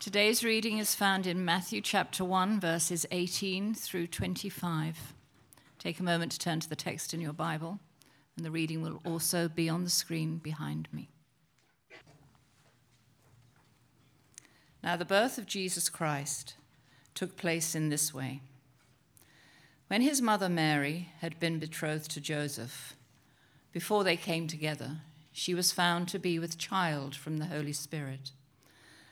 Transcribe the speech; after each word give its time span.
Today's 0.00 0.42
reading 0.42 0.78
is 0.78 0.94
found 0.94 1.26
in 1.26 1.44
Matthew 1.44 1.82
chapter 1.82 2.24
1, 2.24 2.58
verses 2.58 3.04
18 3.10 3.74
through 3.74 4.06
25. 4.06 5.12
Take 5.78 6.00
a 6.00 6.02
moment 6.02 6.32
to 6.32 6.38
turn 6.38 6.58
to 6.60 6.68
the 6.70 6.74
text 6.74 7.12
in 7.12 7.20
your 7.20 7.34
Bible, 7.34 7.78
and 8.34 8.46
the 8.46 8.50
reading 8.50 8.80
will 8.80 9.02
also 9.04 9.46
be 9.46 9.68
on 9.68 9.84
the 9.84 9.90
screen 9.90 10.38
behind 10.38 10.88
me. 10.90 11.10
Now, 14.82 14.96
the 14.96 15.04
birth 15.04 15.36
of 15.36 15.44
Jesus 15.44 15.90
Christ 15.90 16.54
took 17.14 17.36
place 17.36 17.74
in 17.74 17.90
this 17.90 18.14
way. 18.14 18.40
When 19.88 20.00
his 20.00 20.22
mother 20.22 20.48
Mary 20.48 21.10
had 21.18 21.38
been 21.38 21.58
betrothed 21.58 22.10
to 22.12 22.22
Joseph, 22.22 22.96
before 23.70 24.02
they 24.02 24.16
came 24.16 24.46
together, 24.46 25.02
she 25.30 25.52
was 25.52 25.72
found 25.72 26.08
to 26.08 26.18
be 26.18 26.38
with 26.38 26.56
child 26.56 27.14
from 27.14 27.36
the 27.36 27.44
Holy 27.44 27.74
Spirit. 27.74 28.30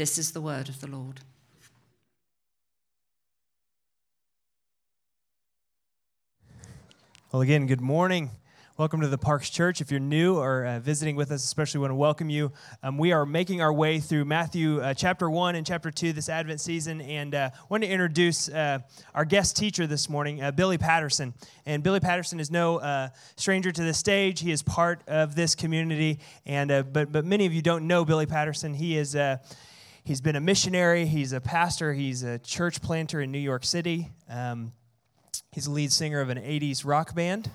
This 0.00 0.16
is 0.16 0.32
the 0.32 0.40
word 0.40 0.70
of 0.70 0.80
the 0.80 0.86
Lord. 0.86 1.20
Well, 7.30 7.42
again, 7.42 7.66
good 7.66 7.82
morning. 7.82 8.30
Welcome 8.78 9.02
to 9.02 9.08
the 9.08 9.18
Parks 9.18 9.50
Church. 9.50 9.82
If 9.82 9.90
you're 9.90 10.00
new 10.00 10.38
or 10.38 10.64
uh, 10.64 10.80
visiting 10.80 11.16
with 11.16 11.30
us, 11.30 11.44
especially 11.44 11.80
want 11.80 11.90
to 11.90 11.96
welcome 11.96 12.30
you. 12.30 12.50
Um, 12.82 12.96
we 12.96 13.12
are 13.12 13.26
making 13.26 13.60
our 13.60 13.74
way 13.74 14.00
through 14.00 14.24
Matthew 14.24 14.80
uh, 14.80 14.94
chapter 14.94 15.28
1 15.28 15.54
and 15.54 15.66
chapter 15.66 15.90
2 15.90 16.14
this 16.14 16.30
Advent 16.30 16.62
season, 16.62 17.02
and 17.02 17.34
uh, 17.34 17.50
want 17.68 17.84
to 17.84 17.90
introduce 17.90 18.48
uh, 18.48 18.78
our 19.14 19.26
guest 19.26 19.54
teacher 19.54 19.86
this 19.86 20.08
morning, 20.08 20.40
uh, 20.40 20.50
Billy 20.50 20.78
Patterson. 20.78 21.34
And 21.66 21.82
Billy 21.82 22.00
Patterson 22.00 22.40
is 22.40 22.50
no 22.50 22.78
uh, 22.78 23.10
stranger 23.36 23.70
to 23.70 23.82
the 23.82 23.92
stage. 23.92 24.40
He 24.40 24.50
is 24.50 24.62
part 24.62 25.02
of 25.06 25.34
this 25.34 25.54
community, 25.54 26.20
and 26.46 26.70
but 26.90 27.12
but 27.12 27.26
many 27.26 27.44
of 27.44 27.52
you 27.52 27.60
don't 27.60 27.86
know 27.86 28.06
Billy 28.06 28.24
Patterson. 28.24 28.72
He 28.72 28.96
is 28.96 29.14
He's 30.04 30.20
been 30.20 30.36
a 30.36 30.40
missionary, 30.40 31.06
he's 31.06 31.32
a 31.32 31.40
pastor, 31.40 31.92
he's 31.92 32.22
a 32.22 32.38
church 32.38 32.80
planter 32.80 33.20
in 33.20 33.30
New 33.30 33.38
York 33.38 33.64
City. 33.64 34.10
Um, 34.28 34.72
he's 35.52 35.66
a 35.66 35.70
lead 35.70 35.92
singer 35.92 36.20
of 36.20 36.30
an 36.30 36.38
80s 36.38 36.84
rock 36.84 37.14
band. 37.14 37.50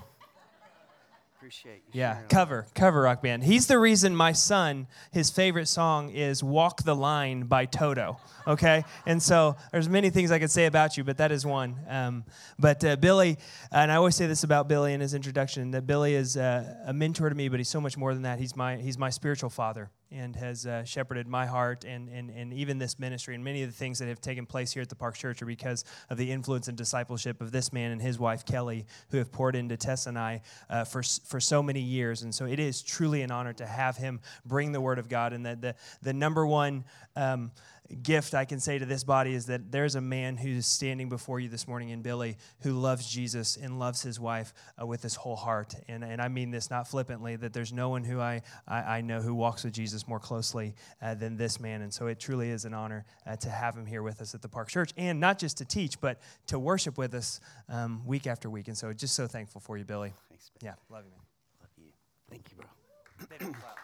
Appreciate 1.38 1.84
you. 1.94 2.00
Yeah, 2.00 2.22
cover, 2.28 2.66
cover 2.74 3.02
rock 3.02 3.22
band. 3.22 3.44
He's 3.44 3.68
the 3.68 3.78
reason 3.78 4.16
my 4.16 4.32
son, 4.32 4.88
his 5.12 5.30
favorite 5.30 5.68
song 5.68 6.10
is 6.10 6.44
Walk 6.44 6.82
the 6.82 6.96
Line 6.96 7.44
by 7.44 7.66
Toto. 7.66 8.18
Okay? 8.48 8.84
And 9.06 9.22
so 9.22 9.56
there's 9.72 9.88
many 9.88 10.10
things 10.10 10.32
I 10.32 10.40
could 10.40 10.50
say 10.50 10.66
about 10.66 10.98
you, 10.98 11.04
but 11.04 11.18
that 11.18 11.32
is 11.32 11.46
one. 11.46 11.76
Um, 11.88 12.26
but 12.58 12.84
uh, 12.84 12.96
Billy, 12.96 13.38
and 13.72 13.92
I 13.92 13.96
always 13.96 14.16
say 14.16 14.26
this 14.26 14.44
about 14.44 14.68
Billy 14.68 14.94
in 14.94 15.02
his 15.02 15.14
introduction, 15.14 15.70
that 15.72 15.86
Billy 15.86 16.16
is 16.16 16.36
uh, 16.36 16.78
a 16.86 16.94
mentor 16.94 17.30
to 17.30 17.36
me, 17.36 17.48
but 17.48 17.60
he's 17.60 17.70
so 17.70 17.80
much 17.80 17.96
more 17.96 18.14
than 18.14 18.24
that. 18.24 18.40
He's 18.40 18.56
my, 18.56 18.78
he's 18.78 18.98
my 18.98 19.12
spiritual 19.12 19.52
father 19.52 19.92
and 20.16 20.36
has 20.36 20.66
uh, 20.66 20.84
shepherded 20.84 21.28
my 21.28 21.46
heart 21.46 21.84
and, 21.84 22.10
and, 22.10 22.30
and 22.30 22.54
even 22.54 22.78
this 22.78 22.98
ministry. 22.98 23.36
And 23.36 23.44
many 23.44 23.64
of 23.64 23.70
the 23.70 23.76
things 23.76 24.00
that 24.00 24.08
have 24.08 24.22
taken 24.22 24.46
place 24.46 24.72
here 24.72 24.82
at 24.82 24.90
the 24.90 24.96
Park 24.96 25.16
Church 25.16 25.42
are 25.42 25.46
because 25.46 25.84
of 26.10 26.18
the 26.18 26.32
influence 26.32 26.68
and 26.68 26.78
discipleship 26.78 27.42
of 27.42 27.52
this 27.52 27.74
man 27.74 27.92
and 27.92 28.02
his 28.02 28.18
wife, 28.18 28.46
Kelly, 28.46 28.86
who 29.10 29.18
have 29.18 29.32
poured 29.32 29.56
into 29.56 29.78
Tess 29.78 30.08
and 30.08 30.18
I 30.18 30.42
uh, 30.70 30.84
for, 30.86 31.04
for 31.04 31.40
so 31.40 31.62
many 31.62 31.82
years. 31.82 32.24
And 32.24 32.34
so 32.34 32.46
it 32.46 32.60
is 32.60 32.82
truly 32.82 33.22
an 33.22 33.32
honor 33.32 33.54
to 33.54 33.66
have 33.66 33.98
him 33.98 34.20
bring 34.46 34.72
the 34.72 34.82
Word 34.82 35.00
of 35.00 35.10
God. 35.10 35.34
And 35.34 35.46
that 35.46 35.62
the, 35.62 35.76
the 36.02 36.14
number 36.14 36.46
one. 36.46 36.86
Um, 37.16 37.52
gift 38.02 38.34
I 38.34 38.46
can 38.46 38.60
say 38.60 38.80
to 38.80 38.86
this 38.86 39.04
body 39.04 39.34
is 39.34 39.46
that 39.48 39.72
there's 39.72 39.96
a 39.96 40.02
man 40.02 40.38
who's 40.38 40.66
standing 40.66 41.10
before 41.10 41.40
you 41.40 41.50
this 41.50 41.68
morning 41.68 41.90
in 41.90 42.02
Billy 42.02 42.38
who 42.62 42.74
loves 42.74 43.08
Jesus 43.08 43.58
and 43.58 43.80
loves 43.80 44.02
his 44.02 44.20
wife 44.20 44.54
uh, 44.82 44.86
with 44.86 45.04
his 45.04 45.16
whole 45.16 45.36
heart. 45.36 45.76
And, 45.88 46.04
and 46.04 46.22
I 46.22 46.28
mean 46.28 46.52
this 46.52 46.70
not 46.70 46.88
flippantly, 46.88 47.36
that 47.36 47.54
there's 47.54 47.74
no 47.74 47.90
one 47.90 48.04
who 48.04 48.20
I, 48.20 48.42
I, 48.68 48.78
I 48.98 49.02
know 49.02 49.22
who 49.22 49.36
walks 49.36 49.64
with 49.64 49.74
Jesus 49.74 50.08
more 50.08 50.20
closely 50.20 50.76
uh, 51.02 51.16
than 51.16 51.38
this 51.38 51.60
man. 51.60 51.82
And 51.82 51.94
so 51.94 52.08
it 52.08 52.20
truly 52.20 52.50
is 52.50 52.66
an 52.66 52.74
honor 52.74 53.06
uh, 53.26 53.36
to 53.38 53.50
have 53.50 53.76
him 53.76 53.86
here 53.86 54.04
with 54.04 54.22
us 54.22 54.34
at 54.34 54.42
the 54.42 54.50
Park 54.50 54.70
Church 54.70 54.92
and 54.98 55.20
not 55.20 55.38
just 55.38 55.58
to 55.58 55.66
teach, 55.66 56.00
but 56.02 56.20
to 56.48 56.58
worship 56.58 56.98
with 56.98 57.14
us 57.14 57.40
um, 57.70 58.06
week 58.06 58.28
after 58.28 58.50
week. 58.50 58.68
And 58.68 58.78
so 58.78 58.92
just 58.94 59.16
so 59.16 59.28
thankful 59.28 59.62
for 59.62 59.78
you, 59.78 59.86
Billy. 59.86 60.14
Thanks, 60.30 60.52
man. 60.62 60.74
Yeah, 60.74 60.96
love 60.96 61.06
you, 61.06 61.12
man. 61.12 61.22
Love 61.62 61.70
you. 61.78 61.92
Thank 62.30 62.52
you, 62.52 62.58
bro. 62.58 62.68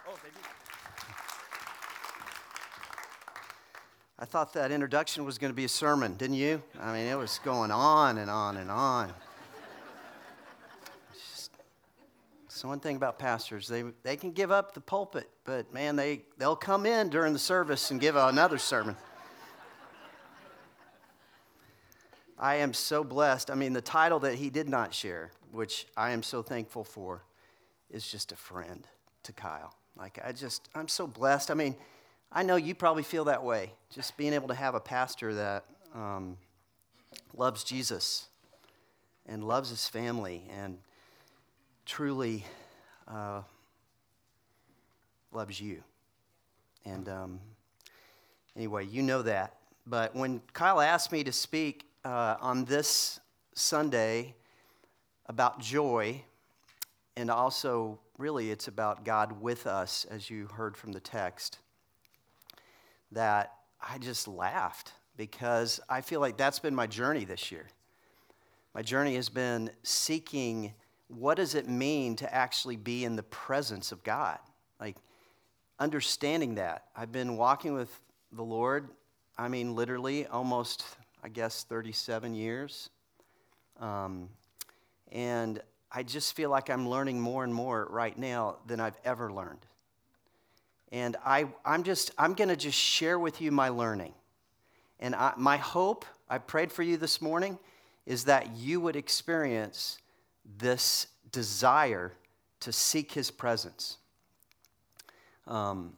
oh, 0.07 0.16
they 0.23 0.29
do. 0.29 0.41
I 4.22 4.26
thought 4.26 4.54
that 4.54 4.72
introduction 4.72 5.26
was 5.26 5.40
going 5.40 5.50
to 5.50 5.56
be 5.56 5.66
a 5.66 5.70
sermon, 5.70 6.14
didn't 6.14 6.36
you? 6.36 6.62
I 6.80 6.94
mean, 6.94 7.08
it 7.08 7.18
was 7.18 7.40
going 7.44 7.72
on 7.72 8.20
and 8.20 8.30
on 8.30 8.58
and 8.58 8.70
on. 8.70 9.12
So 12.48 12.68
one 12.68 12.80
thing 12.80 12.98
about 12.98 13.18
pastors, 13.18 13.68
they, 13.68 13.84
they 14.04 14.16
can 14.16 14.31
give 14.31 14.52
up 14.52 14.76
the 14.76 14.80
pulpit, 14.80 15.28
but 15.44 15.74
man, 15.74 15.96
they, 15.96 16.22
they'll 16.38 16.56
come 16.56 16.86
in 16.86 17.10
during 17.10 17.34
the 17.34 17.40
service 17.40 17.90
and 17.90 18.00
give 18.00 18.16
another 18.16 18.60
sermon. 18.60 18.96
I 22.38 22.58
am 22.58 22.76
so 22.76 23.04
blessed. 23.04 23.50
I 23.50 23.56
mean, 23.56 23.74
the 23.74 23.81
title 23.81 24.20
that 24.20 24.36
he 24.36 24.52
did 24.52 24.70
not 24.70 24.94
share, 24.94 25.31
which 25.52 25.88
I 25.98 26.12
am 26.12 26.22
so 26.22 26.44
thankful 26.44 26.84
for, 26.84 27.24
is 27.90 28.08
just 28.08 28.31
a 28.31 28.36
friend 28.36 28.88
to 29.24 29.34
Kyle. 29.34 29.74
Like, 29.98 30.20
I 30.24 30.31
just, 30.31 30.70
I'm 30.76 30.88
so 30.88 31.08
blessed. 31.08 31.50
I 31.50 31.56
mean, 31.56 31.76
I 32.34 32.44
know 32.44 32.56
you 32.56 32.74
probably 32.75 33.03
feel 33.03 33.25
that 33.25 33.44
way, 33.44 33.74
just 33.94 34.16
being 34.16 34.31
able 34.31 34.47
to 34.47 34.53
have 34.53 34.74
a 34.74 34.80
pastor 34.80 35.34
that 35.36 35.66
um, 35.94 36.38
loves 37.36 37.66
Jesus 37.66 38.28
and 39.25 39.44
loves 39.44 39.69
his 39.69 39.90
family 39.90 40.44
and 40.50 40.78
truly 41.86 42.46
uh, 43.06 43.42
loves 45.34 45.59
you. 45.59 45.84
And 46.86 47.09
um, 47.09 47.40
anyway, 48.56 48.86
you 48.86 49.03
know 49.03 49.22
that. 49.24 49.58
But 49.86 50.16
when 50.16 50.42
Kyle 50.53 50.80
asked 50.80 51.12
me 51.12 51.25
to 51.25 51.34
speak 51.34 51.86
uh, 52.06 52.38
on 52.40 52.63
this 52.63 53.19
Sunday 53.56 54.36
about 55.25 55.59
joy, 55.59 56.24
and 57.18 57.30
also 57.30 58.00
really 58.18 58.52
it's 58.52 58.69
about 58.69 59.03
God 59.03 59.42
with 59.42 59.68
us, 59.68 60.06
as 60.09 60.30
you 60.30 60.48
heard 60.48 60.78
from 60.78 60.94
the 60.94 61.02
text 61.02 61.58
that 63.12 63.54
I 63.82 63.98
just 63.98 64.28
laughed 64.28 64.94
because 65.18 65.80
I 65.90 66.02
feel 66.02 66.20
like 66.20 66.38
that's 66.38 66.60
been 66.60 66.75
my 66.75 66.88
journey 66.88 67.25
this 67.25 67.52
year. 67.52 67.68
My 68.74 68.81
journey 68.81 69.16
has 69.16 69.30
been 69.30 69.69
seeking 69.84 70.74
what 71.08 71.36
does 71.36 71.56
it 71.56 71.68
mean 71.68 72.16
to 72.18 72.34
actually 72.34 72.78
be 72.78 73.04
in 73.04 73.16
the 73.16 73.24
presence 73.24 73.92
of 73.92 74.02
God? 74.04 74.40
Like 74.80 74.96
understanding 75.80 76.56
that. 76.56 76.86
I've 76.96 77.12
been 77.12 77.38
walking 77.38 77.74
with 77.74 77.90
the 78.31 78.44
Lord, 78.44 78.88
I 79.38 79.48
mean, 79.48 79.75
literally 79.75 80.25
almost, 80.28 80.86
I 81.24 81.30
guess, 81.30 81.64
37 81.64 82.34
years. 82.34 82.90
Um, 83.80 84.30
and 85.12 85.62
I 85.92 86.04
just 86.04 86.36
feel 86.36 86.50
like 86.50 86.69
I'm 86.69 86.88
learning 86.88 87.19
more 87.19 87.44
and 87.44 87.54
more 87.54 87.88
right 87.90 88.18
now 88.18 88.57
than 88.68 88.80
I've 88.80 88.98
ever 89.04 89.34
learned. 89.34 89.66
And 90.92 91.16
I, 91.26 91.48
I'm 91.66 91.84
just, 91.84 92.12
I'm 92.18 92.34
going 92.34 92.50
to 92.50 92.56
just 92.56 92.78
share 92.78 93.18
with 93.18 93.42
you 93.42 93.52
my 93.52 93.70
learning. 93.70 94.14
And 95.00 95.16
I, 95.16 95.34
my 95.38 95.58
hope, 95.58 96.06
I 96.30 96.38
prayed 96.38 96.72
for 96.72 96.84
you 96.84 96.98
this 96.98 97.22
morning, 97.22 97.58
is 98.06 98.26
that 98.26 98.56
you 98.58 98.82
would 98.82 98.96
experience 98.96 100.00
this 100.58 101.08
desire 101.32 102.14
to 102.60 102.72
seek 102.72 103.12
his 103.12 103.32
presence. 103.32 103.98
Um, 105.48 105.94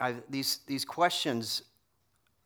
I, 0.00 0.14
these, 0.28 0.60
these 0.66 0.84
questions 0.84 1.62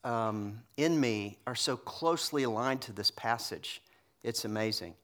um, 0.04 0.60
in 0.76 0.98
me 0.98 1.38
are 1.46 1.54
so 1.54 1.76
closely 1.76 2.42
aligned 2.42 2.80
to 2.82 2.92
this 2.92 3.10
passage. 3.10 3.82
It's 4.22 4.44
amazing. 4.44 4.94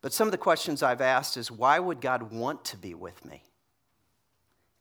But 0.00 0.12
some 0.12 0.26
of 0.26 0.32
the 0.32 0.38
questions 0.38 0.82
I've 0.82 1.00
asked 1.00 1.36
is 1.36 1.50
why 1.50 1.78
would 1.78 2.00
God 2.00 2.32
want 2.32 2.64
to 2.66 2.76
be 2.76 2.94
with 2.94 3.24
me? 3.24 3.42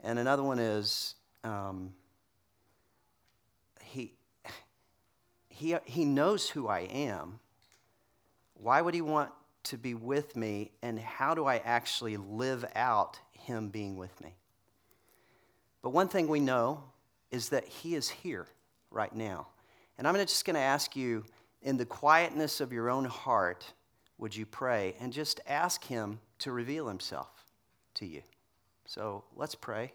And 0.04 0.18
another 0.20 0.44
one 0.44 0.60
is 0.60 1.16
um, 1.44 1.94
he, 3.84 4.14
he, 5.50 5.76
he 5.86 6.06
knows 6.06 6.50
who 6.50 6.68
I 6.68 6.82
am. 6.82 7.40
Why 8.56 8.82
would 8.82 8.94
he 8.94 9.02
want 9.02 9.32
to 9.64 9.78
be 9.78 9.94
with 9.94 10.36
me? 10.36 10.72
And 10.82 11.00
how 11.00 11.36
do 11.36 11.46
I 11.46 11.58
actually 11.58 12.18
live 12.18 12.66
out 12.76 13.20
him 13.32 13.70
being 13.70 13.96
with 13.96 14.20
me? 14.22 14.36
But 15.82 15.92
one 15.92 16.08
thing 16.08 16.28
we 16.28 16.40
know 16.40 16.84
is 17.32 17.50
that 17.50 17.68
he 17.68 17.96
is 17.96 18.10
here 18.10 18.48
right 18.90 19.14
now. 19.16 19.48
And 19.98 20.08
I'm 20.08 20.16
just 20.16 20.46
going 20.46 20.56
to 20.56 20.60
ask 20.60 20.96
you, 20.96 21.26
in 21.62 21.78
the 21.78 21.86
quietness 21.86 22.60
of 22.60 22.74
your 22.74 22.90
own 22.90 23.06
heart, 23.06 23.72
would 24.18 24.36
you 24.36 24.46
pray 24.46 24.96
and 25.00 25.14
just 25.14 25.40
ask 25.48 25.84
him 25.84 26.20
to 26.40 26.52
reveal 26.52 26.88
himself 26.88 27.46
to 27.96 28.06
you? 28.06 28.22
So 28.94 29.24
let's 29.38 29.56
pray. 29.56 29.94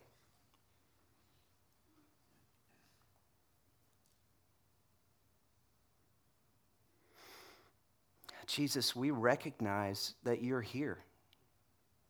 Jesus, 8.46 8.96
we 8.96 9.10
recognize 9.10 10.14
that 10.24 10.42
you're 10.42 10.62
here. 10.62 10.96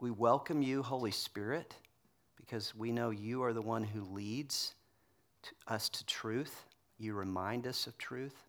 We 0.01 0.13
welcome 0.13 0.63
you, 0.63 0.81
Holy 0.81 1.11
Spirit, 1.11 1.75
because 2.37 2.73
we 2.73 2.93
know 2.93 3.11
you 3.11 3.43
are 3.43 3.53
the 3.53 3.61
one 3.61 3.83
who 3.83 4.05
leads 4.05 4.73
us 5.67 5.89
to 5.89 6.07
truth. 6.07 6.67
You 7.01 7.15
remind 7.15 7.67
us 7.67 7.89
of 7.89 7.99
truth. 7.99 8.45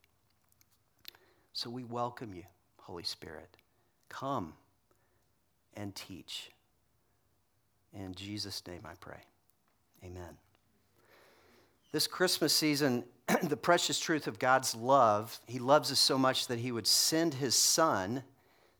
So 1.53 1.71
we 1.71 1.83
welcome 1.83 2.35
you, 2.35 2.43
Holy 2.81 3.01
Spirit. 3.01 3.57
Come 4.09 4.53
and 5.75 5.95
teach. 5.95 6.51
In 7.93 8.13
Jesus' 8.13 8.61
name 8.67 8.81
I 8.85 8.93
pray. 8.99 9.19
Amen. 10.03 10.37
This 11.91 12.07
Christmas 12.07 12.53
season, 12.53 13.03
the 13.43 13.57
precious 13.57 13.99
truth 13.99 14.27
of 14.27 14.39
God's 14.39 14.75
love, 14.75 15.39
He 15.47 15.59
loves 15.59 15.91
us 15.91 15.99
so 15.99 16.17
much 16.17 16.47
that 16.47 16.59
He 16.59 16.71
would 16.71 16.87
send 16.87 17.33
His 17.33 17.55
Son. 17.55 18.23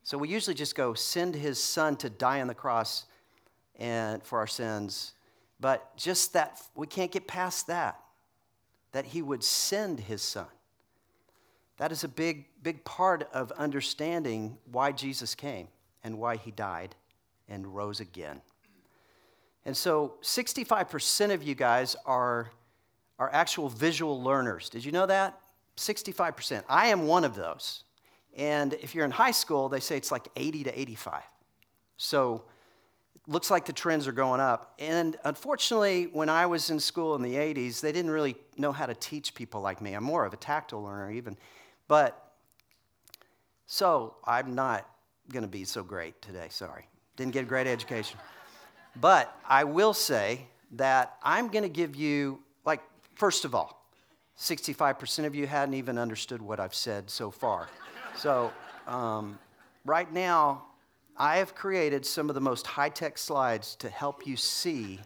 So 0.04 0.18
we 0.18 0.30
usually 0.30 0.54
just 0.54 0.76
go 0.76 0.94
send 0.94 1.36
His 1.36 1.62
Son 1.62 1.96
to 1.98 2.10
die 2.10 2.42
on 2.42 2.48
the 2.48 2.54
cross 2.54 3.06
and 3.78 4.22
for 4.24 4.40
our 4.40 4.48
sins. 4.48 5.14
But 5.60 5.96
just 5.98 6.34
that, 6.34 6.62
we 6.76 6.86
can't 6.86 7.12
get 7.12 7.28
past 7.28 7.68
that, 7.68 8.00
that 8.92 9.06
He 9.06 9.22
would 9.22 9.44
send 9.44 10.02
His 10.02 10.22
Son. 10.22 10.48
That 11.78 11.92
is 11.92 12.04
a 12.04 12.08
big, 12.08 12.46
big 12.62 12.84
part 12.84 13.30
of 13.34 13.52
understanding 13.54 14.58
why 14.72 14.92
Jesus 14.92 15.34
came 15.34 15.68
and 16.04 16.18
why 16.18 16.36
He 16.36 16.52
died 16.52 16.96
and 17.48 17.74
rose 17.74 18.00
again. 18.00 18.42
And 19.68 19.78
so 19.78 20.16
65% 20.24 21.32
of 21.32 21.44
you 21.44 21.54
guys 21.54 21.96
are 22.06 22.50
are 23.20 23.30
actual 23.34 23.70
visual 23.70 24.22
learners. 24.22 24.70
Did 24.70 24.86
you 24.86 24.92
know 24.92 25.06
that? 25.06 25.40
65%. 25.76 26.64
I 26.70 26.88
am 26.88 27.08
one 27.08 27.24
of 27.24 27.36
those. 27.36 27.84
And 28.36 28.74
if 28.74 28.94
you're 28.94 29.06
in 29.06 29.12
high 29.12 29.32
school, 29.32 29.70
they 29.70 29.80
say 29.80 29.98
it's 29.98 30.12
like 30.12 30.28
80 30.36 30.66
to 30.66 30.80
85. 30.80 31.24
So 31.98 32.44
it 33.16 33.32
looks 33.32 33.50
like 33.50 33.66
the 33.66 33.74
trends 33.74 34.08
are 34.08 34.12
going 34.12 34.40
up. 34.40 34.76
And 34.78 35.18
unfortunately, 35.24 36.10
when 36.14 36.30
I 36.30 36.46
was 36.46 36.70
in 36.70 36.80
school 36.80 37.16
in 37.16 37.22
the 37.22 37.34
80s, 37.34 37.82
they 37.82 37.92
didn't 37.92 38.12
really 38.12 38.36
know 38.58 38.72
how 38.72 38.86
to 38.86 38.94
teach 38.94 39.34
people 39.34 39.62
like 39.62 39.82
me. 39.82 39.94
I'm 39.94 40.04
more 40.04 40.26
of 40.26 40.34
a 40.34 40.38
tactile 40.38 40.84
learner, 40.84 41.12
even. 41.12 41.36
But 41.88 42.34
so 43.66 44.18
I'm 44.24 44.54
not 44.54 44.88
going 45.32 45.44
to 45.44 45.50
be 45.50 45.64
so 45.64 45.82
great 45.82 46.22
today. 46.22 46.48
Sorry. 46.50 46.88
Didn't 47.16 47.34
get 47.34 47.44
a 47.44 47.48
great 47.48 47.66
education. 47.66 48.20
But 49.00 49.36
I 49.48 49.64
will 49.64 49.94
say 49.94 50.48
that 50.74 51.18
I'm 51.24 51.50
going 51.50 51.64
to 51.64 51.70
give 51.70 51.96
you 51.96 52.40
like, 52.66 52.82
First 53.16 53.46
of 53.46 53.56
all, 53.56 53.86
65% 54.38 55.26
of 55.26 55.34
you 55.34 55.48
hadn't 55.48 55.74
even 55.74 55.98
understood 55.98 56.42
what 56.42 56.60
I've 56.60 56.76
said 56.76 57.10
so 57.10 57.32
far. 57.32 57.68
So, 58.16 58.52
um, 58.86 59.40
right 59.86 60.12
now, 60.12 60.66
I 61.18 61.38
have 61.38 61.56
created 61.56 62.06
some 62.06 62.30
of 62.30 62.36
the 62.36 62.42
most 62.42 62.68
high 62.68 62.90
tech 62.90 63.18
slides 63.18 63.76
to 63.78 63.90
help 63.90 64.28
you 64.28 64.38
see 64.38 65.00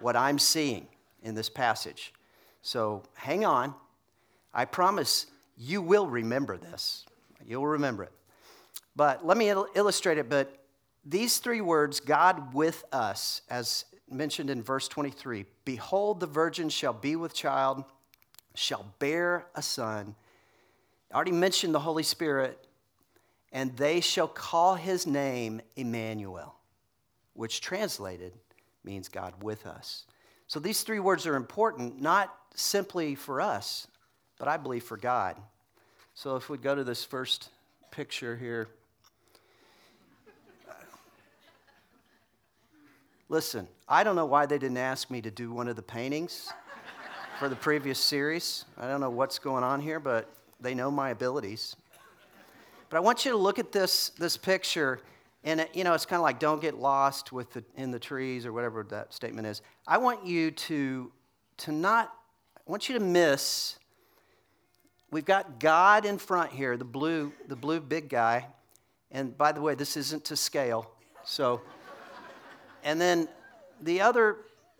what 0.00 0.16
I'm 0.16 0.38
seeing 0.38 0.86
in 1.22 1.34
this 1.34 1.48
passage. 1.48 2.12
So, 2.60 3.02
hang 3.14 3.46
on. 3.46 3.74
I 4.52 4.66
promise 4.66 5.26
you 5.56 5.80
will 5.80 6.06
remember 6.06 6.58
this. 6.58 7.06
You'll 7.46 7.66
remember 7.66 8.04
it. 8.04 8.12
But 8.96 9.24
let 9.24 9.38
me 9.38 9.48
il- 9.48 9.68
illustrate 9.74 10.18
it. 10.18 10.28
But 10.28 10.59
these 11.04 11.38
three 11.38 11.60
words, 11.60 12.00
God 12.00 12.52
with 12.52 12.84
us, 12.92 13.42
as 13.48 13.84
mentioned 14.10 14.50
in 14.50 14.62
verse 14.62 14.88
23 14.88 15.46
Behold, 15.64 16.20
the 16.20 16.26
virgin 16.26 16.68
shall 16.68 16.92
be 16.92 17.16
with 17.16 17.34
child, 17.34 17.84
shall 18.54 18.86
bear 18.98 19.46
a 19.54 19.62
son. 19.62 20.14
I 21.10 21.16
already 21.16 21.32
mentioned 21.32 21.74
the 21.74 21.80
Holy 21.80 22.02
Spirit, 22.02 22.66
and 23.52 23.76
they 23.76 24.00
shall 24.00 24.28
call 24.28 24.74
his 24.74 25.06
name 25.06 25.60
Emmanuel, 25.76 26.54
which 27.34 27.60
translated 27.60 28.32
means 28.84 29.08
God 29.08 29.42
with 29.42 29.66
us. 29.66 30.04
So 30.46 30.60
these 30.60 30.82
three 30.82 31.00
words 31.00 31.26
are 31.26 31.36
important, 31.36 32.00
not 32.00 32.34
simply 32.54 33.14
for 33.14 33.40
us, 33.40 33.86
but 34.38 34.48
I 34.48 34.56
believe 34.56 34.84
for 34.84 34.96
God. 34.96 35.36
So 36.14 36.36
if 36.36 36.48
we 36.48 36.58
go 36.58 36.74
to 36.74 36.84
this 36.84 37.04
first 37.04 37.50
picture 37.90 38.36
here, 38.36 38.68
Listen, 43.30 43.68
I 43.88 44.02
don't 44.02 44.16
know 44.16 44.26
why 44.26 44.44
they 44.44 44.58
didn't 44.58 44.78
ask 44.78 45.08
me 45.08 45.22
to 45.22 45.30
do 45.30 45.52
one 45.52 45.68
of 45.68 45.76
the 45.76 45.82
paintings 45.82 46.52
for 47.38 47.48
the 47.48 47.54
previous 47.54 48.00
series. 48.00 48.64
I 48.76 48.88
don't 48.88 49.00
know 49.00 49.08
what's 49.08 49.38
going 49.38 49.62
on 49.62 49.80
here, 49.80 50.00
but 50.00 50.28
they 50.60 50.74
know 50.74 50.90
my 50.90 51.10
abilities. 51.10 51.76
But 52.88 52.96
I 52.96 53.00
want 53.00 53.24
you 53.24 53.30
to 53.30 53.36
look 53.36 53.60
at 53.60 53.70
this, 53.70 54.08
this 54.18 54.36
picture, 54.36 55.00
and 55.44 55.60
it, 55.60 55.70
you 55.76 55.84
know, 55.84 55.94
it's 55.94 56.06
kind 56.06 56.18
of 56.18 56.24
like 56.24 56.40
don't 56.40 56.60
get 56.60 56.74
lost 56.74 57.30
with 57.30 57.52
the, 57.52 57.62
in 57.76 57.92
the 57.92 58.00
trees 58.00 58.44
or 58.44 58.52
whatever 58.52 58.82
that 58.90 59.14
statement 59.14 59.46
is. 59.46 59.62
I 59.86 59.98
want 59.98 60.26
you 60.26 60.50
to, 60.50 61.12
to 61.58 61.70
not, 61.70 62.12
I 62.56 62.68
want 62.68 62.88
you 62.88 62.98
to 62.98 63.04
miss, 63.04 63.78
we've 65.12 65.24
got 65.24 65.60
God 65.60 66.04
in 66.04 66.18
front 66.18 66.50
here, 66.50 66.76
the 66.76 66.84
blue, 66.84 67.32
the 67.46 67.54
blue 67.54 67.78
big 67.78 68.08
guy. 68.08 68.48
And 69.12 69.38
by 69.38 69.52
the 69.52 69.60
way, 69.60 69.76
this 69.76 69.96
isn't 69.96 70.24
to 70.24 70.34
scale, 70.34 70.90
so 71.24 71.60
and 72.84 73.00
then 73.00 73.28
the 73.82 74.00
other, 74.00 74.38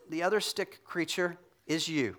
the 0.09 0.23
other 0.23 0.40
stick 0.40 0.85
creature 0.85 1.37
is 1.66 1.88
you. 1.88 2.16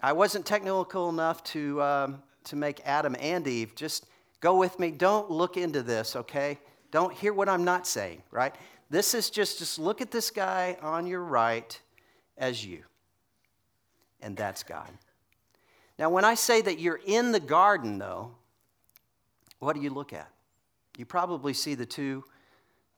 I 0.00 0.12
wasn't 0.12 0.44
technical 0.44 1.08
enough 1.08 1.42
to, 1.44 1.82
um, 1.82 2.22
to 2.44 2.56
make 2.56 2.80
Adam 2.84 3.16
and 3.18 3.46
Eve. 3.46 3.74
Just 3.74 4.06
go 4.40 4.56
with 4.56 4.78
me. 4.78 4.90
Don't 4.90 5.30
look 5.30 5.56
into 5.56 5.82
this, 5.82 6.16
okay? 6.16 6.58
Don't 6.90 7.12
hear 7.12 7.32
what 7.32 7.48
I'm 7.48 7.64
not 7.64 7.86
saying, 7.86 8.22
right? 8.30 8.54
This 8.90 9.14
is 9.14 9.30
just, 9.30 9.58
just 9.58 9.78
look 9.78 10.00
at 10.00 10.10
this 10.10 10.30
guy 10.30 10.76
on 10.82 11.06
your 11.06 11.22
right 11.22 11.80
as 12.36 12.64
you. 12.64 12.84
And 14.20 14.36
that's 14.36 14.62
God. 14.62 14.90
Now, 15.98 16.10
when 16.10 16.24
I 16.24 16.34
say 16.34 16.60
that 16.62 16.78
you're 16.78 17.00
in 17.06 17.32
the 17.32 17.40
garden, 17.40 17.98
though, 17.98 18.32
what 19.58 19.74
do 19.74 19.82
you 19.82 19.90
look 19.90 20.12
at? 20.12 20.30
You 20.96 21.06
probably 21.06 21.54
see 21.54 21.74
the 21.74 21.86
two 21.86 22.24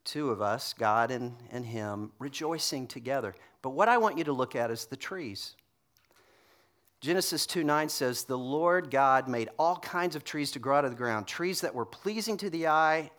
two 0.06 0.30
of 0.30 0.40
us, 0.40 0.72
God 0.72 1.10
and, 1.10 1.34
and 1.50 1.66
Him, 1.66 2.12
rejoicing 2.18 2.86
together. 2.86 3.34
But 3.60 3.70
what 3.70 3.88
I 3.88 3.98
want 3.98 4.16
you 4.16 4.24
to 4.24 4.32
look 4.32 4.56
at 4.56 4.70
is 4.70 4.86
the 4.86 4.96
trees. 4.96 5.54
Genesis 7.00 7.44
2 7.46 7.62
9 7.62 7.88
says, 7.88 8.24
The 8.24 8.38
Lord 8.38 8.90
God 8.90 9.28
made 9.28 9.50
all 9.58 9.76
kinds 9.76 10.16
of 10.16 10.24
trees 10.24 10.50
to 10.52 10.58
grow 10.58 10.78
out 10.78 10.84
of 10.84 10.90
the 10.90 10.96
ground, 10.96 11.26
trees 11.26 11.60
that 11.60 11.74
were 11.74 11.84
pleasing 11.84 12.36
to 12.38 12.48
the 12.48 12.68
eye 12.68 13.10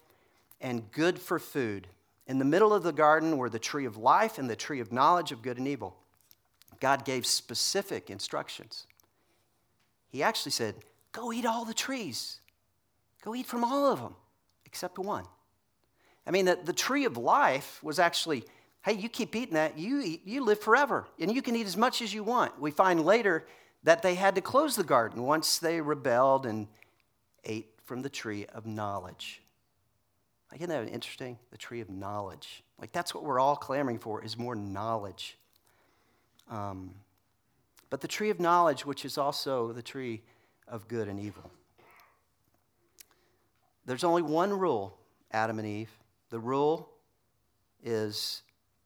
and 0.60 0.90
good 0.92 1.20
for 1.20 1.38
food. 1.38 1.88
In 2.26 2.40
the 2.40 2.46
middle 2.46 2.74
of 2.74 2.84
the 2.84 2.92
garden 2.92 3.38
were 3.38 3.50
the 3.50 3.60
tree 3.60 3.86
of 3.86 3.98
life 3.98 4.38
and 4.38 4.50
the 4.50 4.56
tree 4.56 4.80
of 4.80 4.92
knowledge 4.92 5.32
of 5.32 5.42
good 5.42 5.58
and 5.58 5.68
evil. 5.68 5.96
God 6.80 7.06
gave 7.06 7.26
specific 7.26 8.10
instructions. 8.10 8.88
He 10.10 10.24
actually 10.24 10.52
said, 10.52 10.76
Go 11.12 11.32
eat 11.32 11.46
all 11.46 11.66
the 11.66 11.74
trees, 11.74 12.40
go 13.24 13.36
eat 13.36 13.46
from 13.46 13.64
all 13.64 13.92
of 13.92 14.00
them, 14.00 14.16
except 14.66 15.00
one. 15.00 15.26
I 16.28 16.32
mean, 16.32 16.46
the, 16.46 16.60
the 16.62 16.74
tree 16.74 17.06
of 17.06 17.16
life 17.16 17.82
was 17.82 18.00
actually, 18.00 18.44
hey, 18.84 18.94
you 18.94 19.08
keep 19.08 19.34
eating 19.34 19.54
that, 19.54 19.78
you, 19.78 20.02
eat, 20.02 20.22
you 20.26 20.44
live 20.44 20.60
forever, 20.60 21.08
and 21.20 21.34
you 21.34 21.42
can 21.42 21.56
eat 21.56 21.66
as 21.66 21.78
much 21.78 22.02
as 22.02 22.14
you 22.14 22.24
want. 22.24 22.60
We 22.60 22.70
find 22.70 23.06
later 23.06 23.48
that 23.84 24.02
they 24.02 24.16
had 24.16 24.36
to 24.36 24.42
close 24.42 24.76
the 24.76 24.84
garden 24.84 25.24
once 25.24 25.60
they 25.60 25.80
rebelled 25.80 26.46
and 26.46 26.68
ate 27.46 27.70
from 27.86 28.02
the 28.02 28.10
tree 28.10 28.46
of 28.48 28.66
knowledge. 28.66 29.42
Like, 30.52 30.60
isn't 30.60 30.70
that 30.70 30.94
interesting? 30.94 31.38
The 31.52 31.58
tree 31.58 31.80
of 31.80 31.90
knowledge. 31.90 32.64
Like, 32.78 32.92
that's 32.92 33.14
what 33.14 33.24
we're 33.24 33.40
all 33.40 33.56
clamoring 33.56 34.00
for 34.00 34.22
is 34.22 34.38
more 34.38 34.56
knowledge. 34.56 35.38
Um, 36.50 36.94
but 37.90 38.02
the 38.02 38.08
tree 38.08 38.30
of 38.30 38.40
knowledge, 38.42 38.86
which 38.86 39.06
is 39.06 39.18
also 39.18 39.72
the 39.72 39.82
tree 39.82 40.22
of 40.68 40.90
good 40.90 41.08
and 41.08 41.20
evil. 41.22 41.50
There's 43.86 44.04
only 44.04 44.22
one 44.22 44.52
rule, 44.52 44.98
Adam 45.32 45.60
and 45.60 45.68
Eve. 45.68 45.90
The 46.30 46.40
rule 46.40 46.90
is 47.84 48.44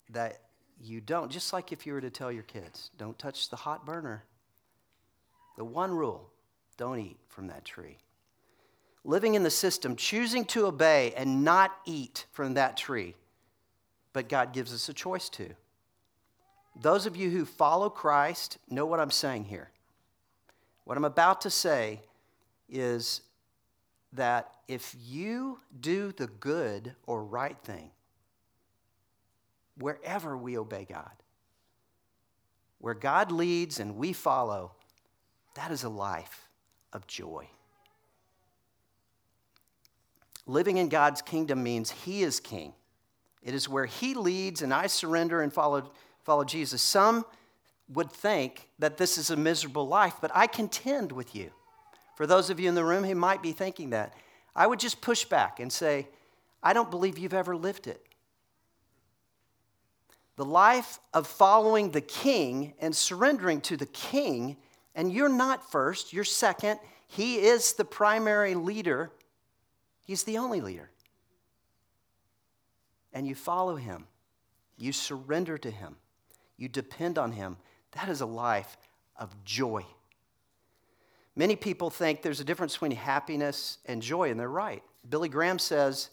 that 0.10 0.42
you 0.80 1.02
don't, 1.02 1.32
just 1.32 1.54
like 1.54 1.72
if 1.72 1.86
you 1.86 1.94
were 1.94 2.02
to 2.02 2.10
tell 2.10 2.32
your 2.32 2.44
kids, 2.44 2.92
don't 2.98 3.18
touch 3.18 3.50
the 3.50 3.56
hot 3.56 3.86
burner. 3.86 4.24
The 5.58 5.66
one 5.66 5.92
rule 5.92 6.30
don't 6.78 7.00
eat 7.00 7.18
from 7.28 7.48
that 7.48 7.66
tree. 7.66 7.98
Living 9.04 9.36
in 9.36 9.44
the 9.44 9.50
system, 9.50 9.96
choosing 9.96 10.46
to 10.46 10.66
obey 10.66 11.14
and 11.16 11.44
not 11.44 11.76
eat 11.86 12.26
from 12.32 12.54
that 12.56 12.78
tree, 12.78 13.16
but 14.14 14.30
God 14.30 14.54
gives 14.54 14.74
us 14.74 14.90
a 14.90 14.94
choice 14.94 15.30
to. 15.30 15.50
Those 16.80 17.06
of 17.06 17.16
you 17.16 17.30
who 17.30 17.46
follow 17.46 17.90
Christ 17.90 18.58
know 18.70 18.86
what 18.86 19.00
I'm 19.00 19.12
saying 19.12 19.46
here. 19.46 19.70
What 20.86 20.98
I'm 20.98 21.06
about 21.06 21.42
to 21.42 21.50
say 21.50 22.02
is 22.70 23.22
that 24.14 24.52
if 24.68 24.96
you 25.00 25.60
do 25.80 26.12
the 26.12 26.28
good 26.28 26.96
or 27.06 27.24
right 27.24 27.58
thing, 27.64 27.92
wherever 29.78 30.38
we 30.38 30.58
obey 30.58 30.86
God, 30.90 31.12
where 32.80 32.94
God 32.94 33.32
leads 33.32 33.80
and 33.80 33.96
we 33.96 34.14
follow, 34.14 34.74
that 35.56 35.72
is 35.72 35.84
a 35.84 35.90
life 35.90 36.50
of 36.94 37.08
joy. 37.08 37.48
Living 40.46 40.78
in 40.78 40.90
God's 40.90 41.22
kingdom 41.22 41.64
means 41.64 41.92
He 41.92 42.24
is 42.24 42.40
king. 42.40 42.74
It 43.44 43.54
is 43.54 43.70
where 43.70 43.86
He 43.86 44.14
leads 44.14 44.62
and 44.62 44.74
I 44.74 44.88
surrender 44.88 45.42
and 45.42 45.54
follow, 45.54 45.92
follow 46.24 46.44
Jesus. 46.44 46.82
Some 46.82 47.26
would 47.94 48.12
think 48.12 48.70
that 48.80 48.98
this 48.98 49.18
is 49.18 49.30
a 49.30 49.36
miserable 49.36 49.88
life, 49.88 50.16
but 50.22 50.32
I 50.34 50.48
contend 50.48 51.12
with 51.12 51.36
you. 51.36 51.52
For 52.16 52.28
those 52.28 52.50
of 52.50 52.60
you 52.60 52.70
in 52.70 52.76
the 52.76 52.84
room 52.84 53.04
who 53.04 53.16
might 53.16 53.42
be 53.42 53.52
thinking 53.52 53.92
that, 53.92 54.14
I 54.56 54.68
would 54.68 54.80
just 54.80 55.02
push 55.02 55.26
back 55.26 55.60
and 55.60 55.72
say, 55.72 56.08
I 56.62 56.74
don't 56.74 56.92
believe 56.92 57.18
you've 57.18 57.34
ever 57.34 57.56
lived 57.56 57.88
it. 57.88 58.06
The 60.36 60.46
life 60.46 61.00
of 61.14 61.28
following 61.28 61.92
the 61.92 62.02
king 62.02 62.74
and 62.80 62.96
surrendering 62.96 63.62
to 63.62 63.78
the 63.78 63.86
king, 63.86 64.58
and 64.96 65.12
you're 65.12 65.30
not 65.30 65.72
first, 65.72 66.14
you're 66.14 66.24
second. 66.24 66.80
He 67.08 67.38
is 67.38 67.74
the 67.74 67.86
primary 67.86 68.56
leader, 68.56 69.12
he's 70.06 70.24
the 70.24 70.38
only 70.38 70.62
leader. 70.62 70.90
And 73.14 73.28
you 73.28 73.36
follow 73.36 73.76
him, 73.76 74.06
you 74.78 74.94
surrender 74.94 75.58
to 75.58 75.70
him, 75.70 75.98
you 76.58 76.70
depend 76.70 77.18
on 77.18 77.34
him. 77.34 77.58
That 77.92 78.10
is 78.10 78.22
a 78.22 78.26
life 78.26 78.78
of 79.18 79.44
joy. 79.44 79.86
Many 81.36 81.56
people 81.56 81.90
think 81.90 82.22
there's 82.22 82.40
a 82.40 82.44
difference 82.44 82.74
between 82.74 82.92
happiness 82.92 83.78
and 83.86 84.02
joy, 84.02 84.30
and 84.32 84.40
they're 84.40 84.50
right. 84.50 84.84
Billy 85.10 85.30
Graham 85.30 85.60
says, 85.60 86.10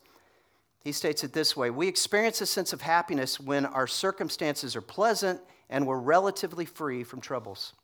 he 0.84 0.92
states 0.92 1.24
it 1.24 1.32
this 1.32 1.56
way 1.56 1.70
We 1.70 1.88
experience 1.88 2.40
a 2.40 2.46
sense 2.46 2.72
of 2.72 2.80
happiness 2.80 3.38
when 3.38 3.66
our 3.66 3.86
circumstances 3.86 4.76
are 4.76 4.80
pleasant 4.80 5.40
and 5.68 5.86
we're 5.86 5.98
relatively 5.98 6.64
free 6.64 7.04
from 7.04 7.20
troubles. 7.20 7.74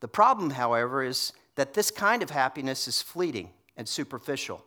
The 0.00 0.08
problem, 0.08 0.50
however, 0.50 1.02
is 1.02 1.32
that 1.56 1.74
this 1.74 1.90
kind 1.90 2.22
of 2.22 2.30
happiness 2.30 2.86
is 2.86 3.02
fleeting 3.02 3.50
and 3.76 3.88
superficial. 3.88 4.64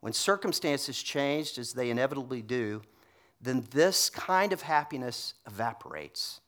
When 0.00 0.12
circumstances 0.12 1.02
change, 1.02 1.58
as 1.58 1.72
they 1.72 1.90
inevitably 1.90 2.42
do, 2.42 2.82
then 3.40 3.66
this 3.70 4.10
kind 4.10 4.52
of 4.52 4.62
happiness 4.62 5.34
evaporates 5.46 6.40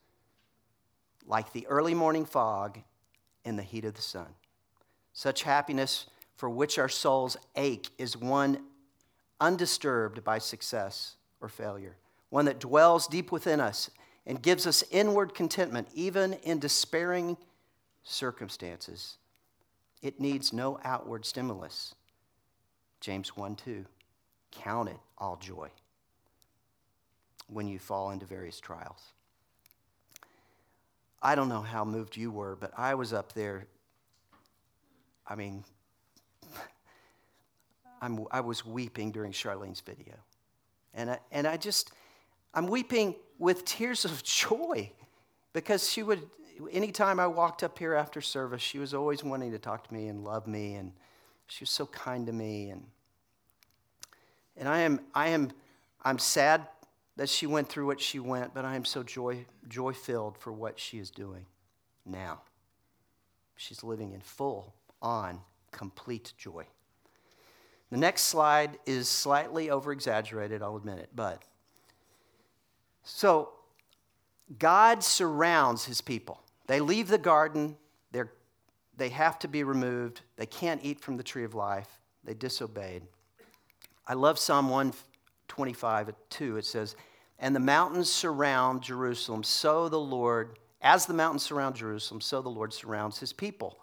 like 1.27 1.53
the 1.53 1.67
early 1.69 1.95
morning 1.95 2.25
fog 2.25 2.81
in 3.45 3.57
the 3.57 3.63
heat 3.63 3.85
of 3.85 3.95
the 3.95 4.03
sun. 4.03 4.27
Such 5.13 5.43
happiness 5.43 6.07
for 6.37 6.49
which 6.49 6.79
our 6.79 6.89
souls 6.89 7.37
ache 7.57 7.91
is 7.99 8.17
one 8.17 8.61
undisturbed 9.41 10.23
by 10.23 10.39
success 10.39 11.17
or 11.41 11.49
failure, 11.49 11.97
one 12.29 12.45
that 12.45 12.61
dwells 12.61 13.07
deep 13.07 13.33
within 13.33 13.61
us 13.61 13.91
and 14.27 14.43
gives 14.43 14.67
us 14.67 14.85
inward 14.91 15.35
contentment, 15.35 15.89
even 15.95 16.35
in 16.45 16.59
despairing 16.59 17.37
circumstances. 18.03 19.17
It 20.03 20.21
needs 20.21 20.53
no 20.53 20.79
outward 20.85 21.25
stimulus. 21.25 21.95
James 23.01 23.37
1 23.37 23.57
2. 23.57 23.85
Count 24.51 24.89
it 24.89 24.99
all 25.19 25.37
joy 25.37 25.69
when 27.49 27.67
you 27.67 27.79
fall 27.79 28.11
into 28.11 28.27
various 28.27 28.61
trials. 28.61 29.13
I 31.23 31.35
don't 31.35 31.49
know 31.49 31.61
how 31.61 31.85
moved 31.85 32.17
you 32.17 32.31
were, 32.31 32.57
but 32.57 32.73
I 32.77 32.95
was 32.95 33.13
up 33.13 33.33
there. 33.35 33.67
I 35.27 35.35
mean, 35.35 35.65
I'm, 38.03 38.27
i 38.31 38.41
was 38.41 38.65
weeping 38.65 39.13
during 39.13 39.33
Charlene's 39.33 39.81
video. 39.81 40.15
And 40.95 41.11
I, 41.11 41.19
and 41.31 41.47
I 41.47 41.57
just, 41.57 41.93
I'm 42.55 42.67
weeping 42.67 43.15
with 43.39 43.65
tears 43.65 44.05
of 44.05 44.23
joy 44.23 44.91
because 45.53 45.91
she 45.91 46.03
would, 46.03 46.23
anytime 46.73 47.21
I 47.21 47.27
walked 47.27 47.63
up 47.63 47.79
here 47.79 47.95
after 47.95 48.21
service, 48.21 48.63
she 48.63 48.79
was 48.79 48.95
always 48.95 49.23
wanting 49.23 49.53
to 49.53 49.59
talk 49.59 49.87
to 49.89 49.95
me 49.95 50.09
and 50.09 50.25
love 50.25 50.47
me. 50.47 50.75
And 50.75 50.93
she 51.49 51.63
was 51.63 51.71
so 51.71 51.87
kind 51.87 52.27
to 52.27 52.33
me. 52.33 52.71
And, 52.71 52.87
and 54.57 54.69
I 54.69 54.81
am, 54.81 55.01
I 55.15 55.29
am, 55.29 55.51
I'm 56.03 56.19
sad 56.19 56.67
that 57.21 57.29
she 57.29 57.47
went 57.47 57.69
through 57.69 57.85
what 57.85 58.01
she 58.01 58.19
went, 58.19 58.55
but 58.55 58.65
I 58.65 58.77
am 58.77 58.87
so 58.87 59.03
joy, 59.03 59.45
joy 59.69 59.93
filled 59.93 60.39
for 60.39 60.55
what 60.55 60.81
she 60.81 60.99
is 60.99 61.11
doing 61.11 61.45
now. 62.07 62.41
She's 63.57 63.85
living 63.85 64.15
in 64.15 64.23
full 64.23 64.73
on 65.03 65.41
complete 65.71 66.33
joy. 66.39 66.65
The 67.91 67.99
next 67.99 68.23
slide 68.23 68.79
is 68.87 69.07
slightly 69.07 69.69
over 69.69 69.93
exaggerated, 69.93 70.63
I'll 70.63 70.77
admit 70.77 70.99
it, 70.99 71.11
but 71.15 71.43
so 73.03 73.51
God 74.59 75.05
surrounds 75.05 75.85
his 75.85 76.01
people. 76.01 76.41
They 76.69 76.81
leave 76.81 77.09
the 77.09 77.19
garden, 77.19 77.77
they're, 78.13 78.33
they 78.97 79.11
have 79.11 79.39
to 79.41 79.49
be 79.49 79.63
removed, 79.63 80.23
they 80.37 80.47
can't 80.47 80.81
eat 80.83 81.01
from 81.01 81.19
the 81.19 81.23
tree 81.23 81.45
of 81.45 81.55
life, 81.55 82.01
they 82.25 82.33
disobeyed. 82.33 83.03
I 84.07 84.15
love 84.15 84.39
Psalm 84.39 84.71
125 84.71 86.09
at 86.09 86.31
2. 86.31 86.57
It 86.57 86.65
says, 86.65 86.97
And 87.41 87.57
the 87.57 87.61
mountains 87.61 88.13
surround 88.13 88.83
Jerusalem, 88.83 89.43
so 89.43 89.89
the 89.89 89.99
Lord, 89.99 90.59
as 90.83 91.07
the 91.07 91.15
mountains 91.15 91.43
surround 91.43 91.75
Jerusalem, 91.75 92.21
so 92.21 92.43
the 92.43 92.51
Lord 92.51 92.73
surrounds 92.73 93.19
his 93.19 93.33
people. 93.33 93.79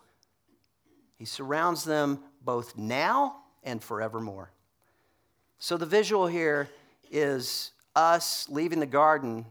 He 1.15 1.25
surrounds 1.25 1.83
them 1.83 2.19
both 2.45 2.77
now 2.77 3.37
and 3.63 3.83
forevermore. 3.83 4.51
So 5.57 5.75
the 5.75 5.87
visual 5.87 6.27
here 6.27 6.69
is 7.09 7.71
us 7.95 8.47
leaving 8.47 8.79
the 8.79 8.85
garden 8.85 9.47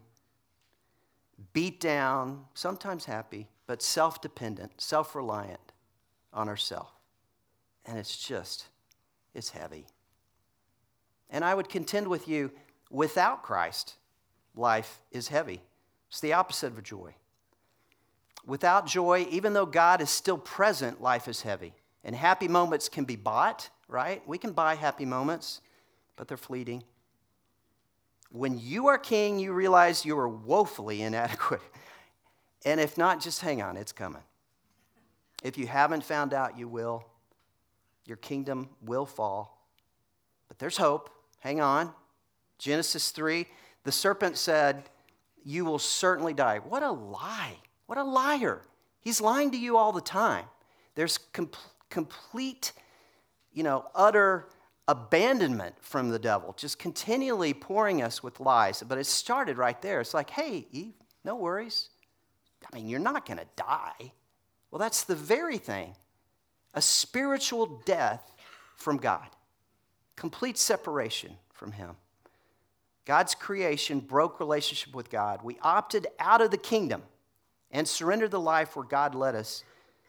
beat 1.52 1.80
down, 1.80 2.44
sometimes 2.54 3.06
happy, 3.06 3.48
but 3.66 3.82
self 3.82 4.20
dependent, 4.20 4.80
self 4.80 5.16
reliant 5.16 5.72
on 6.32 6.48
ourselves. 6.48 6.90
And 7.84 7.98
it's 7.98 8.16
just, 8.16 8.66
it's 9.34 9.50
heavy. 9.50 9.86
And 11.28 11.44
I 11.44 11.54
would 11.54 11.68
contend 11.68 12.06
with 12.06 12.28
you 12.28 12.52
without 12.90 13.42
Christ, 13.42 13.94
life 14.54 15.00
is 15.10 15.28
heavy. 15.28 15.60
It's 16.08 16.20
the 16.20 16.32
opposite 16.32 16.72
of 16.72 16.82
joy. 16.82 17.14
Without 18.46 18.86
joy, 18.86 19.26
even 19.30 19.52
though 19.52 19.66
God 19.66 20.00
is 20.00 20.10
still 20.10 20.38
present, 20.38 21.02
life 21.02 21.26
is 21.26 21.42
heavy. 21.42 21.74
And 22.04 22.14
happy 22.14 22.46
moments 22.46 22.88
can 22.88 23.04
be 23.04 23.16
bought, 23.16 23.68
right? 23.88 24.22
We 24.26 24.38
can 24.38 24.52
buy 24.52 24.76
happy 24.76 25.04
moments, 25.04 25.60
but 26.14 26.28
they're 26.28 26.36
fleeting. 26.36 26.84
When 28.30 28.58
you 28.58 28.86
are 28.86 28.98
king, 28.98 29.38
you 29.38 29.52
realize 29.52 30.04
you 30.04 30.18
are 30.18 30.28
woefully 30.28 31.02
inadequate. 31.02 31.62
And 32.64 32.80
if 32.80 32.98
not, 32.98 33.20
just 33.20 33.42
hang 33.42 33.62
on, 33.62 33.76
it's 33.76 33.92
coming. 33.92 34.24
If 35.44 35.56
you 35.56 35.68
haven't 35.68 36.02
found 36.02 36.34
out, 36.34 36.58
you 36.58 36.66
will. 36.66 37.04
Your 38.06 38.16
kingdom 38.16 38.70
will 38.82 39.06
fall. 39.06 39.68
But 40.48 40.58
there's 40.58 40.76
hope. 40.76 41.08
Hang 41.38 41.60
on. 41.60 41.92
Genesis 42.58 43.10
3 43.10 43.46
the 43.86 43.92
serpent 43.92 44.36
said, 44.36 44.82
You 45.44 45.64
will 45.64 45.78
certainly 45.78 46.34
die. 46.34 46.58
What 46.58 46.82
a 46.82 46.90
lie. 46.90 47.58
What 47.86 47.98
a 47.98 48.02
liar. 48.02 48.62
He's 49.00 49.20
lying 49.20 49.52
to 49.52 49.56
you 49.56 49.76
all 49.76 49.92
the 49.92 50.00
time. 50.00 50.46
There's 50.96 51.18
com- 51.18 51.50
complete 51.88 52.72
you 53.52 53.62
know, 53.62 53.86
utter 53.94 54.48
abandonment 54.88 55.76
from 55.80 56.10
the 56.10 56.18
devil, 56.18 56.52
just 56.58 56.78
continually 56.78 57.54
pouring 57.54 58.02
us 58.02 58.22
with 58.22 58.40
lies. 58.40 58.82
But 58.86 58.98
it 58.98 59.06
started 59.06 59.56
right 59.56 59.80
there. 59.80 60.00
It's 60.00 60.12
like, 60.12 60.30
hey, 60.30 60.66
Eve, 60.72 60.94
no 61.24 61.36
worries. 61.36 61.88
I 62.70 62.76
mean, 62.76 62.88
you're 62.88 63.00
not 63.00 63.24
going 63.24 63.38
to 63.38 63.46
die. 63.56 64.12
Well, 64.70 64.78
that's 64.80 65.04
the 65.04 65.14
very 65.14 65.58
thing 65.58 65.94
a 66.74 66.82
spiritual 66.82 67.80
death 67.86 68.32
from 68.74 68.98
God, 68.98 69.28
complete 70.16 70.58
separation 70.58 71.32
from 71.54 71.72
Him. 71.72 71.96
God's 73.06 73.34
creation 73.34 74.00
broke 74.00 74.38
relationship 74.40 74.94
with 74.94 75.08
God. 75.08 75.40
We 75.42 75.56
opted 75.62 76.08
out 76.18 76.42
of 76.42 76.50
the 76.50 76.58
kingdom, 76.58 77.02
and 77.70 77.86
surrendered 77.86 78.30
the 78.30 78.40
life 78.40 78.76
where 78.76 78.84
God 78.84 79.14
led 79.14 79.34
us 79.34 79.64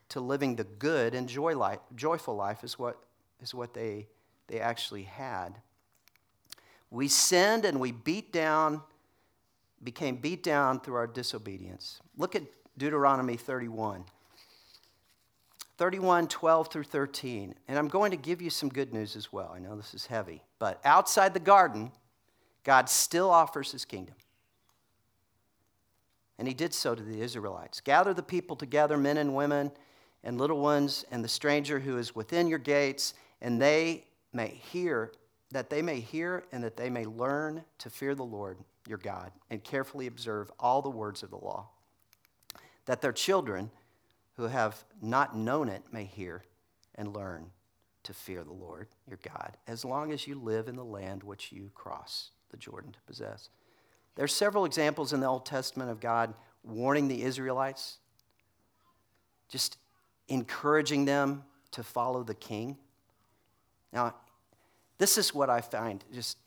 to 0.10 0.20
living 0.20 0.56
the 0.56 0.64
good 0.64 1.14
and 1.14 1.28
joy 1.28 1.56
life, 1.58 1.80
joyful 1.96 2.36
life 2.36 2.64
is 2.64 2.80
what, 2.80 2.98
is 3.42 3.54
what 3.54 3.74
they, 3.74 4.08
they 4.48 4.60
actually 4.60 5.04
had. 5.04 5.56
We 6.90 7.08
sinned 7.08 7.66
and 7.66 7.80
we 7.80 7.92
beat 7.92 8.32
down, 8.32 8.82
became 9.84 10.16
beat 10.16 10.44
down 10.44 10.80
through 10.80 10.96
our 10.96 11.08
disobedience. 11.08 12.00
Look 12.18 12.36
at 12.36 12.44
Deuteronomy 12.78 13.36
31. 13.36 14.06
31, 15.78 16.28
12 16.28 16.72
through 16.72 16.84
13. 16.84 17.54
And 17.68 17.78
I'm 17.78 17.88
going 17.88 18.12
to 18.12 18.18
give 18.18 18.42
you 18.42 18.50
some 18.50 18.70
good 18.70 18.94
news 18.94 19.16
as 19.16 19.32
well. 19.34 19.52
I 19.54 19.60
know 19.60 19.76
this 19.76 19.94
is 19.94 20.06
heavy. 20.06 20.42
But 20.58 20.80
outside 20.86 21.34
the 21.34 21.40
garden, 21.40 21.92
God 22.68 22.90
still 22.90 23.30
offers 23.30 23.72
his 23.72 23.86
kingdom. 23.86 24.16
And 26.38 26.50
he 26.50 26.54
did 26.54 26.74
so 26.74 26.94
to 26.94 27.02
the 27.02 27.22
Israelites. 27.22 27.80
Gather 27.80 28.14
the 28.14 28.22
people 28.22 28.58
together, 28.58 28.98
men 28.98 29.16
and 29.16 29.34
women, 29.34 29.72
and 30.22 30.38
little 30.38 30.60
ones, 30.60 31.06
and 31.10 31.24
the 31.24 31.30
stranger 31.30 31.80
who 31.80 31.98
is 31.98 32.14
within 32.14 32.46
your 32.46 32.60
gates, 32.60 33.14
and 33.42 33.62
they 33.62 34.04
may 34.34 34.50
hear, 34.50 35.14
that 35.52 35.70
they 35.70 35.82
may 35.82 36.02
hear 36.02 36.44
and 36.52 36.62
that 36.62 36.76
they 36.76 36.90
may 36.90 37.06
learn 37.06 37.64
to 37.78 37.90
fear 37.90 38.14
the 38.14 38.26
Lord 38.26 38.58
your 38.86 38.98
God 38.98 39.32
and 39.50 39.64
carefully 39.64 40.08
observe 40.08 40.52
all 40.60 40.82
the 40.82 40.90
words 40.90 41.24
of 41.24 41.30
the 41.30 41.38
law. 41.38 41.70
That 42.86 43.02
their 43.02 43.14
children 43.14 43.72
who 44.36 44.44
have 44.44 44.84
not 45.02 45.38
known 45.38 45.70
it 45.70 45.84
may 45.94 46.04
hear 46.04 46.44
and 46.96 47.16
learn 47.16 47.52
to 48.04 48.14
fear 48.14 48.44
the 48.44 48.52
Lord 48.52 48.90
your 49.08 49.20
God, 49.24 49.56
as 49.68 49.86
long 49.86 50.12
as 50.12 50.28
you 50.28 50.36
live 50.36 50.68
in 50.68 50.76
the 50.76 50.84
land 50.84 51.24
which 51.24 51.54
you 51.54 51.72
cross 51.74 52.32
the 52.52 52.58
Jordan 52.58 52.92
to 52.92 53.00
possess. 53.06 53.50
There 54.16 54.26
are 54.26 54.28
several 54.28 54.66
examples 54.66 55.14
in 55.14 55.20
the 55.20 55.28
Old 55.28 55.46
Testament 55.46 55.92
of 55.92 56.00
God 56.00 56.34
warning 56.64 57.08
the 57.08 57.22
Israelites, 57.22 58.00
just 59.48 59.78
encouraging 60.28 61.06
them 61.06 61.44
to 61.72 61.84
follow 61.84 62.24
the 62.24 62.34
king. 62.34 62.78
Now, 63.94 64.16
this 64.98 65.18
is 65.18 65.34
what 65.34 65.50
I 65.50 65.62
find 65.62 66.04
just, 66.12 66.38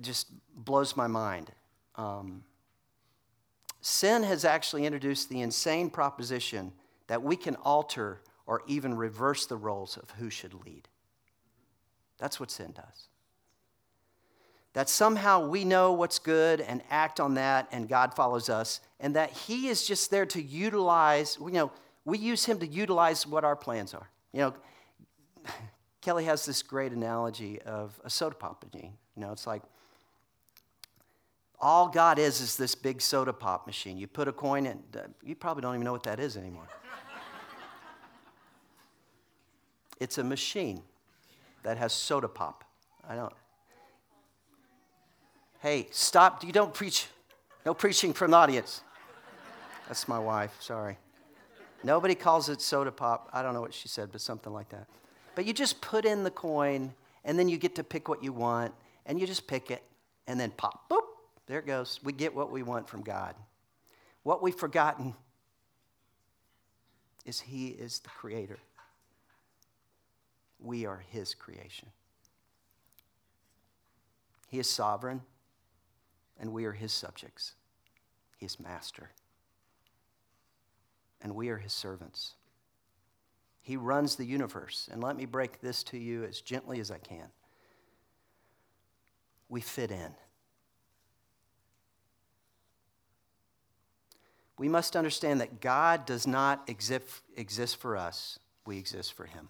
just 0.00 0.28
blows 0.54 0.96
my 0.96 1.06
mind. 1.06 1.52
Um, 1.96 2.42
sin 3.82 4.22
has 4.22 4.44
actually 4.44 4.86
introduced 4.86 5.28
the 5.28 5.42
insane 5.42 5.90
proposition 5.90 6.72
that 7.06 7.22
we 7.22 7.36
can 7.36 7.56
alter 7.56 8.22
or 8.46 8.62
even 8.66 8.94
reverse 8.94 9.46
the 9.46 9.56
roles 9.56 9.96
of 9.98 10.10
who 10.12 10.30
should 10.30 10.54
lead. 10.54 10.88
That's 12.18 12.40
what 12.40 12.50
sin 12.50 12.72
does 12.72 13.09
that 14.72 14.88
somehow 14.88 15.48
we 15.48 15.64
know 15.64 15.92
what's 15.92 16.18
good 16.18 16.60
and 16.60 16.82
act 16.90 17.20
on 17.20 17.34
that 17.34 17.68
and 17.72 17.88
God 17.88 18.14
follows 18.14 18.48
us, 18.48 18.80
and 19.00 19.16
that 19.16 19.30
He 19.30 19.68
is 19.68 19.86
just 19.86 20.10
there 20.10 20.26
to 20.26 20.40
utilize, 20.40 21.38
you 21.40 21.50
know, 21.50 21.72
we 22.04 22.18
use 22.18 22.44
Him 22.44 22.58
to 22.60 22.66
utilize 22.66 23.26
what 23.26 23.44
our 23.44 23.56
plans 23.56 23.94
are. 23.94 24.08
You 24.32 24.40
know, 24.40 24.54
Kelly 26.00 26.24
has 26.24 26.46
this 26.46 26.62
great 26.62 26.92
analogy 26.92 27.60
of 27.62 28.00
a 28.04 28.10
soda 28.10 28.36
pop 28.36 28.64
machine. 28.64 28.92
You 29.16 29.22
know, 29.22 29.32
it's 29.32 29.46
like 29.46 29.62
all 31.60 31.88
God 31.88 32.18
is 32.18 32.40
is 32.40 32.56
this 32.56 32.74
big 32.74 33.02
soda 33.02 33.32
pop 33.32 33.66
machine. 33.66 33.98
You 33.98 34.06
put 34.06 34.28
a 34.28 34.32
coin 34.32 34.66
in, 34.66 34.82
you 35.22 35.34
probably 35.34 35.62
don't 35.62 35.74
even 35.74 35.84
know 35.84 35.92
what 35.92 36.04
that 36.04 36.18
is 36.18 36.36
anymore. 36.36 36.68
it's 40.00 40.18
a 40.18 40.24
machine 40.24 40.82
that 41.62 41.76
has 41.76 41.92
soda 41.92 42.28
pop. 42.28 42.64
I 43.06 43.14
don't, 43.14 43.32
Hey, 45.60 45.88
stop. 45.90 46.42
You 46.42 46.52
don't 46.52 46.72
preach. 46.72 47.06
No 47.66 47.74
preaching 47.74 48.14
from 48.14 48.30
the 48.30 48.38
audience. 48.38 48.82
That's 49.88 50.08
my 50.08 50.18
wife. 50.18 50.56
Sorry. 50.58 50.96
Nobody 51.84 52.14
calls 52.14 52.48
it 52.48 52.62
soda 52.62 52.90
pop. 52.90 53.28
I 53.30 53.42
don't 53.42 53.52
know 53.52 53.60
what 53.60 53.74
she 53.74 53.86
said, 53.86 54.10
but 54.10 54.22
something 54.22 54.52
like 54.54 54.70
that. 54.70 54.86
But 55.34 55.44
you 55.44 55.52
just 55.52 55.82
put 55.82 56.06
in 56.06 56.24
the 56.24 56.30
coin, 56.30 56.94
and 57.26 57.38
then 57.38 57.48
you 57.48 57.58
get 57.58 57.74
to 57.74 57.84
pick 57.84 58.08
what 58.08 58.24
you 58.24 58.32
want, 58.32 58.72
and 59.04 59.20
you 59.20 59.26
just 59.26 59.46
pick 59.46 59.70
it, 59.70 59.82
and 60.26 60.40
then 60.40 60.50
pop, 60.50 60.88
boop, 60.88 61.02
there 61.46 61.58
it 61.58 61.66
goes. 61.66 62.00
We 62.02 62.14
get 62.14 62.34
what 62.34 62.50
we 62.50 62.62
want 62.62 62.88
from 62.88 63.02
God. 63.02 63.34
What 64.22 64.42
we've 64.42 64.54
forgotten 64.54 65.14
is 67.26 67.38
He 67.38 67.68
is 67.68 67.98
the 67.98 68.08
Creator. 68.08 68.58
We 70.58 70.86
are 70.86 71.02
His 71.10 71.34
creation. 71.34 71.88
He 74.48 74.58
is 74.58 74.68
sovereign 74.68 75.20
and 76.40 76.52
we 76.52 76.64
are 76.64 76.72
his 76.72 76.92
subjects. 76.92 77.52
He 78.38 78.46
is 78.46 78.58
master, 78.58 79.10
and 81.20 81.34
we 81.34 81.50
are 81.50 81.58
his 81.58 81.72
servants. 81.72 82.32
He 83.60 83.76
runs 83.76 84.16
the 84.16 84.24
universe. 84.24 84.88
And 84.90 85.02
let 85.02 85.16
me 85.16 85.26
break 85.26 85.60
this 85.60 85.82
to 85.84 85.98
you 85.98 86.24
as 86.24 86.40
gently 86.40 86.80
as 86.80 86.90
I 86.90 86.98
can. 86.98 87.26
We 89.48 89.60
fit 89.60 89.90
in. 89.90 90.14
We 94.58 94.68
must 94.68 94.96
understand 94.96 95.40
that 95.40 95.60
God 95.60 96.04
does 96.06 96.26
not 96.26 96.68
exist, 96.68 97.22
exist 97.36 97.76
for 97.76 97.96
us, 97.96 98.38
we 98.66 98.78
exist 98.78 99.12
for 99.12 99.24
him. 99.24 99.48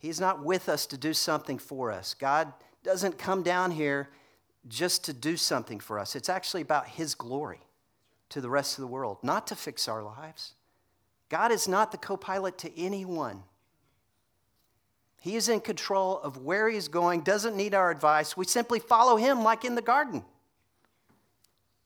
He's 0.00 0.18
not 0.18 0.42
with 0.42 0.70
us 0.70 0.86
to 0.86 0.96
do 0.96 1.12
something 1.12 1.58
for 1.58 1.92
us. 1.92 2.14
God 2.14 2.52
doesn't 2.82 3.18
come 3.18 3.42
down 3.42 3.70
here 3.70 4.08
just 4.66 5.04
to 5.04 5.12
do 5.12 5.36
something 5.36 5.78
for 5.78 5.98
us. 5.98 6.16
It's 6.16 6.30
actually 6.30 6.62
about 6.62 6.88
His 6.88 7.14
glory 7.14 7.60
to 8.30 8.40
the 8.40 8.48
rest 8.48 8.78
of 8.78 8.82
the 8.82 8.88
world, 8.88 9.18
not 9.22 9.46
to 9.48 9.54
fix 9.54 9.88
our 9.88 10.02
lives. 10.02 10.54
God 11.28 11.52
is 11.52 11.68
not 11.68 11.92
the 11.92 11.98
co 11.98 12.16
pilot 12.16 12.56
to 12.58 12.80
anyone. 12.80 13.42
He 15.20 15.36
is 15.36 15.50
in 15.50 15.60
control 15.60 16.18
of 16.18 16.38
where 16.38 16.70
He's 16.70 16.88
going, 16.88 17.20
doesn't 17.20 17.54
need 17.54 17.74
our 17.74 17.90
advice. 17.90 18.38
We 18.38 18.46
simply 18.46 18.78
follow 18.78 19.16
Him 19.16 19.42
like 19.42 19.66
in 19.66 19.74
the 19.74 19.82
garden. 19.82 20.24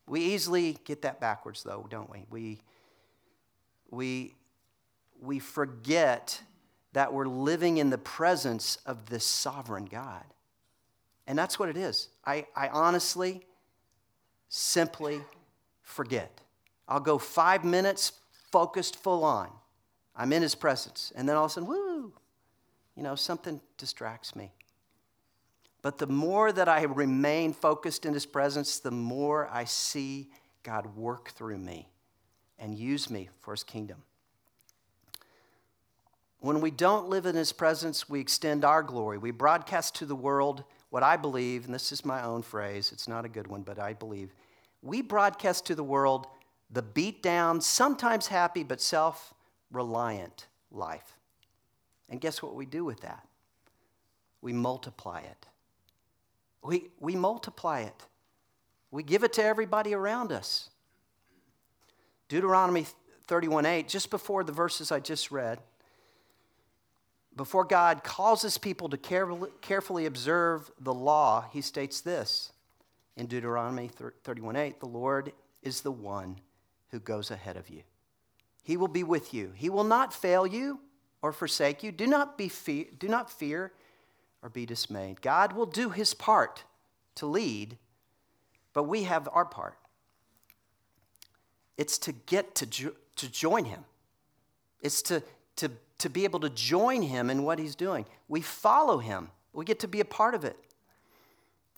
We 0.06 0.20
easily 0.20 0.78
get 0.84 1.02
that 1.02 1.20
backwards, 1.20 1.64
though, 1.64 1.84
don't 1.90 2.10
we? 2.10 2.26
We, 2.30 2.60
we, 3.90 4.34
we 5.20 5.40
forget 5.40 6.40
that 6.94 7.12
we're 7.12 7.26
living 7.26 7.76
in 7.76 7.90
the 7.90 7.98
presence 7.98 8.78
of 8.86 9.06
this 9.10 9.24
sovereign 9.24 9.84
God. 9.84 10.24
And 11.26 11.38
that's 11.38 11.58
what 11.58 11.68
it 11.68 11.76
is. 11.76 12.08
I, 12.24 12.46
I 12.56 12.68
honestly, 12.68 13.42
simply 14.48 15.20
forget. 15.82 16.40
I'll 16.88 17.00
go 17.00 17.18
five 17.18 17.64
minutes 17.64 18.12
focused 18.50 18.96
full 18.96 19.24
on. 19.24 19.50
I'm 20.14 20.32
in 20.32 20.42
his 20.42 20.54
presence. 20.54 21.12
And 21.16 21.28
then 21.28 21.36
all 21.36 21.46
of 21.46 21.50
a 21.50 21.54
sudden, 21.54 21.68
whoo, 21.68 22.12
you 22.96 23.02
know, 23.02 23.16
something 23.16 23.60
distracts 23.76 24.36
me. 24.36 24.52
But 25.82 25.98
the 25.98 26.06
more 26.06 26.52
that 26.52 26.68
I 26.68 26.82
remain 26.84 27.52
focused 27.52 28.06
in 28.06 28.14
his 28.14 28.24
presence, 28.24 28.78
the 28.78 28.92
more 28.92 29.48
I 29.52 29.64
see 29.64 30.30
God 30.62 30.96
work 30.96 31.30
through 31.30 31.58
me 31.58 31.88
and 32.58 32.78
use 32.78 33.10
me 33.10 33.28
for 33.40 33.52
his 33.52 33.64
kingdom. 33.64 34.02
When 36.44 36.60
we 36.60 36.70
don't 36.70 37.08
live 37.08 37.24
in 37.24 37.36
His 37.36 37.54
presence, 37.54 38.06
we 38.06 38.20
extend 38.20 38.66
our 38.66 38.82
glory. 38.82 39.16
We 39.16 39.30
broadcast 39.30 39.94
to 39.94 40.04
the 40.04 40.14
world 40.14 40.64
what 40.90 41.02
I 41.02 41.16
believe, 41.16 41.64
and 41.64 41.72
this 41.72 41.90
is 41.90 42.04
my 42.04 42.22
own 42.22 42.42
phrase, 42.42 42.92
it's 42.92 43.08
not 43.08 43.24
a 43.24 43.30
good 43.30 43.46
one, 43.46 43.62
but 43.62 43.78
I 43.78 43.94
believe. 43.94 44.34
We 44.82 45.00
broadcast 45.00 45.64
to 45.68 45.74
the 45.74 45.82
world 45.82 46.26
the 46.70 46.82
beat 46.82 47.22
down, 47.22 47.62
sometimes 47.62 48.26
happy, 48.26 48.62
but 48.62 48.82
self 48.82 49.32
reliant 49.72 50.46
life. 50.70 51.16
And 52.10 52.20
guess 52.20 52.42
what 52.42 52.54
we 52.54 52.66
do 52.66 52.84
with 52.84 53.00
that? 53.00 53.26
We 54.42 54.52
multiply 54.52 55.20
it. 55.20 55.46
We, 56.62 56.88
we 57.00 57.16
multiply 57.16 57.80
it. 57.80 58.02
We 58.90 59.02
give 59.02 59.24
it 59.24 59.32
to 59.32 59.42
everybody 59.42 59.94
around 59.94 60.30
us. 60.30 60.68
Deuteronomy 62.28 62.84
31 63.28 63.64
8, 63.64 63.88
just 63.88 64.10
before 64.10 64.44
the 64.44 64.52
verses 64.52 64.92
I 64.92 65.00
just 65.00 65.30
read, 65.30 65.60
before 67.36 67.64
God 67.64 68.04
calls 68.04 68.42
his 68.42 68.58
people 68.58 68.88
to 68.88 68.96
carefully 69.60 70.06
observe 70.06 70.70
the 70.78 70.94
law, 70.94 71.46
he 71.52 71.60
states 71.60 72.00
this 72.00 72.52
in 73.16 73.26
Deuteronomy 73.26 73.88
31:8, 73.88 74.80
"The 74.80 74.86
Lord 74.86 75.32
is 75.62 75.80
the 75.80 75.92
one 75.92 76.40
who 76.90 77.00
goes 77.00 77.30
ahead 77.30 77.56
of 77.56 77.68
you. 77.68 77.82
He 78.62 78.76
will 78.76 78.88
be 78.88 79.02
with 79.02 79.34
you. 79.34 79.52
He 79.56 79.68
will 79.68 79.84
not 79.84 80.14
fail 80.14 80.46
you 80.46 80.80
or 81.22 81.32
forsake 81.32 81.82
you. 81.82 81.90
Do 81.90 82.06
not 82.06 82.38
be 82.38 82.48
fe- 82.48 82.84
do 82.84 83.08
not 83.08 83.30
fear 83.30 83.72
or 84.42 84.48
be 84.48 84.64
dismayed. 84.64 85.20
God 85.20 85.54
will 85.54 85.66
do 85.66 85.90
his 85.90 86.14
part 86.14 86.64
to 87.16 87.26
lead, 87.26 87.78
but 88.72 88.84
we 88.84 89.04
have 89.04 89.28
our 89.32 89.44
part. 89.44 89.76
It's 91.76 91.98
to 91.98 92.12
get 92.12 92.54
to, 92.56 92.66
jo- 92.66 92.96
to 93.16 93.28
join 93.28 93.64
him. 93.64 93.84
It's 94.80 95.02
to, 95.02 95.22
to 95.56 95.70
to 95.98 96.10
be 96.10 96.24
able 96.24 96.40
to 96.40 96.50
join 96.50 97.02
him 97.02 97.30
in 97.30 97.44
what 97.44 97.58
he's 97.58 97.74
doing. 97.74 98.04
We 98.28 98.40
follow 98.40 98.98
him, 98.98 99.30
we 99.52 99.64
get 99.64 99.80
to 99.80 99.88
be 99.88 100.00
a 100.00 100.04
part 100.04 100.34
of 100.34 100.44
it. 100.44 100.56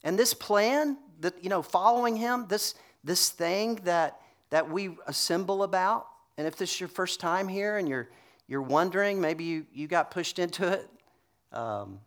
And 0.02 0.18
this 0.18 0.34
plan 0.34 0.96
that, 1.20 1.42
you 1.42 1.48
know, 1.48 1.62
following 1.62 2.16
him, 2.16 2.46
this, 2.48 2.74
this 3.02 3.28
thing 3.30 3.76
that, 3.84 4.20
that 4.50 4.70
we 4.70 4.96
assemble 5.06 5.62
about. 5.62 6.06
And 6.38 6.46
if 6.46 6.56
this 6.56 6.72
is 6.72 6.80
your 6.80 6.88
first 6.88 7.20
time 7.20 7.48
here 7.48 7.78
and 7.78 7.88
you're, 7.88 8.08
you're 8.46 8.62
wondering, 8.62 9.20
maybe 9.20 9.44
you, 9.44 9.66
you 9.72 9.88
got 9.88 10.10
pushed 10.10 10.38
into 10.38 10.66
it, 10.72 10.88
um, 11.52 12.00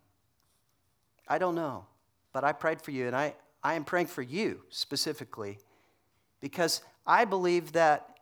I 1.28 1.38
don't 1.38 1.54
know. 1.54 1.86
But 2.32 2.44
I 2.44 2.52
prayed 2.52 2.80
for 2.80 2.90
you, 2.90 3.06
and 3.06 3.16
I, 3.16 3.34
I 3.62 3.74
am 3.74 3.84
praying 3.84 4.06
for 4.06 4.22
you 4.22 4.60
specifically 4.70 5.58
because 6.40 6.82
I 7.06 7.24
believe 7.24 7.72
that 7.72 8.18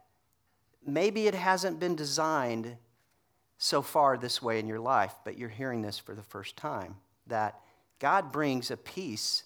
maybe 0.86 1.26
it 1.26 1.34
hasn't 1.34 1.78
been 1.78 1.94
designed 1.94 2.76
so 3.58 3.82
far 3.82 4.16
this 4.16 4.40
way 4.40 4.60
in 4.60 4.68
your 4.68 4.78
life, 4.78 5.14
but 5.24 5.36
you're 5.36 5.48
hearing 5.48 5.82
this 5.82 5.98
for 5.98 6.14
the 6.14 6.22
first 6.22 6.56
time 6.56 6.94
that 7.26 7.60
God 7.98 8.32
brings 8.32 8.70
a 8.70 8.76
peace 8.76 9.42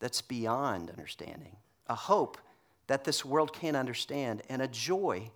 that's 0.00 0.22
beyond 0.22 0.90
understanding, 0.90 1.56
a 1.86 1.94
hope 1.94 2.38
that 2.86 3.04
this 3.04 3.24
world 3.24 3.52
can't 3.52 3.76
understand, 3.76 4.42
and 4.48 4.60
a 4.62 4.68
joy 4.68 5.30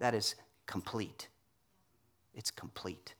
that 0.00 0.14
is 0.14 0.34
complete. 0.66 1.28
It's 2.34 2.50
complete. 2.50 3.14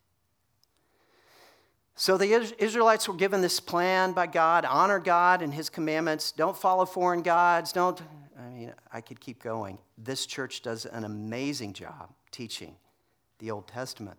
So 1.95 2.19
the 2.19 2.55
Israelites 2.59 3.09
were 3.09 3.15
given 3.15 3.41
this 3.41 3.59
plan 3.59 4.13
by 4.13 4.27
God 4.27 4.65
honor 4.65 4.99
God 4.99 5.41
and 5.41 5.55
his 5.55 5.71
commandments, 5.71 6.33
don't 6.33 6.57
follow 6.57 6.85
foreign 6.85 7.23
gods, 7.23 7.73
don't. 7.73 8.01
I 8.39 8.51
mean, 8.51 8.75
I 8.93 9.01
could 9.01 9.19
keep 9.19 9.43
going. 9.43 9.79
This 9.97 10.27
church 10.27 10.61
does 10.61 10.85
an 10.85 11.05
amazing 11.05 11.73
job 11.73 12.11
teaching 12.31 12.77
the 13.39 13.51
Old 13.51 13.69
Testament. 13.69 14.19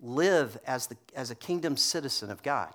Live 0.00 0.58
as, 0.66 0.88
the, 0.88 0.96
as 1.14 1.30
a 1.30 1.34
kingdom 1.34 1.76
citizen 1.76 2.30
of 2.30 2.42
God. 2.42 2.72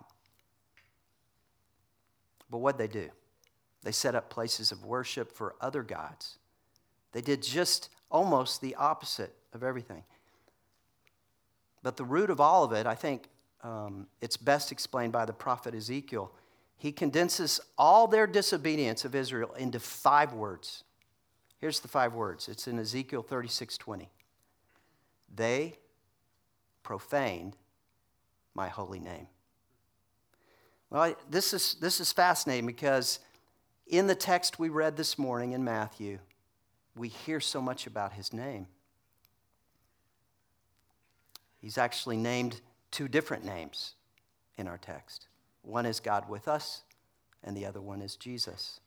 But 2.49 2.59
what'd 2.59 2.79
they 2.79 2.87
do? 2.87 3.09
They 3.83 3.91
set 3.91 4.15
up 4.15 4.29
places 4.29 4.71
of 4.71 4.85
worship 4.85 5.31
for 5.31 5.55
other 5.61 5.83
gods. 5.83 6.37
They 7.11 7.21
did 7.21 7.41
just 7.41 7.89
almost 8.09 8.61
the 8.61 8.75
opposite 8.75 9.33
of 9.53 9.63
everything. 9.63 10.03
But 11.83 11.97
the 11.97 12.05
root 12.05 12.29
of 12.29 12.41
all 12.41 12.63
of 12.63 12.73
it, 12.73 12.85
I 12.85 12.95
think 12.95 13.29
um, 13.63 14.07
it's 14.21 14.37
best 14.37 14.71
explained 14.71 15.13
by 15.13 15.25
the 15.25 15.33
prophet 15.33 15.73
Ezekiel. 15.73 16.31
He 16.77 16.91
condenses 16.91 17.59
all 17.77 18.07
their 18.07 18.27
disobedience 18.27 19.03
of 19.03 19.15
Israel 19.15 19.53
into 19.53 19.79
five 19.79 20.33
words. 20.33 20.83
Here's 21.59 21.79
the 21.79 21.87
five 21.87 22.13
words. 22.13 22.47
It's 22.47 22.67
in 22.67 22.77
Ezekiel 22.77 23.23
36 23.23 23.77
20. 23.77 24.09
They 25.33 25.77
profaned 26.83 27.57
my 28.53 28.67
holy 28.67 28.99
name. 28.99 29.27
Well, 30.89 31.15
this 31.29 31.53
is, 31.53 31.75
this 31.81 31.99
is 31.99 32.11
fascinating 32.11 32.65
because 32.65 33.19
in 33.87 34.07
the 34.07 34.15
text 34.15 34.57
we 34.57 34.69
read 34.69 34.95
this 34.95 35.17
morning 35.17 35.51
in 35.51 35.63
Matthew, 35.63 36.19
we 36.95 37.09
hear 37.09 37.39
so 37.39 37.61
much 37.61 37.87
about 37.87 38.13
his 38.13 38.33
name. 38.33 38.67
He's 41.59 41.77
actually 41.77 42.17
named 42.17 42.61
two 42.91 43.07
different 43.07 43.43
names 43.43 43.93
in 44.57 44.67
our 44.67 44.77
text. 44.77 45.27
One 45.61 45.85
is 45.85 45.99
God 45.99 46.29
with 46.29 46.47
us, 46.47 46.83
and 47.43 47.55
the 47.55 47.65
other 47.65 47.81
one 47.81 48.01
is 48.01 48.15
Jesus. 48.15 48.79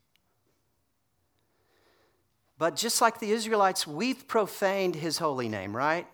But 2.59 2.77
just 2.77 3.01
like 3.01 3.21
the 3.21 3.31
Israelites, 3.31 3.87
we've 3.87 4.27
profaned 4.27 4.95
his 4.95 5.19
holy 5.19 5.49
name, 5.49 5.77
right? 5.77 6.07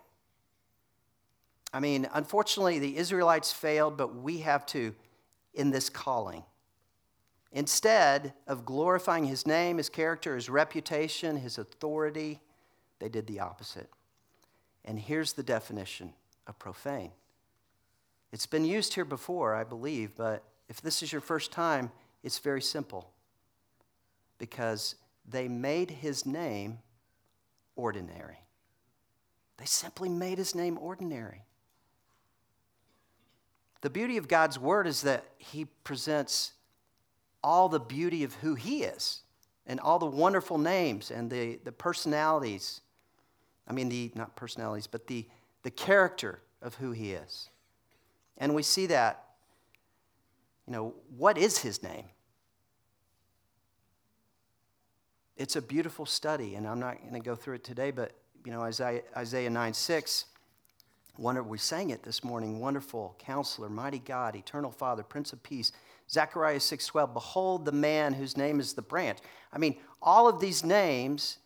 I 1.72 1.80
mean, 1.80 2.08
unfortunately, 2.12 2.78
the 2.78 2.96
Israelites 2.96 3.52
failed, 3.52 3.96
but 3.96 4.14
we 4.16 4.38
have 4.38 4.64
to 4.66 4.94
in 5.54 5.70
this 5.70 5.88
calling. 5.88 6.44
Instead 7.52 8.34
of 8.46 8.64
glorifying 8.64 9.24
his 9.24 9.46
name, 9.46 9.78
his 9.78 9.88
character, 9.88 10.34
his 10.34 10.50
reputation, 10.50 11.36
his 11.36 11.58
authority, 11.58 12.40
they 12.98 13.08
did 13.08 13.26
the 13.26 13.40
opposite. 13.40 13.88
And 14.84 14.98
here's 14.98 15.32
the 15.32 15.42
definition 15.42 16.12
of 16.46 16.58
profane 16.58 17.12
it's 18.32 18.46
been 18.46 18.64
used 18.64 18.94
here 18.94 19.04
before, 19.04 19.54
I 19.54 19.64
believe, 19.64 20.14
but 20.16 20.44
if 20.68 20.80
this 20.80 21.02
is 21.02 21.12
your 21.12 21.20
first 21.20 21.52
time, 21.52 21.90
it's 22.22 22.38
very 22.38 22.60
simple. 22.60 23.10
Because 24.38 24.96
they 25.26 25.48
made 25.48 25.90
his 25.90 26.26
name 26.26 26.80
ordinary. 27.76 28.38
They 29.56 29.64
simply 29.64 30.08
made 30.08 30.38
his 30.38 30.54
name 30.54 30.76
ordinary. 30.78 31.44
The 33.86 33.90
beauty 33.90 34.16
of 34.16 34.26
God's 34.26 34.58
word 34.58 34.88
is 34.88 35.02
that 35.02 35.26
he 35.38 35.66
presents 35.84 36.54
all 37.40 37.68
the 37.68 37.78
beauty 37.78 38.24
of 38.24 38.34
who 38.34 38.56
he 38.56 38.82
is 38.82 39.20
and 39.64 39.78
all 39.78 40.00
the 40.00 40.06
wonderful 40.06 40.58
names 40.58 41.12
and 41.12 41.30
the, 41.30 41.60
the 41.62 41.70
personalities. 41.70 42.80
I 43.68 43.72
mean, 43.72 43.88
the, 43.88 44.10
not 44.16 44.34
personalities, 44.34 44.88
but 44.88 45.06
the, 45.06 45.24
the 45.62 45.70
character 45.70 46.40
of 46.62 46.74
who 46.74 46.90
he 46.90 47.12
is. 47.12 47.48
And 48.38 48.56
we 48.56 48.64
see 48.64 48.86
that, 48.86 49.22
you 50.66 50.72
know, 50.72 50.92
what 51.16 51.38
is 51.38 51.58
his 51.58 51.80
name? 51.80 52.06
It's 55.36 55.54
a 55.54 55.62
beautiful 55.62 56.06
study, 56.06 56.56
and 56.56 56.66
I'm 56.66 56.80
not 56.80 57.00
going 57.02 57.12
to 57.12 57.20
go 57.20 57.36
through 57.36 57.54
it 57.54 57.62
today, 57.62 57.92
but, 57.92 58.10
you 58.44 58.50
know, 58.50 58.62
Isaiah, 58.62 59.02
Isaiah 59.16 59.48
9 59.48 59.72
6, 59.72 60.24
wonder, 61.18 61.42
we 61.42 61.58
sang 61.58 61.90
it 61.90 62.02
this 62.02 62.22
morning 62.22 62.60
wonderful 62.60 63.16
counselor, 63.18 63.68
mighty 63.68 63.98
God, 63.98 64.36
eternal 64.36 64.70
Father, 64.70 65.02
Prince 65.02 65.32
of 65.32 65.42
Peace. 65.42 65.72
Zechariah 66.10 66.60
6:12, 66.60 67.12
behold 67.12 67.64
the 67.64 67.72
man 67.72 68.12
whose 68.12 68.36
name 68.36 68.60
is 68.60 68.74
the 68.74 68.82
branch. 68.82 69.18
I 69.52 69.58
mean, 69.58 69.76
all 70.00 70.28
of 70.28 70.40
these 70.40 70.62
names, 70.62 71.38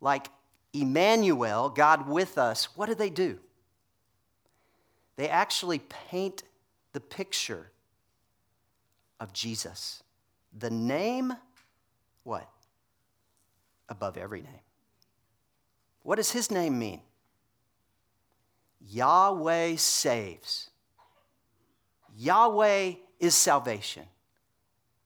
like 0.00 0.28
Emmanuel, 0.72 1.70
God 1.70 2.08
with 2.08 2.38
us, 2.38 2.76
what 2.76 2.86
do 2.86 2.94
they 2.94 3.10
do? 3.10 3.40
they 5.16 5.28
actually 5.28 5.78
paint 5.78 6.42
the 6.92 7.00
picture 7.00 7.70
of 9.18 9.32
Jesus. 9.32 10.02
The 10.56 10.70
name, 10.70 11.32
what? 12.22 12.48
Above 13.88 14.16
every 14.16 14.42
name. 14.42 14.60
What 16.02 16.16
does 16.16 16.30
his 16.30 16.50
name 16.50 16.78
mean? 16.78 17.00
Yahweh 18.90 19.76
saves. 19.76 20.70
Yahweh 22.16 22.92
is 23.20 23.34
salvation. 23.34 24.04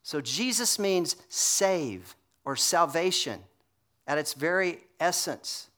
So 0.03 0.21
Jesus 0.21 0.79
means 0.79 1.17
save 1.29 2.15
or 2.45 2.57
salvation 2.57 3.41
at 4.07 4.19
its 4.19 4.35
very 4.35 4.79
essence. 4.99 5.69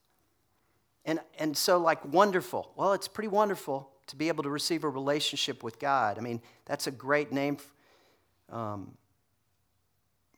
And, 1.04 1.20
and 1.38 1.56
so, 1.56 1.78
like, 1.78 2.04
wonderful. 2.04 2.72
Well, 2.76 2.92
it's 2.92 3.08
pretty 3.08 3.28
wonderful 3.28 3.90
to 4.06 4.16
be 4.16 4.28
able 4.28 4.42
to 4.44 4.50
receive 4.50 4.84
a 4.84 4.88
relationship 4.88 5.62
with 5.62 5.78
God. 5.78 6.18
I 6.18 6.20
mean, 6.20 6.40
that's 6.64 6.86
a 6.86 6.90
great 6.90 7.32
name. 7.32 7.58
Um, 8.50 8.92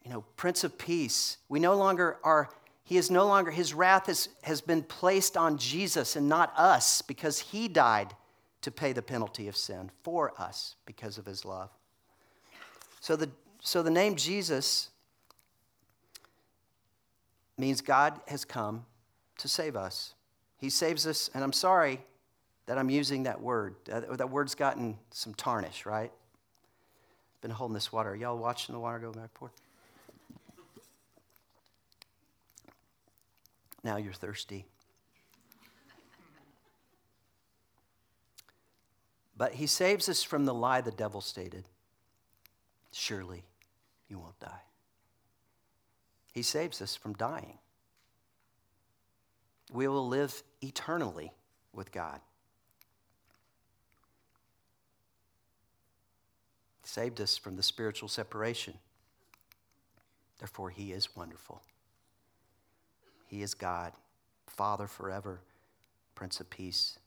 you 0.04 0.10
know, 0.10 0.24
Prince 0.36 0.64
of 0.64 0.76
Peace. 0.78 1.38
We 1.48 1.60
no 1.60 1.74
longer 1.74 2.18
are, 2.22 2.50
he 2.84 2.98
is 2.98 3.10
no 3.10 3.26
longer, 3.26 3.50
his 3.50 3.72
wrath 3.72 4.06
has, 4.06 4.28
has 4.42 4.60
been 4.60 4.82
placed 4.82 5.36
on 5.36 5.56
Jesus 5.56 6.16
and 6.16 6.28
not 6.28 6.52
us 6.56 7.00
because 7.00 7.38
he 7.38 7.66
died 7.66 8.14
to 8.60 8.70
pay 8.70 8.92
the 8.92 9.02
penalty 9.02 9.48
of 9.48 9.56
sin 9.56 9.90
for 10.02 10.32
us 10.38 10.76
because 10.84 11.16
of 11.16 11.24
his 11.24 11.44
love. 11.44 11.70
So 13.00 13.16
the, 13.16 13.30
so 13.60 13.82
the 13.82 13.90
name 13.90 14.16
Jesus 14.16 14.90
means 17.56 17.80
God 17.80 18.20
has 18.28 18.44
come 18.44 18.84
to 19.38 19.48
save 19.48 19.76
us. 19.76 20.14
He 20.58 20.68
saves 20.70 21.06
us, 21.06 21.30
and 21.34 21.42
I'm 21.42 21.52
sorry, 21.52 22.00
that 22.66 22.78
I'm 22.78 22.90
using 22.90 23.24
that 23.24 23.40
word. 23.40 23.76
That 23.86 24.30
word's 24.30 24.54
gotten 24.54 24.96
some 25.10 25.34
tarnish, 25.34 25.86
right? 25.86 26.12
Been 27.40 27.50
holding 27.50 27.74
this 27.74 27.92
water. 27.92 28.10
Are 28.10 28.16
y'all 28.16 28.38
watching 28.38 28.74
the 28.74 28.80
water 28.80 28.98
go 28.98 29.12
back 29.12 29.36
forth? 29.38 29.52
Now 33.84 33.96
you're 33.96 34.12
thirsty. 34.12 34.64
But 39.36 39.52
he 39.52 39.66
saves 39.66 40.08
us 40.08 40.22
from 40.24 40.46
the 40.46 40.54
lie 40.54 40.80
the 40.80 40.90
devil 40.90 41.20
stated 41.20 41.68
surely 42.90 43.44
you 44.08 44.18
won't 44.18 44.38
die. 44.40 44.62
He 46.32 46.42
saves 46.42 46.80
us 46.80 46.96
from 46.96 47.12
dying. 47.14 47.58
We 49.72 49.88
will 49.88 50.08
live 50.08 50.42
eternally 50.62 51.32
with 51.72 51.92
God. 51.92 52.20
saved 56.94 57.20
us 57.20 57.36
from 57.36 57.56
the 57.56 57.62
spiritual 57.62 58.08
separation. 58.08 58.74
Therefore, 60.38 60.70
He 60.70 60.92
is 60.92 61.16
wonderful. 61.16 61.60
He 63.34 63.42
is 63.42 63.52
God, 63.52 63.94
Father 64.46 64.86
forever, 64.86 65.40
Prince 66.14 66.38
of 66.38 66.48
Peace. 66.50 67.00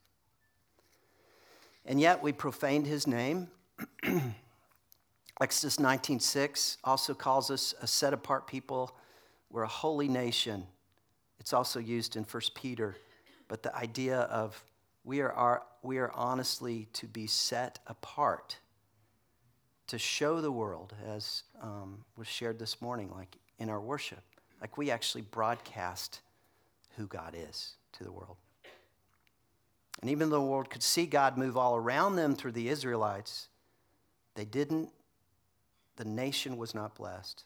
And 1.86 1.98
yet 1.98 2.22
we 2.22 2.32
profaned 2.32 2.86
His 2.86 3.06
name. 3.06 3.48
Exodus 5.40 5.78
19:6 5.78 6.76
also 6.84 7.14
calls 7.14 7.50
us 7.50 7.74
a 7.80 7.86
set 7.86 8.12
apart 8.12 8.46
people. 8.46 8.94
We're 9.48 9.62
a 9.62 9.68
holy 9.68 10.06
nation. 10.06 10.66
It's 11.40 11.54
also 11.54 11.80
used 11.80 12.14
in 12.14 12.24
1 12.24 12.42
Peter, 12.54 12.98
but 13.48 13.62
the 13.62 13.74
idea 13.74 14.18
of 14.18 14.62
we 15.04 15.22
are, 15.22 15.32
our, 15.32 15.62
we 15.82 15.96
are 15.96 16.12
honestly 16.12 16.88
to 16.92 17.06
be 17.06 17.26
set 17.26 17.78
apart 17.86 18.58
to 19.86 19.98
show 19.98 20.42
the 20.42 20.52
world, 20.52 20.92
as 21.06 21.44
um, 21.62 22.04
was 22.18 22.26
shared 22.26 22.58
this 22.58 22.82
morning, 22.82 23.10
like 23.16 23.38
in 23.58 23.70
our 23.70 23.80
worship, 23.80 24.22
like 24.60 24.76
we 24.76 24.90
actually 24.90 25.22
broadcast 25.22 26.20
who 26.96 27.06
God 27.06 27.34
is 27.36 27.74
to 27.92 28.04
the 28.04 28.12
world. 28.12 28.36
And 30.00 30.10
even 30.10 30.30
though 30.30 30.40
the 30.40 30.46
world 30.46 30.70
could 30.70 30.82
see 30.82 31.06
God 31.06 31.36
move 31.36 31.56
all 31.56 31.76
around 31.76 32.16
them 32.16 32.34
through 32.34 32.52
the 32.52 32.68
Israelites, 32.68 33.48
they 34.34 34.44
didn't, 34.44 34.90
the 35.96 36.04
nation 36.04 36.56
was 36.56 36.74
not 36.74 36.94
blessed. 36.94 37.44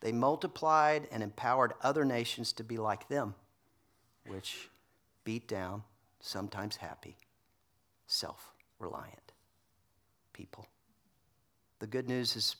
They 0.00 0.12
multiplied 0.12 1.08
and 1.10 1.22
empowered 1.22 1.72
other 1.80 2.04
nations 2.04 2.52
to 2.54 2.64
be 2.64 2.76
like 2.76 3.08
them, 3.08 3.34
which 4.26 4.68
beat 5.24 5.48
down, 5.48 5.82
sometimes 6.20 6.76
happy, 6.76 7.16
self 8.06 8.52
reliant 8.78 9.32
people. 10.34 10.66
The 11.78 11.86
good 11.86 12.08
news 12.08 12.36
is, 12.36 12.56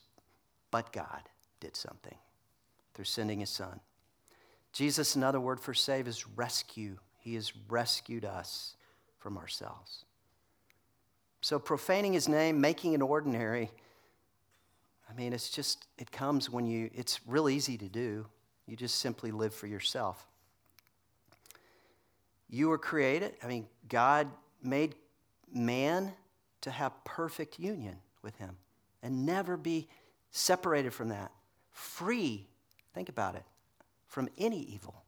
but 0.70 0.90
God 0.92 1.28
did 1.60 1.76
something 1.76 2.16
through 2.94 3.04
sending 3.04 3.40
his 3.40 3.50
son. 3.50 3.80
Jesus, 4.74 5.14
another 5.14 5.40
word 5.40 5.60
for 5.60 5.72
save, 5.72 6.08
is 6.08 6.26
rescue. 6.36 6.98
He 7.20 7.36
has 7.36 7.52
rescued 7.68 8.24
us 8.24 8.74
from 9.18 9.38
ourselves. 9.38 10.04
So, 11.40 11.58
profaning 11.60 12.12
his 12.12 12.28
name, 12.28 12.60
making 12.60 12.92
it 12.94 13.00
ordinary, 13.00 13.70
I 15.08 15.14
mean, 15.14 15.32
it's 15.32 15.48
just, 15.48 15.86
it 15.96 16.10
comes 16.10 16.50
when 16.50 16.66
you, 16.66 16.90
it's 16.92 17.20
real 17.26 17.48
easy 17.48 17.78
to 17.78 17.88
do. 17.88 18.26
You 18.66 18.76
just 18.76 18.96
simply 18.96 19.30
live 19.30 19.54
for 19.54 19.68
yourself. 19.68 20.26
You 22.50 22.68
were 22.68 22.78
created, 22.78 23.34
I 23.42 23.46
mean, 23.46 23.66
God 23.88 24.28
made 24.62 24.96
man 25.52 26.12
to 26.62 26.70
have 26.70 26.92
perfect 27.04 27.60
union 27.60 27.96
with 28.22 28.36
him 28.38 28.56
and 29.02 29.24
never 29.24 29.56
be 29.56 29.86
separated 30.30 30.92
from 30.92 31.10
that. 31.10 31.30
Free, 31.70 32.48
think 32.92 33.08
about 33.08 33.34
it, 33.34 33.44
from 34.14 34.28
any 34.38 34.60
evil. 34.60 35.02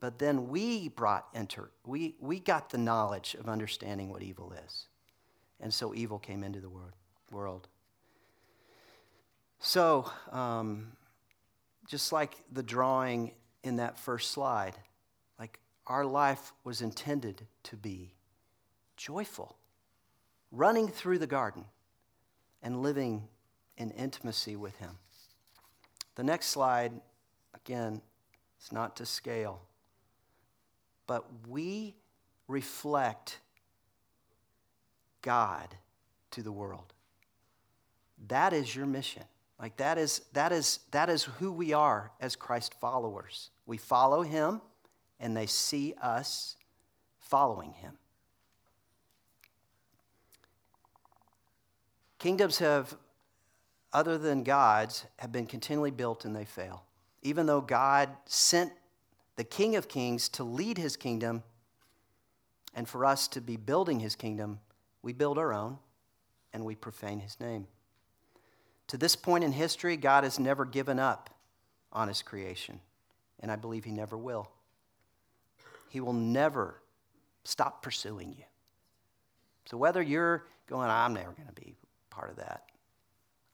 But 0.00 0.18
then 0.18 0.48
we 0.48 0.88
brought 0.88 1.28
enter, 1.32 1.70
we, 1.86 2.16
we 2.18 2.40
got 2.40 2.70
the 2.70 2.78
knowledge 2.78 3.36
of 3.38 3.48
understanding 3.48 4.10
what 4.10 4.22
evil 4.22 4.52
is. 4.66 4.88
And 5.60 5.72
so 5.72 5.94
evil 5.94 6.18
came 6.18 6.42
into 6.42 6.58
the 6.58 6.68
world. 7.30 7.68
So, 9.60 10.10
um, 10.32 10.88
just 11.86 12.12
like 12.12 12.34
the 12.50 12.64
drawing 12.64 13.34
in 13.62 13.76
that 13.76 13.96
first 13.96 14.32
slide, 14.32 14.74
like 15.38 15.60
our 15.86 16.04
life 16.04 16.52
was 16.64 16.82
intended 16.82 17.46
to 17.62 17.76
be 17.76 18.14
joyful, 18.96 19.56
running 20.50 20.88
through 20.88 21.20
the 21.20 21.28
garden 21.28 21.66
and 22.64 22.82
living 22.82 23.28
in 23.76 23.92
intimacy 23.92 24.56
with 24.56 24.76
Him. 24.78 24.98
The 26.16 26.24
next 26.24 26.48
slide, 26.48 26.92
again, 27.54 28.00
it's 28.58 28.72
not 28.72 28.96
to 28.96 29.06
scale 29.06 29.60
but 31.12 31.26
we 31.46 31.94
reflect 32.48 33.40
God 35.20 35.68
to 36.30 36.42
the 36.42 36.52
world. 36.52 36.94
That 38.28 38.52
is 38.52 38.74
your 38.74 38.86
mission. 38.86 39.24
Like 39.60 39.76
that 39.76 39.98
is 39.98 40.22
that 40.32 40.52
is 40.52 40.80
that 40.90 41.08
is 41.08 41.24
who 41.24 41.52
we 41.52 41.72
are 41.72 42.12
as 42.20 42.34
Christ 42.34 42.74
followers. 42.80 43.50
We 43.66 43.76
follow 43.76 44.22
him 44.22 44.60
and 45.20 45.36
they 45.36 45.46
see 45.46 45.94
us 46.00 46.56
following 47.18 47.72
him. 47.74 47.98
Kingdoms 52.18 52.58
have 52.58 52.96
other 53.92 54.16
than 54.16 54.42
God's 54.42 55.04
have 55.18 55.30
been 55.30 55.46
continually 55.46 55.90
built 55.90 56.24
and 56.24 56.34
they 56.34 56.44
fail. 56.44 56.84
Even 57.22 57.46
though 57.46 57.60
God 57.60 58.10
sent 58.26 58.72
the 59.36 59.44
King 59.44 59.76
of 59.76 59.88
Kings, 59.88 60.28
to 60.30 60.44
lead 60.44 60.76
his 60.76 60.96
kingdom, 60.96 61.42
and 62.74 62.88
for 62.88 63.04
us 63.04 63.28
to 63.28 63.40
be 63.40 63.56
building 63.56 64.00
his 64.00 64.14
kingdom, 64.14 64.60
we 65.02 65.12
build 65.12 65.38
our 65.38 65.52
own 65.52 65.78
and 66.52 66.64
we 66.64 66.74
profane 66.74 67.20
his 67.20 67.38
name. 67.40 67.66
To 68.88 68.96
this 68.96 69.16
point 69.16 69.44
in 69.44 69.52
history, 69.52 69.96
God 69.96 70.24
has 70.24 70.38
never 70.38 70.64
given 70.64 70.98
up 70.98 71.30
on 71.92 72.08
his 72.08 72.22
creation, 72.22 72.80
and 73.40 73.50
I 73.50 73.56
believe 73.56 73.84
he 73.84 73.92
never 73.92 74.16
will. 74.16 74.50
He 75.88 76.00
will 76.00 76.12
never 76.12 76.80
stop 77.44 77.82
pursuing 77.82 78.32
you. 78.32 78.44
So 79.66 79.76
whether 79.76 80.02
you're 80.02 80.46
going, 80.66 80.90
I'm 80.90 81.14
never 81.14 81.32
going 81.32 81.48
to 81.48 81.60
be 81.60 81.74
part 82.10 82.30
of 82.30 82.36
that, 82.36 82.64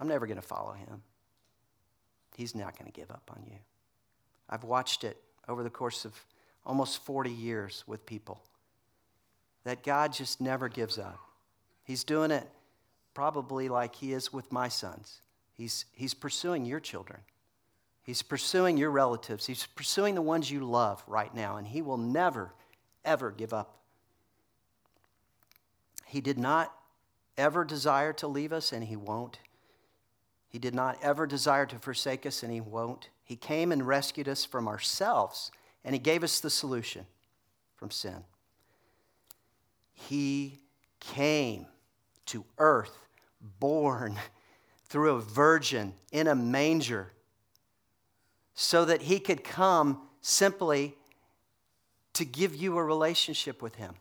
I'm 0.01 0.09
never 0.09 0.27
going 0.27 0.41
to 0.41 0.47
follow 0.47 0.73
him, 0.73 1.03
he's 2.39 2.55
not 2.55 2.79
going 2.79 2.91
to 2.91 2.99
give 2.99 3.11
up 3.11 3.31
on 3.35 3.43
you. 3.51 3.59
I've 4.49 4.63
watched 4.63 5.03
it 5.03 5.17
over 5.49 5.65
the 5.65 5.71
course 5.71 6.05
of 6.05 6.15
almost 6.65 7.05
40 7.05 7.31
years 7.31 7.83
with 7.89 8.07
people. 8.07 8.41
That 9.65 9.83
God 9.83 10.13
just 10.13 10.41
never 10.41 10.69
gives 10.69 10.99
up. 10.99 11.19
He's 11.83 12.05
doing 12.05 12.31
it 12.31 12.47
probably 13.13 13.69
like 13.69 13.97
He 13.97 14.13
is 14.13 14.33
with 14.33 14.53
my 14.53 14.69
sons. 14.69 15.21
He's, 15.57 15.87
he's 15.93 16.15
pursuing 16.15 16.65
your 16.65 16.79
children, 16.79 17.19
He's 18.05 18.23
pursuing 18.23 18.77
your 18.77 18.93
relatives, 18.93 19.47
He's 19.47 19.67
pursuing 19.67 20.15
the 20.15 20.23
ones 20.23 20.49
you 20.49 20.61
love 20.61 21.03
right 21.09 21.35
now, 21.35 21.57
and 21.57 21.67
He 21.67 21.83
will 21.83 21.99
never, 21.99 22.55
ever 23.05 23.33
give 23.33 23.53
up. 23.53 23.79
He 26.07 26.21
did 26.21 26.39
not 26.39 26.73
ever 27.37 27.65
desire 27.65 28.13
to 28.15 28.29
leave 28.29 28.53
us, 28.53 28.73
and 28.73 28.85
He 28.85 28.95
won't. 28.95 29.41
He 30.49 30.59
did 30.59 30.75
not 30.75 30.99
ever 31.03 31.27
desire 31.27 31.67
to 31.67 31.79
forsake 31.79 32.25
us, 32.25 32.43
and 32.43 32.53
He 32.53 32.61
won't. 32.61 33.11
He 33.23 33.37
came 33.37 33.71
and 33.71 33.87
rescued 33.87 34.29
us 34.29 34.45
from 34.45 34.67
ourselves, 34.67 35.51
and 35.85 35.95
He 35.95 35.99
gave 35.99 36.25
us 36.25 36.41
the 36.41 36.51
solution 36.51 37.07
from 37.77 37.91
sin. 37.91 38.25
He 39.93 40.61
came 41.01 41.67
to 42.27 42.45
earth, 42.59 42.97
born 43.61 44.19
through 44.87 45.17
a 45.17 45.21
virgin 45.21 45.93
in 46.13 46.27
a 46.27 46.35
manger, 46.35 47.13
so 48.55 48.85
that 48.87 49.03
He 49.03 49.21
could 49.21 49.45
come 49.45 50.01
simply 50.23 50.97
to 52.15 52.25
give 52.25 52.55
you 52.55 52.79
a 52.79 52.85
relationship 52.85 53.61
with 53.61 53.75
Him, 53.75 53.95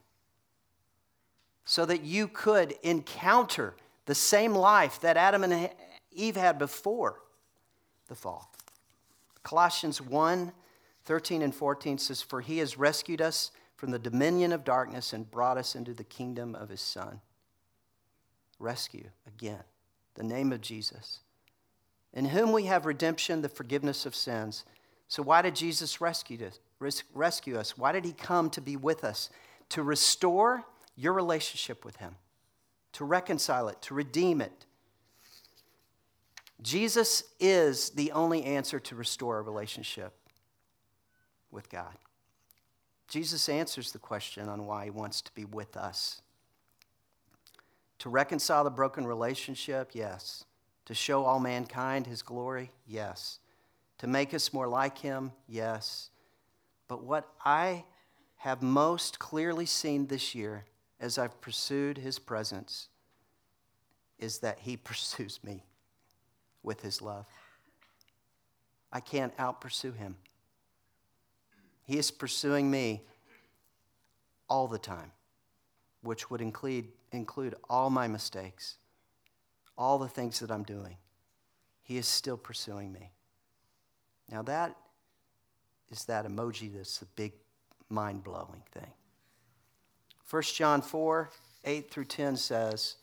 so 1.65 1.85
that 1.85 2.03
you 2.03 2.29
could 2.29 2.73
encounter 2.83 3.75
the 4.05 4.15
same 4.15 4.55
life 4.55 5.01
that 5.01 5.17
Adam 5.17 5.43
and 5.43 5.69
Eve 6.17 6.35
had 6.35 6.57
before 6.59 7.21
the 8.07 8.15
fall. 8.15 8.51
Colossians 9.43 10.01
1 10.01 10.51
13 11.05 11.41
and 11.41 11.55
14 11.55 11.97
says, 11.99 12.21
For 12.21 12.41
he 12.41 12.57
has 12.57 12.77
rescued 12.77 13.21
us 13.21 13.51
from 13.77 13.91
the 13.91 13.99
dominion 13.99 14.51
of 14.51 14.65
darkness 14.65 15.13
and 15.13 15.31
brought 15.31 15.57
us 15.57 15.73
into 15.73 15.93
the 15.93 16.03
kingdom 16.03 16.53
of 16.53 16.67
his 16.67 16.81
Son. 16.81 17.21
Rescue, 18.59 19.05
again, 19.25 19.63
the 20.15 20.23
name 20.23 20.51
of 20.51 20.59
Jesus, 20.59 21.19
in 22.13 22.25
whom 22.25 22.51
we 22.51 22.63
have 22.63 22.85
redemption, 22.85 23.41
the 23.41 23.47
forgiveness 23.47 24.05
of 24.05 24.15
sins. 24.15 24.65
So, 25.07 25.23
why 25.23 25.41
did 25.41 25.55
Jesus 25.55 26.01
rescue 26.01 26.39
us? 26.45 26.59
Rescue 27.13 27.57
us? 27.57 27.77
Why 27.77 27.93
did 27.93 28.03
he 28.03 28.11
come 28.11 28.49
to 28.49 28.59
be 28.59 28.75
with 28.75 29.05
us? 29.05 29.29
To 29.69 29.83
restore 29.83 30.65
your 30.97 31.13
relationship 31.13 31.85
with 31.85 31.95
him, 31.97 32.15
to 32.93 33.05
reconcile 33.05 33.69
it, 33.69 33.81
to 33.83 33.93
redeem 33.93 34.41
it, 34.41 34.65
Jesus 36.61 37.23
is 37.39 37.91
the 37.91 38.11
only 38.11 38.43
answer 38.43 38.79
to 38.79 38.95
restore 38.95 39.37
a 39.37 39.41
relationship 39.41 40.13
with 41.51 41.69
God. 41.69 41.93
Jesus 43.07 43.47
answers 43.47 43.91
the 43.91 43.99
question 43.99 44.49
on 44.49 44.65
why 44.65 44.85
he 44.85 44.89
wants 44.89 45.21
to 45.21 45.31
be 45.33 45.45
with 45.45 45.77
us. 45.77 46.21
To 47.99 48.09
reconcile 48.09 48.63
the 48.63 48.69
broken 48.69 49.05
relationship, 49.05 49.91
yes. 49.93 50.43
To 50.85 50.93
show 50.93 51.25
all 51.25 51.39
mankind 51.39 52.07
his 52.07 52.21
glory, 52.21 52.71
yes. 52.85 53.39
To 53.99 54.07
make 54.07 54.33
us 54.33 54.51
more 54.51 54.67
like 54.67 54.97
him, 54.97 55.31
yes. 55.47 56.09
But 56.87 57.03
what 57.03 57.29
I 57.43 57.85
have 58.37 58.61
most 58.61 59.19
clearly 59.19 59.65
seen 59.65 60.07
this 60.07 60.35
year 60.35 60.65
as 60.99 61.17
I've 61.17 61.39
pursued 61.41 61.97
his 61.97 62.19
presence 62.19 62.89
is 64.19 64.39
that 64.39 64.59
he 64.59 64.75
pursues 64.77 65.39
me 65.43 65.66
with 66.63 66.81
his 66.81 67.01
love. 67.01 67.25
I 68.91 68.99
can't 68.99 69.33
out 69.37 69.61
pursue 69.61 69.91
him. 69.91 70.15
He 71.85 71.97
is 71.97 72.11
pursuing 72.11 72.69
me 72.69 73.03
all 74.49 74.67
the 74.67 74.77
time, 74.77 75.11
which 76.01 76.29
would 76.29 76.41
include, 76.41 76.87
include 77.11 77.55
all 77.69 77.89
my 77.89 78.07
mistakes, 78.07 78.77
all 79.77 79.97
the 79.97 80.07
things 80.07 80.39
that 80.39 80.51
I'm 80.51 80.63
doing, 80.63 80.97
He 81.83 81.97
is 81.97 82.07
still 82.07 82.37
pursuing 82.37 82.91
me. 82.91 83.11
Now, 84.29 84.41
that 84.43 84.75
is 85.89 86.05
that 86.05 86.25
emoji 86.25 86.73
that's 86.73 86.97
the 86.97 87.05
big 87.15 87.33
mind 87.89 88.23
blowing 88.23 88.63
thing. 88.71 88.91
1 90.29 90.41
John 90.43 90.81
4 90.81 91.29
8 91.63 91.91
through 91.91 92.05
10 92.05 92.35
says, 92.37 92.95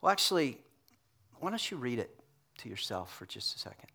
well, 0.00 0.10
actually, 0.10 0.58
why 1.42 1.50
don't 1.50 1.70
you 1.72 1.76
read 1.76 1.98
it 1.98 2.16
to 2.58 2.68
yourself 2.68 3.12
for 3.12 3.26
just 3.26 3.56
a 3.56 3.58
second? 3.58 3.88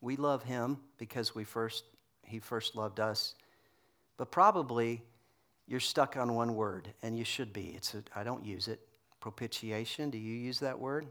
We 0.00 0.16
love 0.16 0.42
him 0.42 0.78
because 0.98 1.36
we 1.36 1.44
first, 1.44 1.84
he 2.24 2.40
first 2.40 2.74
loved 2.74 2.98
us. 2.98 3.36
But 4.16 4.32
probably 4.32 5.04
you're 5.66 5.80
stuck 5.80 6.16
on 6.16 6.34
one 6.34 6.54
word, 6.54 6.92
and 7.02 7.16
you 7.16 7.24
should 7.24 7.52
be. 7.52 7.72
It's 7.76 7.94
a, 7.94 8.02
I 8.14 8.22
don't 8.22 8.44
use 8.44 8.68
it. 8.68 8.80
Propitiation, 9.20 10.10
do 10.10 10.18
you 10.18 10.34
use 10.34 10.60
that 10.60 10.78
word? 10.78 11.06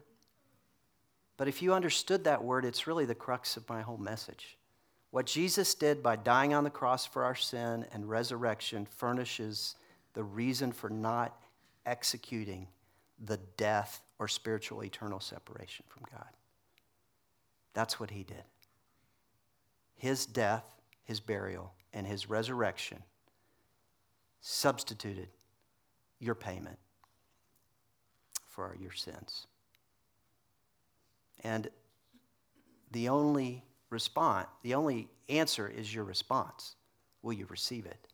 But 1.38 1.48
if 1.48 1.62
you 1.62 1.74
understood 1.74 2.24
that 2.26 2.44
word, 2.44 2.64
it's 2.64 2.86
really 2.86 3.06
the 3.06 3.16
crux 3.16 3.58
of 3.58 3.68
my 3.68 3.82
whole 3.82 3.98
message. 3.98 4.58
What 5.10 5.26
Jesus 5.26 5.74
did 5.74 6.04
by 6.04 6.16
dying 6.16 6.54
on 6.54 6.64
the 6.64 6.70
cross 6.70 7.06
for 7.06 7.24
our 7.24 7.36
sin 7.36 7.86
and 7.92 8.10
resurrection 8.10 8.86
furnishes 8.86 9.76
the 10.14 10.24
reason 10.24 10.72
for 10.72 10.90
not 10.90 11.36
executing 11.86 12.68
the 13.24 13.38
death 13.58 14.02
or 14.20 14.28
spiritual 14.28 14.84
eternal 14.84 15.20
separation 15.20 15.86
from 15.88 16.04
God. 16.12 16.30
That's 17.74 18.00
what 18.00 18.12
he 18.12 18.24
did 18.24 18.44
his 19.96 20.26
death, 20.26 20.66
his 21.04 21.22
burial, 21.22 21.74
and 21.94 22.06
his 22.06 22.30
resurrection 22.30 23.02
substituted 24.44 25.30
your 26.20 26.36
payment 26.36 26.78
for 28.46 28.76
your 28.80 28.92
sins. 28.92 29.48
And 31.44 31.70
the 32.92 33.10
only 33.10 33.64
response, 33.90 34.48
the 34.62 34.76
only 34.76 35.08
answer 35.30 35.68
is 35.68 35.96
your 35.96 36.04
response. 36.04 36.76
Will 37.22 37.34
you 37.34 37.46
receive 37.50 37.86
it? 37.86 38.08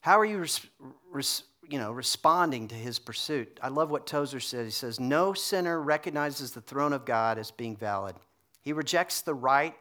How 0.00 0.18
are 0.18 0.24
you, 0.24 0.38
res, 0.38 0.66
res, 1.12 1.42
you 1.68 1.78
know, 1.78 1.92
responding 1.92 2.66
to 2.68 2.74
his 2.74 2.98
pursuit? 2.98 3.60
I 3.62 3.68
love 3.68 3.90
what 3.90 4.06
Tozer 4.06 4.40
says. 4.40 4.64
He 4.66 4.72
says, 4.72 4.98
No 4.98 5.34
sinner 5.34 5.80
recognizes 5.80 6.52
the 6.52 6.62
throne 6.62 6.94
of 6.94 7.04
God 7.04 7.38
as 7.38 7.50
being 7.50 7.76
valid. 7.76 8.16
He 8.62 8.72
rejects 8.72 9.20
the 9.20 9.34
right 9.34 9.74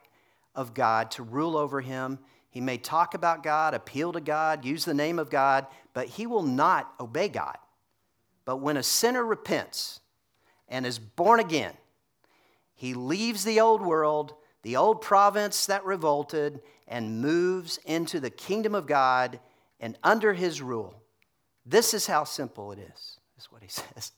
of 0.55 0.73
God 0.73 1.11
to 1.11 1.23
rule 1.23 1.55
over 1.55 1.79
him. 1.79 2.19
He 2.49 2.61
may 2.61 2.77
talk 2.77 3.13
about 3.13 3.43
God, 3.43 3.73
appeal 3.73 4.11
to 4.13 4.21
God, 4.21 4.65
use 4.65 4.85
the 4.85 4.93
name 4.93 5.19
of 5.19 5.29
God, 5.29 5.67
but 5.93 6.07
he 6.07 6.25
will 6.25 6.43
not 6.43 6.93
obey 6.99 7.29
God. 7.29 7.57
But 8.45 8.57
when 8.57 8.77
a 8.77 8.83
sinner 8.83 9.23
repents 9.23 9.99
and 10.67 10.85
is 10.85 10.97
born 10.97 11.39
again, 11.39 11.73
he 12.73 12.93
leaves 12.93 13.43
the 13.43 13.59
old 13.59 13.81
world, 13.81 14.33
the 14.63 14.77
old 14.77 15.01
province 15.01 15.67
that 15.67 15.85
revolted, 15.85 16.61
and 16.87 17.21
moves 17.21 17.77
into 17.85 18.19
the 18.19 18.31
kingdom 18.31 18.73
of 18.73 18.87
God 18.87 19.39
and 19.79 19.97
under 20.03 20.33
his 20.33 20.61
rule. 20.61 21.03
This 21.65 21.93
is 21.93 22.07
how 22.07 22.23
simple 22.23 22.71
it 22.71 22.79
is, 22.79 23.19
is 23.37 23.51
what 23.51 23.61
he 23.61 23.67
says. 23.69 24.11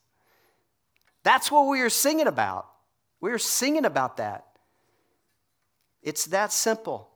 That's 1.24 1.52
what 1.52 1.68
we 1.68 1.82
are 1.82 1.90
singing 1.90 2.28
about. 2.28 2.68
We 3.20 3.32
are 3.32 3.38
singing 3.38 3.86
about 3.86 4.18
that. 4.18 4.46
It's 6.02 6.26
that 6.28 6.52
simple. 6.52 7.11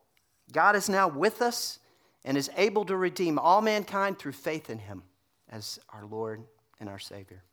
God 0.52 0.76
is 0.76 0.90
now 0.90 1.08
with 1.08 1.42
us 1.42 1.80
and 2.24 2.38
is 2.38 2.50
able 2.58 2.86
to 2.86 2.96
redeem 2.96 3.38
all 3.38 3.62
mankind 3.62 4.20
through 4.20 4.34
faith 4.34 4.70
in 4.70 4.80
him 4.80 5.04
as 5.50 5.80
our 5.90 6.06
Lord 6.06 6.44
and 6.80 6.90
our 6.90 7.00
Savior. 7.00 7.44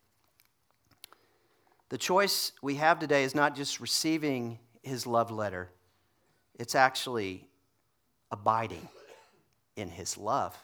The 1.91 1.99
choice 1.99 2.53
we 2.63 2.77
have 2.77 2.99
today 2.99 3.25
is 3.25 3.35
not 3.35 3.55
just 3.55 3.81
receiving 3.81 4.59
his 4.83 5.07
love 5.07 5.31
letter, 5.31 5.71
it's 6.59 6.75
actually 6.75 7.47
abiding 8.31 8.89
in 9.77 9.89
his 9.89 10.17
love. 10.17 10.57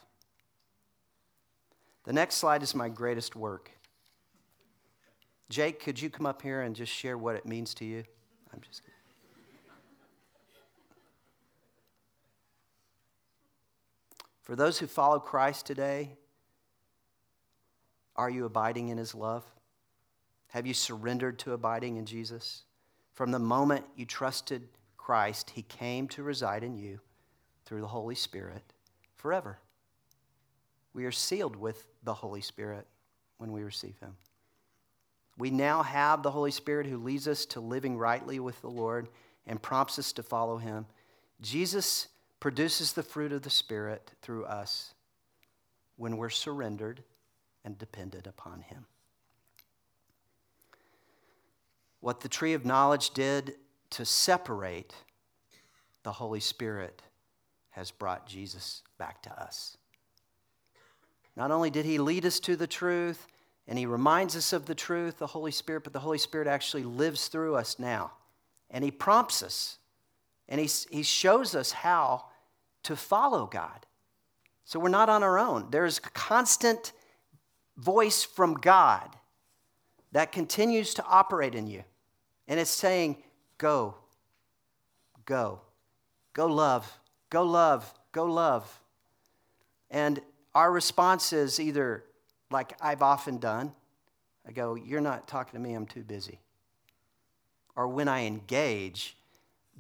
The 2.05 2.13
next 2.13 2.37
slide 2.37 2.63
is 2.63 2.75
my 2.75 2.89
greatest 2.89 3.37
work. 3.37 3.71
Jake, 5.51 5.81
could 5.81 6.01
you 6.01 6.09
come 6.09 6.27
up 6.27 6.41
here 6.43 6.63
and 6.63 6.75
just 6.75 6.93
share 6.93 7.19
what 7.19 7.37
it 7.37 7.47
means 7.47 7.75
to 7.75 7.85
you? 7.85 8.05
I'm 8.53 8.61
just 8.61 8.83
kidding. 8.83 8.98
For 14.49 14.57
those 14.57 14.79
who 14.79 14.87
follow 14.87 15.21
Christ 15.21 15.67
today, 15.67 16.17
are 18.17 18.31
you 18.31 18.47
abiding 18.47 18.89
in 18.89 18.97
his 18.97 19.15
love? 19.15 19.45
Have 20.49 20.67
you 20.67 20.73
surrendered 20.73 21.39
to 21.41 21.53
abiding 21.53 21.99
in 21.99 22.07
Jesus? 22.07 22.63
From 23.13 23.31
the 23.31 23.39
moment 23.39 23.85
you 23.95 24.07
trusted 24.07 24.67
Christ, 24.97 25.51
he 25.51 25.61
came 25.61 26.09
to 26.09 26.23
reside 26.23 26.65
in 26.65 26.79
you 26.79 26.99
through 27.67 27.83
the 27.83 27.89
Holy 27.89 28.15
Spirit 28.15 28.63
forever. 29.17 29.59
We 30.95 31.05
are 31.05 31.13
sealed 31.13 31.55
with 31.55 31.87
the 32.03 32.15
Holy 32.15 32.41
Spirit 32.41 32.87
when 33.37 33.53
we 33.53 33.63
receive 33.63 33.99
him. 34.01 34.17
We 35.37 35.51
now 35.51 35.83
have 35.83 36.23
the 36.23 36.31
Holy 36.31 36.53
Spirit 36.53 36.87
who 36.87 36.97
leads 36.97 37.29
us 37.29 37.45
to 37.47 37.61
living 37.61 37.99
rightly 37.99 38.41
with 38.41 38.59
the 38.63 38.71
Lord 38.71 39.11
and 39.47 39.61
prompts 39.61 39.99
us 39.99 40.11
to 40.15 40.23
follow 40.23 40.57
him. 40.57 40.87
Jesus 41.43 42.09
produces 42.41 42.93
the 42.93 43.03
fruit 43.03 43.33
of 43.33 43.43
the 43.43 43.51
Spirit 43.51 44.13
through 44.23 44.45
us 44.45 44.95
when 45.97 46.17
we're 46.17 46.31
surrendered 46.31 47.03
and 47.65 47.77
dependent 47.79 48.27
upon 48.27 48.61
Him. 48.61 48.87
What 52.01 52.21
the 52.21 52.29
tree 52.29 52.55
of 52.55 52.65
knowledge 52.65 53.11
did 53.11 53.55
to 53.91 54.05
separate 54.05 54.95
the 56.05 56.13
Holy 56.13 56.41
Spirit 56.41 57.03
has 57.71 57.91
brought 57.91 58.27
Jesus 58.27 58.83
back 58.99 59.23
to 59.23 59.43
us. 59.43 59.77
Not 61.37 61.51
only 61.51 61.71
did 61.71 61.85
He 61.85 61.99
lead 61.99 62.25
us 62.25 62.41
to 62.41 62.57
the 62.57 62.67
truth 62.67 63.27
and 63.67 63.79
He 63.79 63.87
reminds 63.87 64.37
us 64.37 64.53
of 64.53 64.67
the 64.67 64.75
truth, 64.75 65.19
the 65.19 65.27
Holy 65.27 65.51
Spirit, 65.51 65.85
but 65.85 65.93
the 65.93 65.99
Holy 65.99 66.19
Spirit 66.19 66.49
actually 66.49 66.85
lives 66.85 67.29
through 67.29 67.57
us 67.57 67.79
now. 67.79 68.13
And 68.71 68.85
He 68.85 68.91
prompts 68.91 69.43
us 69.43 69.79
and 70.49 70.61
he, 70.61 70.69
he 70.91 71.03
shows 71.03 71.55
us 71.55 71.73
how 71.73 72.25
to 72.85 72.97
follow 72.97 73.47
God. 73.47 73.87
So 74.65 74.79
we're 74.79 74.89
not 74.89 75.09
on 75.09 75.23
our 75.23 75.39
own. 75.39 75.69
There's 75.71 75.99
a 75.99 76.11
constant 76.11 76.93
voice 77.77 78.25
from 78.25 78.55
God 78.55 79.17
that 80.13 80.33
continues 80.33 80.95
to 80.95 81.05
operate 81.05 81.55
in 81.55 81.67
you. 81.67 81.85
And 82.47 82.59
it's 82.59 82.71
saying, 82.71 83.23
go, 83.59 83.95
go, 85.27 85.61
go 86.33 86.47
love, 86.47 86.99
go 87.31 87.45
love, 87.45 87.93
go 88.13 88.25
love. 88.25 88.81
And 89.91 90.21
our 90.55 90.73
response 90.73 91.33
is 91.33 91.61
either 91.61 92.05
like 92.51 92.73
I've 92.81 93.03
often 93.03 93.39
done 93.39 93.73
I 94.49 94.53
go, 94.53 94.75
You're 94.75 95.03
not 95.03 95.29
talking 95.29 95.53
to 95.53 95.59
me, 95.61 95.75
I'm 95.75 95.87
too 95.87 96.03
busy. 96.03 96.41
Or 97.77 97.87
when 97.87 98.09
I 98.09 98.25
engage, 98.25 99.17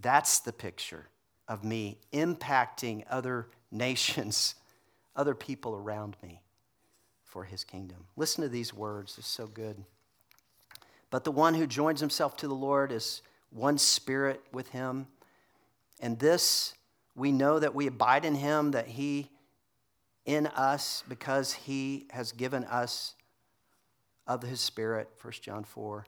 that's 0.01 0.39
the 0.41 0.53
picture 0.53 1.09
of 1.47 1.65
me 1.65 1.99
impacting 2.13 3.05
other 3.11 3.49
nations, 3.71 4.55
other 5.17 5.35
people 5.35 5.75
around 5.75 6.17
me 6.23 6.43
for 7.25 7.45
his 7.45 7.65
kingdom. 7.65 8.07
Listen 8.17 8.43
to 8.43 8.49
these 8.49 8.73
words, 8.73 9.17
it's 9.19 9.27
so 9.27 9.47
good. 9.47 9.85
But 11.11 11.25
the 11.25 11.33
one 11.33 11.55
who 11.55 11.67
joins 11.67 12.01
himself 12.01 12.37
to 12.39 12.49
the 12.49 12.55
Lord 12.55 12.93
is 12.93 13.23
one 13.51 13.79
spirit 13.79 14.43
with 14.53 14.69
him. 14.69 15.07
And 16.01 16.19
this 16.19 16.75
we 17.17 17.33
know 17.33 17.59
that 17.59 17.75
we 17.75 17.87
abide 17.87 18.25
in 18.25 18.37
him, 18.37 18.71
that 18.71 18.87
he 18.87 19.31
in 20.25 20.47
us 20.49 21.03
because 21.09 21.55
he 21.55 22.07
has 22.11 22.33
given 22.33 22.65
us 22.65 23.15
of 24.27 24.43
his 24.43 24.61
spirit, 24.61 25.09
1 25.21 25.33
John 25.41 25.65
4. 25.65 26.07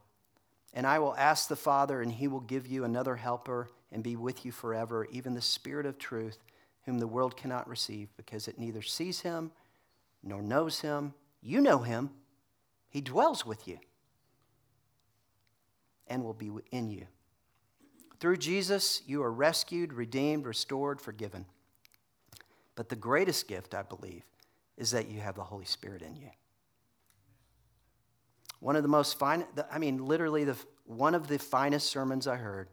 And 0.75 0.87
I 0.87 0.99
will 1.01 1.17
ask 1.17 1.49
the 1.49 1.57
Father, 1.57 2.01
and 2.01 2.13
he 2.13 2.29
will 2.29 2.41
give 2.41 2.67
you 2.67 2.85
another 2.85 3.17
helper 3.17 3.69
and 3.93 4.03
be 4.03 4.17
with 4.17 4.45
you 4.45 4.53
forever, 4.53 5.07
even 5.11 5.35
the 5.35 5.41
Spirit 5.41 5.87
of 5.87 5.99
truth, 5.99 6.39
whom 6.85 6.99
the 6.99 7.07
world 7.07 7.37
cannot 7.37 7.69
receive, 7.69 8.09
because 8.17 8.49
it 8.49 8.59
neither 8.59 8.83
sees 8.83 9.21
him 9.21 9.51
nor 10.23 10.43
knows 10.43 10.81
him. 10.81 11.15
You 11.43 11.61
know 11.61 11.79
him, 11.79 12.11
he 12.89 13.01
dwells 13.01 13.47
with 13.47 13.67
you 13.67 13.79
and 16.07 16.25
will 16.25 16.35
be 16.35 16.51
in 16.71 16.91
you. 16.91 17.07
Through 18.19 18.37
Jesus, 18.37 19.03
you 19.07 19.23
are 19.23 19.33
rescued, 19.33 19.95
redeemed, 19.95 20.45
restored, 20.45 21.01
forgiven. 21.01 21.47
But 22.75 22.89
the 22.89 22.97
greatest 22.97 23.49
gift, 23.49 23.75
I 23.75 23.83
believe, 23.83 24.25
is 24.77 24.91
that 24.91 25.09
you 25.09 25.21
have 25.21 25.37
the 25.37 25.45
Holy 25.45 25.65
Spirit 25.65 26.03
in 26.03 26.17
you. 26.17 26.31
One 28.59 28.77
of 28.77 28.83
the 28.83 28.89
most 28.89 29.19
fine, 29.19 29.47
I 29.73 29.79
mean, 29.79 30.05
literally, 30.05 30.45
the, 30.45 30.57
one 30.85 31.15
of 31.15 31.29
the 31.29 31.39
finest 31.39 31.89
sermons 31.89 32.27
I 32.27 32.37
heard 32.37 32.69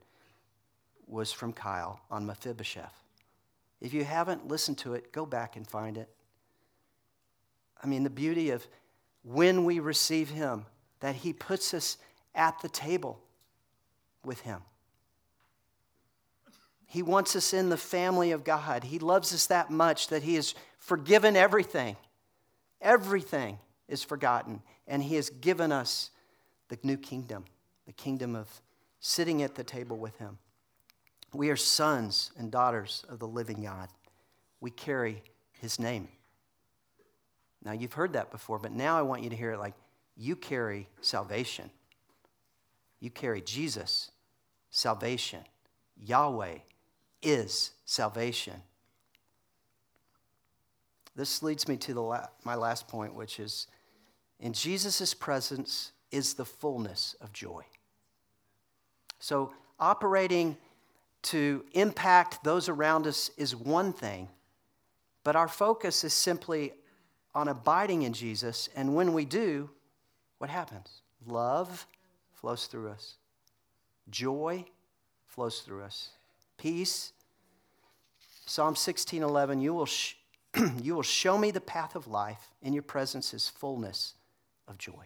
was 1.07 1.31
from 1.31 1.53
Kyle 1.53 2.01
on 2.11 2.25
Mephibosheth. 2.25 3.03
If 3.79 3.93
you 3.93 4.03
haven't 4.03 4.47
listened 4.47 4.77
to 4.79 4.93
it, 4.93 5.11
go 5.11 5.25
back 5.25 5.55
and 5.55 5.65
find 5.65 5.97
it. 5.97 6.09
I 7.81 7.87
mean, 7.87 8.03
the 8.03 8.09
beauty 8.09 8.49
of 8.49 8.67
when 9.23 9.65
we 9.65 9.79
receive 9.79 10.29
Him, 10.29 10.65
that 10.99 11.15
He 11.15 11.33
puts 11.33 11.73
us 11.73 11.97
at 12.33 12.59
the 12.61 12.69
table 12.69 13.19
with 14.23 14.41
Him. 14.41 14.61
He 16.85 17.03
wants 17.03 17.35
us 17.35 17.53
in 17.53 17.69
the 17.69 17.77
family 17.77 18.31
of 18.31 18.43
God. 18.43 18.85
He 18.85 18.97
loves 18.97 19.33
us 19.33 19.47
that 19.47 19.69
much 19.69 20.07
that 20.07 20.23
He 20.23 20.35
has 20.35 20.55
forgiven 20.79 21.35
everything. 21.35 21.97
Everything 22.81 23.59
is 23.87 24.03
forgotten. 24.03 24.61
And 24.87 25.03
He 25.03 25.15
has 25.15 25.29
given 25.29 25.71
us 25.71 26.09
the 26.69 26.79
new 26.83 26.97
kingdom, 26.97 27.45
the 27.85 27.93
kingdom 27.93 28.35
of 28.35 28.47
sitting 28.99 29.43
at 29.43 29.55
the 29.55 29.63
table 29.63 29.97
with 29.97 30.17
Him. 30.17 30.37
We 31.37 31.51
are 31.51 31.55
sons 31.55 32.31
and 32.35 32.49
daughters 32.49 33.05
of 33.09 33.19
the 33.19 33.27
living 33.27 33.61
God. 33.61 33.89
We 34.59 34.71
carry 34.71 35.21
His 35.51 35.79
name. 35.79 36.07
Now, 37.63 37.73
you've 37.73 37.93
heard 37.93 38.13
that 38.13 38.31
before, 38.31 38.57
but 38.57 38.71
now 38.71 38.97
I 38.97 39.03
want 39.03 39.21
you 39.21 39.29
to 39.29 39.35
hear 39.35 39.51
it 39.51 39.59
like 39.59 39.75
you 40.15 40.35
carry 40.35 40.87
salvation. 41.01 41.69
You 42.99 43.11
carry 43.11 43.41
Jesus, 43.41 44.09
salvation. 44.71 45.41
Yahweh 46.03 46.57
is 47.21 47.69
salvation. 47.85 48.55
This 51.15 51.43
leads 51.43 51.67
me 51.67 51.77
to 51.77 51.93
the 51.93 52.01
la- 52.01 52.27
my 52.45 52.55
last 52.55 52.87
point, 52.87 53.13
which 53.13 53.39
is 53.39 53.67
in 54.39 54.53
Jesus' 54.53 55.13
presence 55.13 55.91
is 56.09 56.33
the 56.33 56.45
fullness 56.45 57.15
of 57.21 57.31
joy. 57.31 57.61
So, 59.19 59.53
operating 59.79 60.57
to 61.23 61.65
impact 61.73 62.43
those 62.43 62.69
around 62.69 63.07
us 63.07 63.31
is 63.37 63.55
one 63.55 63.93
thing, 63.93 64.29
but 65.23 65.35
our 65.35 65.47
focus 65.47 66.03
is 66.03 66.13
simply 66.13 66.73
on 67.35 67.47
abiding 67.47 68.03
in 68.03 68.13
Jesus. 68.13 68.69
And 68.75 68.95
when 68.95 69.13
we 69.13 69.25
do, 69.25 69.69
what 70.37 70.49
happens? 70.49 71.01
Love 71.25 71.85
flows 72.33 72.67
through 72.67 72.89
us, 72.89 73.15
joy 74.09 74.65
flows 75.25 75.59
through 75.59 75.83
us, 75.83 76.09
peace. 76.57 77.11
Psalm 78.45 78.75
16:11, 78.75 79.61
you 79.61 79.73
will 79.73 79.85
sh- 79.85 80.13
you 80.81 80.95
will 80.95 81.03
show 81.03 81.37
me 81.37 81.51
the 81.51 81.59
path 81.59 81.95
of 81.95 82.07
life. 82.07 82.53
In 82.61 82.73
your 82.73 82.83
presence 82.83 83.33
is 83.33 83.49
fullness 83.49 84.13
of 84.67 84.77
joy. 84.77 85.05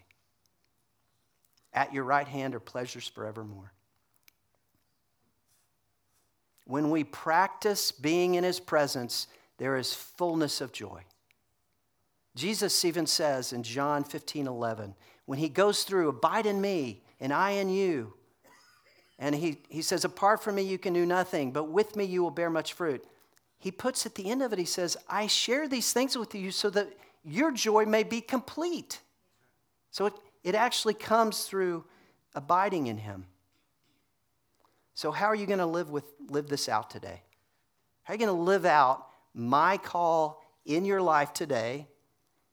At 1.74 1.94
your 1.94 2.04
right 2.04 2.28
hand 2.28 2.54
are 2.54 2.60
pleasures 2.60 3.08
forevermore. 3.08 3.72
When 6.66 6.90
we 6.90 7.04
practice 7.04 7.92
being 7.92 8.36
in 8.36 8.44
his 8.44 8.60
presence, 8.60 9.28
there 9.58 9.78
is 9.78 9.94
fullness 9.94 10.62
of 10.62 10.72
joy. 10.72 11.04
Jesus 12.36 12.86
even 12.86 13.06
says 13.08 13.52
in 13.52 13.64
John 13.64 14.04
15 14.04 14.48
11, 14.48 14.96
when 15.26 15.40
he 15.40 15.50
goes 15.50 15.84
through, 15.84 16.10
Abide 16.10 16.46
in 16.46 16.62
me, 16.62 17.04
and 17.20 17.34
I 17.34 17.52
in 17.52 17.70
you. 17.70 18.14
And 19.20 19.36
he, 19.36 19.60
he 19.70 19.82
says, 19.82 20.04
Apart 20.04 20.44
from 20.44 20.56
me, 20.56 20.64
you 20.64 20.78
can 20.78 20.94
do 20.94 21.06
nothing, 21.06 21.52
but 21.52 21.66
with 21.66 21.96
me, 21.96 22.06
you 22.06 22.24
will 22.24 22.32
bear 22.32 22.50
much 22.50 22.74
fruit. 22.74 23.06
He 23.60 23.72
puts 23.72 24.06
at 24.06 24.16
the 24.16 24.30
end 24.30 24.42
of 24.42 24.52
it, 24.52 24.60
he 24.60 24.66
says, 24.66 24.98
I 25.08 25.28
share 25.28 25.68
these 25.68 25.94
things 25.94 26.18
with 26.18 26.34
you 26.34 26.50
so 26.50 26.72
that 26.72 26.92
your 27.24 27.52
joy 27.52 27.86
may 27.86 28.04
be 28.04 28.20
complete. 28.20 29.00
So 29.92 30.08
it, 30.08 30.14
it 30.44 30.56
actually 30.56 30.96
comes 30.96 31.44
through 31.44 31.86
abiding 32.34 32.88
in 32.88 32.98
him. 32.98 33.28
So, 35.02 35.12
how 35.12 35.26
are 35.26 35.36
you 35.36 35.48
going 35.48 35.58
to 35.58 35.66
live, 35.66 35.90
with, 35.90 36.06
live 36.30 36.48
this 36.48 36.70
out 36.70 36.92
today? 36.92 37.24
How 38.04 38.14
are 38.14 38.16
you 38.18 38.24
going 38.24 38.38
to 38.38 38.44
live 38.44 38.66
out 38.66 39.08
my 39.34 39.78
call 39.78 40.46
in 40.64 40.86
your 40.86 41.02
life 41.02 41.34
today 41.34 41.88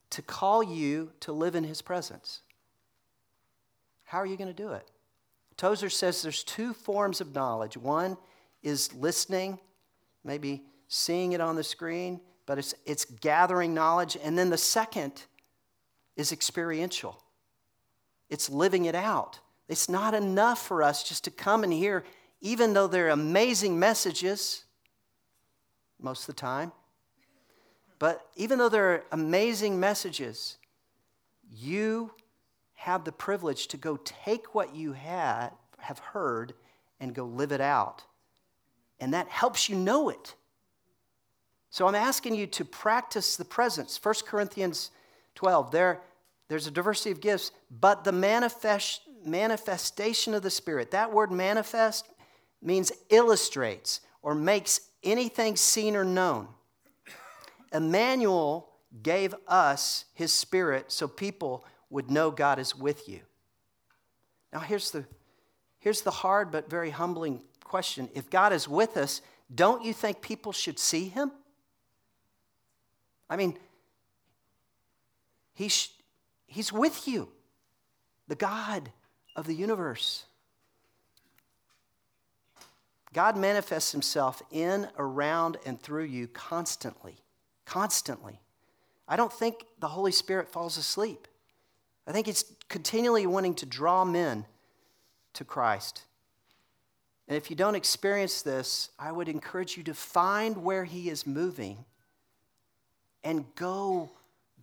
to 0.09 0.23
call 0.23 0.63
you 0.63 1.13
to 1.21 1.33
live 1.33 1.57
in 1.57 1.63
his 1.63 1.83
presence? 1.83 2.41
How 4.05 4.17
are 4.17 4.25
you 4.25 4.39
going 4.39 4.49
to 4.49 4.55
do 4.55 4.73
it? 4.73 4.91
Tozer 5.59 5.91
says 5.91 6.23
there's 6.23 6.43
two 6.43 6.73
forms 6.73 7.21
of 7.21 7.35
knowledge. 7.35 7.77
One 7.77 8.17
is 8.63 8.95
listening, 8.95 9.59
maybe 10.25 10.63
seeing 10.89 11.33
it 11.33 11.43
on 11.43 11.55
the 11.55 11.63
screen, 11.63 12.19
but 12.47 12.57
it's, 12.57 12.75
it's 12.87 13.05
gathering 13.05 13.75
knowledge. 13.75 14.17
And 14.25 14.39
then 14.39 14.49
the 14.49 14.57
second 14.57 15.23
is 16.17 16.33
experiential, 16.33 17.23
it's 18.31 18.49
living 18.49 18.87
it 18.87 18.95
out. 18.95 19.39
It's 19.69 19.91
not 19.91 20.15
enough 20.15 20.67
for 20.67 20.83
us 20.83 21.07
just 21.07 21.25
to 21.25 21.31
come 21.31 21.63
and 21.63 21.71
hear, 21.71 22.05
even 22.41 22.73
though 22.73 22.87
they're 22.87 23.09
amazing 23.09 23.79
messages 23.79 24.65
most 26.01 26.23
of 26.23 26.35
the 26.35 26.41
time. 26.41 26.73
But 27.99 28.27
even 28.37 28.59
though 28.59 28.69
they're 28.69 29.05
amazing 29.11 29.81
messages, 29.81 30.57
you 31.51 32.13
have 32.75 33.05
the 33.05 33.13
privilege 33.13 33.67
to 33.69 33.77
go 33.77 33.99
take 34.05 34.55
what 34.55 34.75
you 34.75 34.93
had, 34.93 35.51
have 35.79 35.99
heard 35.99 36.55
and 37.01 37.15
go 37.15 37.25
live 37.25 37.51
it 37.51 37.61
out. 37.61 38.05
And 39.01 39.15
that 39.15 39.29
helps 39.29 39.69
you 39.69 39.77
know 39.77 40.09
it. 40.11 40.35
So 41.71 41.87
I'm 41.87 41.95
asking 41.95 42.35
you 42.35 42.47
to 42.47 42.65
practice 42.65 43.37
the 43.37 43.45
presence. 43.45 43.99
1 44.03 44.15
Corinthians 44.27 44.91
12, 45.35 45.71
there, 45.71 46.01
there's 46.49 46.67
a 46.67 46.71
diversity 46.71 47.11
of 47.11 47.21
gifts, 47.21 47.53
but 47.71 48.05
the 48.05 48.13
manifest, 48.13 49.03
manifestation 49.25 50.35
of 50.35 50.43
the 50.43 50.51
Spirit, 50.51 50.93
that 50.93 51.13
word 51.13 51.31
manifest 51.31 52.09
means 52.61 52.93
illustrates 53.11 54.01
or 54.23 54.35
makes 54.35 54.81
anything 55.03 55.57
seen 55.57 55.97
or 55.97 56.05
known. 56.05 56.49
Emmanuel 57.73 58.69
gave 59.03 59.35
us 59.47 60.05
his 60.15 60.33
Spirit 60.33 60.91
so 60.91 61.07
people 61.07 61.65
would 61.91 62.11
know 62.11 62.31
God 62.31 62.59
is 62.59 62.75
with 62.75 63.09
you. 63.09 63.21
Now, 64.53 64.61
here's 64.61 64.91
the, 64.91 65.05
here's 65.79 66.03
the 66.03 66.11
hard 66.11 66.51
but 66.51 66.71
very 66.71 66.91
humbling 66.91 67.43
question. 67.65 68.09
If 68.15 68.31
God 68.31 68.53
is 68.53 68.67
with 68.67 68.97
us, 68.97 69.21
don't 69.55 69.85
you 69.85 69.93
think 69.93 70.21
people 70.21 70.53
should 70.53 70.79
see 70.79 71.09
him? 71.09 71.31
I 73.31 73.37
mean, 73.37 73.59
he's, 75.55 75.91
he's 76.47 76.73
with 76.73 77.07
you, 77.07 77.29
the 78.27 78.35
God 78.35 78.91
of 79.37 79.47
the 79.47 79.55
universe. 79.55 80.25
God 83.13 83.37
manifests 83.37 83.93
himself 83.93 84.43
in, 84.51 84.89
around, 84.99 85.57
and 85.65 85.81
through 85.81 86.05
you 86.05 86.29
constantly. 86.29 87.17
Constantly. 87.65 88.41
I 89.07 89.17
don't 89.17 89.33
think 89.33 89.65
the 89.79 89.89
Holy 89.89 90.13
Spirit 90.13 90.49
falls 90.49 90.77
asleep. 90.77 91.27
I 92.07 92.13
think 92.13 92.29
it's 92.29 92.45
continually 92.69 93.27
wanting 93.27 93.55
to 93.57 93.67
draw 93.67 94.05
men 94.05 94.45
to 95.35 95.45
Christ. 95.45 96.05
And 97.27 97.37
if 97.37 97.51
you 97.51 97.57
don't 97.57 97.75
experience 97.75 98.43
this, 98.43 98.91
I 98.99 99.13
would 99.13 99.29
encourage 99.29 99.77
you 99.77 99.83
to 99.85 99.95
find 99.95 100.59
where 100.59 100.85
He 100.85 101.11
is 101.11 101.27
moving 101.27 101.85
and 103.25 103.45
go 103.55 104.11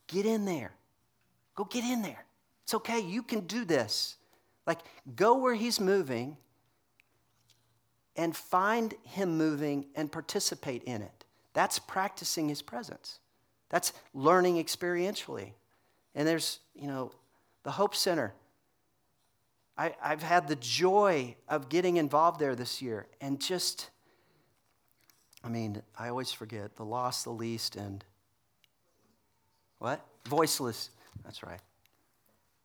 get 0.07 0.25
in 0.25 0.45
there. 0.45 0.71
Go 1.55 1.63
get 1.65 1.83
in 1.83 2.01
there. 2.01 2.25
It's 2.63 2.73
okay. 2.73 2.99
You 2.99 3.21
can 3.21 3.41
do 3.41 3.65
this. 3.65 4.15
Like, 4.65 4.79
go 5.15 5.37
where 5.37 5.53
He's 5.53 5.79
moving 5.79 6.37
and 8.15 8.35
find 8.35 8.93
Him 9.03 9.37
moving 9.37 9.87
and 9.95 10.11
participate 10.11 10.83
in 10.83 11.01
it. 11.01 11.25
That's 11.53 11.79
practicing 11.79 12.49
His 12.49 12.61
presence. 12.61 13.19
That's 13.69 13.93
learning 14.13 14.55
experientially. 14.63 15.51
And 16.13 16.27
there's, 16.27 16.59
you 16.73 16.87
know, 16.87 17.11
the 17.63 17.71
Hope 17.71 17.95
Center. 17.95 18.33
I, 19.77 19.93
I've 20.01 20.23
had 20.23 20.47
the 20.47 20.55
joy 20.55 21.35
of 21.49 21.67
getting 21.67 21.97
involved 21.97 22.39
there 22.39 22.55
this 22.55 22.81
year 22.81 23.07
and 23.19 23.41
just, 23.41 23.89
I 25.43 25.49
mean, 25.49 25.81
I 25.97 26.07
always 26.07 26.31
forget 26.31 26.77
the 26.77 26.85
lost, 26.85 27.25
the 27.25 27.31
least, 27.31 27.75
and 27.75 28.03
what? 29.79 30.05
Voiceless. 30.27 30.91
That's 31.23 31.43
right. 31.43 31.59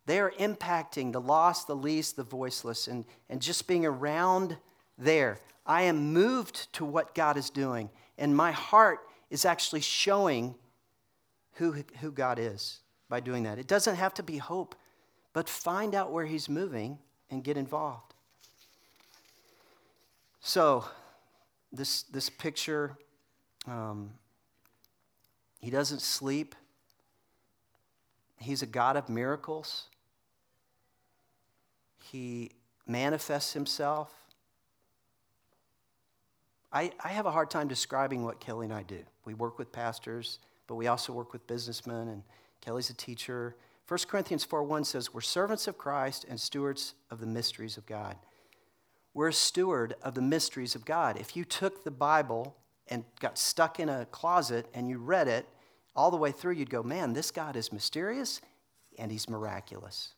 They 0.06 0.20
are 0.20 0.32
impacting 0.38 1.12
the 1.12 1.20
lost, 1.20 1.66
the 1.66 1.76
least, 1.76 2.16
the 2.16 2.22
voiceless, 2.22 2.86
and, 2.88 3.04
and 3.28 3.42
just 3.42 3.66
being 3.66 3.84
around 3.84 4.56
there. 5.00 5.38
I 5.66 5.82
am 5.82 6.12
moved 6.12 6.72
to 6.74 6.84
what 6.84 7.14
God 7.14 7.36
is 7.36 7.50
doing, 7.50 7.90
and 8.18 8.36
my 8.36 8.52
heart 8.52 9.00
is 9.30 9.44
actually 9.44 9.80
showing 9.80 10.54
who, 11.54 11.84
who 12.00 12.10
God 12.10 12.38
is 12.38 12.80
by 13.08 13.20
doing 13.20 13.42
that. 13.44 13.58
It 13.58 13.66
doesn't 13.66 13.96
have 13.96 14.14
to 14.14 14.22
be 14.22 14.38
hope, 14.38 14.74
but 15.32 15.48
find 15.48 15.94
out 15.94 16.10
where 16.12 16.26
he's 16.26 16.48
moving 16.48 16.98
and 17.30 17.44
get 17.44 17.56
involved. 17.56 18.14
So, 20.40 20.84
this, 21.72 22.02
this 22.04 22.30
picture, 22.30 22.96
um, 23.66 24.10
He 25.60 25.70
doesn't 25.70 26.00
sleep. 26.00 26.54
He's 28.38 28.62
a 28.62 28.66
God 28.66 28.96
of 28.96 29.08
miracles. 29.08 29.84
He 32.10 32.50
manifests 32.86 33.52
himself. 33.52 34.19
I, 36.72 36.92
I 37.02 37.08
have 37.08 37.26
a 37.26 37.30
hard 37.30 37.50
time 37.50 37.68
describing 37.68 38.24
what 38.24 38.40
Kelly 38.40 38.66
and 38.66 38.74
I 38.74 38.82
do. 38.82 39.00
We 39.24 39.34
work 39.34 39.58
with 39.58 39.72
pastors, 39.72 40.38
but 40.66 40.76
we 40.76 40.86
also 40.86 41.12
work 41.12 41.32
with 41.32 41.46
businessmen, 41.46 42.08
and 42.08 42.22
Kelly's 42.60 42.90
a 42.90 42.94
teacher. 42.94 43.56
1 43.88 43.98
Corinthians 44.06 44.44
4 44.44 44.62
1 44.62 44.84
says, 44.84 45.12
We're 45.12 45.20
servants 45.20 45.66
of 45.66 45.76
Christ 45.76 46.24
and 46.28 46.40
stewards 46.40 46.94
of 47.10 47.20
the 47.20 47.26
mysteries 47.26 47.76
of 47.76 47.86
God. 47.86 48.16
We're 49.14 49.28
a 49.28 49.32
steward 49.32 49.94
of 50.02 50.14
the 50.14 50.22
mysteries 50.22 50.76
of 50.76 50.84
God. 50.84 51.18
If 51.18 51.36
you 51.36 51.44
took 51.44 51.82
the 51.82 51.90
Bible 51.90 52.56
and 52.86 53.04
got 53.18 53.36
stuck 53.36 53.80
in 53.80 53.88
a 53.88 54.06
closet 54.06 54.66
and 54.72 54.88
you 54.88 54.98
read 54.98 55.26
it 55.26 55.48
all 55.96 56.12
the 56.12 56.16
way 56.16 56.30
through, 56.30 56.52
you'd 56.52 56.70
go, 56.70 56.84
Man, 56.84 57.14
this 57.14 57.32
God 57.32 57.56
is 57.56 57.72
mysterious 57.72 58.40
and 58.96 59.10
he's 59.10 59.28
miraculous. 59.28 60.14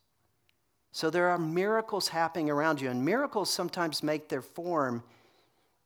So 0.90 1.08
there 1.08 1.30
are 1.30 1.38
miracles 1.38 2.08
happening 2.08 2.50
around 2.50 2.82
you, 2.82 2.90
and 2.90 3.02
miracles 3.02 3.48
sometimes 3.48 4.02
make 4.02 4.28
their 4.28 4.42
form 4.42 5.02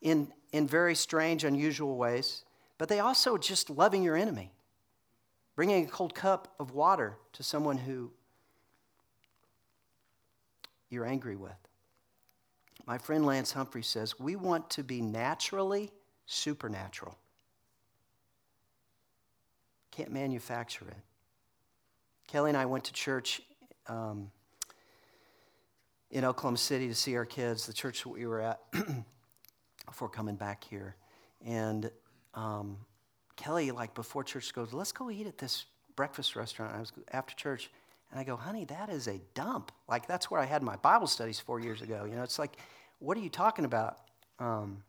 in, 0.02 0.32
in 0.56 0.66
very 0.66 0.94
strange, 0.94 1.44
unusual 1.44 1.96
ways, 1.96 2.44
but 2.78 2.88
they 2.88 2.98
also 2.98 3.36
just 3.36 3.68
loving 3.68 4.02
your 4.02 4.16
enemy, 4.16 4.50
bringing 5.54 5.84
a 5.84 5.88
cold 5.88 6.14
cup 6.14 6.54
of 6.58 6.72
water 6.72 7.18
to 7.34 7.42
someone 7.42 7.76
who 7.76 8.10
you're 10.88 11.04
angry 11.04 11.36
with. 11.36 11.52
My 12.86 12.96
friend 12.96 13.26
Lance 13.26 13.52
Humphrey 13.52 13.82
says, 13.82 14.18
We 14.18 14.34
want 14.36 14.70
to 14.70 14.82
be 14.82 15.02
naturally 15.02 15.90
supernatural. 16.24 17.18
Can't 19.90 20.12
manufacture 20.12 20.86
it. 20.88 20.96
Kelly 22.28 22.50
and 22.50 22.56
I 22.56 22.64
went 22.64 22.84
to 22.84 22.92
church 22.92 23.42
um, 23.88 24.30
in 26.10 26.24
Oklahoma 26.24 26.58
City 26.58 26.88
to 26.88 26.94
see 26.94 27.14
our 27.16 27.24
kids, 27.26 27.66
the 27.66 27.72
church 27.72 28.02
that 28.04 28.08
we 28.08 28.26
were 28.26 28.40
at 28.40 28.60
before 29.86 30.08
coming 30.08 30.36
back 30.36 30.64
here. 30.64 30.96
And 31.44 31.90
um, 32.34 32.78
Kelly, 33.36 33.70
like 33.70 33.94
before 33.94 34.24
church, 34.24 34.52
goes, 34.52 34.72
Let's 34.72 34.92
go 34.92 35.10
eat 35.10 35.26
at 35.26 35.38
this 35.38 35.66
breakfast 35.94 36.36
restaurant. 36.36 36.74
I 36.74 36.80
was 36.80 36.92
after 37.12 37.34
church, 37.34 37.70
and 38.10 38.20
I 38.20 38.24
go, 38.24 38.36
Honey, 38.36 38.64
that 38.66 38.90
is 38.90 39.06
a 39.08 39.20
dump. 39.34 39.72
Like, 39.88 40.06
that's 40.06 40.30
where 40.30 40.40
I 40.40 40.44
had 40.44 40.62
my 40.62 40.76
Bible 40.76 41.06
studies 41.06 41.40
four 41.40 41.60
years 41.60 41.82
ago. 41.82 42.06
You 42.08 42.16
know, 42.16 42.22
it's 42.22 42.38
like, 42.38 42.56
What 42.98 43.16
are 43.16 43.20
you 43.20 43.30
talking 43.30 43.64
about? 43.64 43.98
Um, 44.38 44.82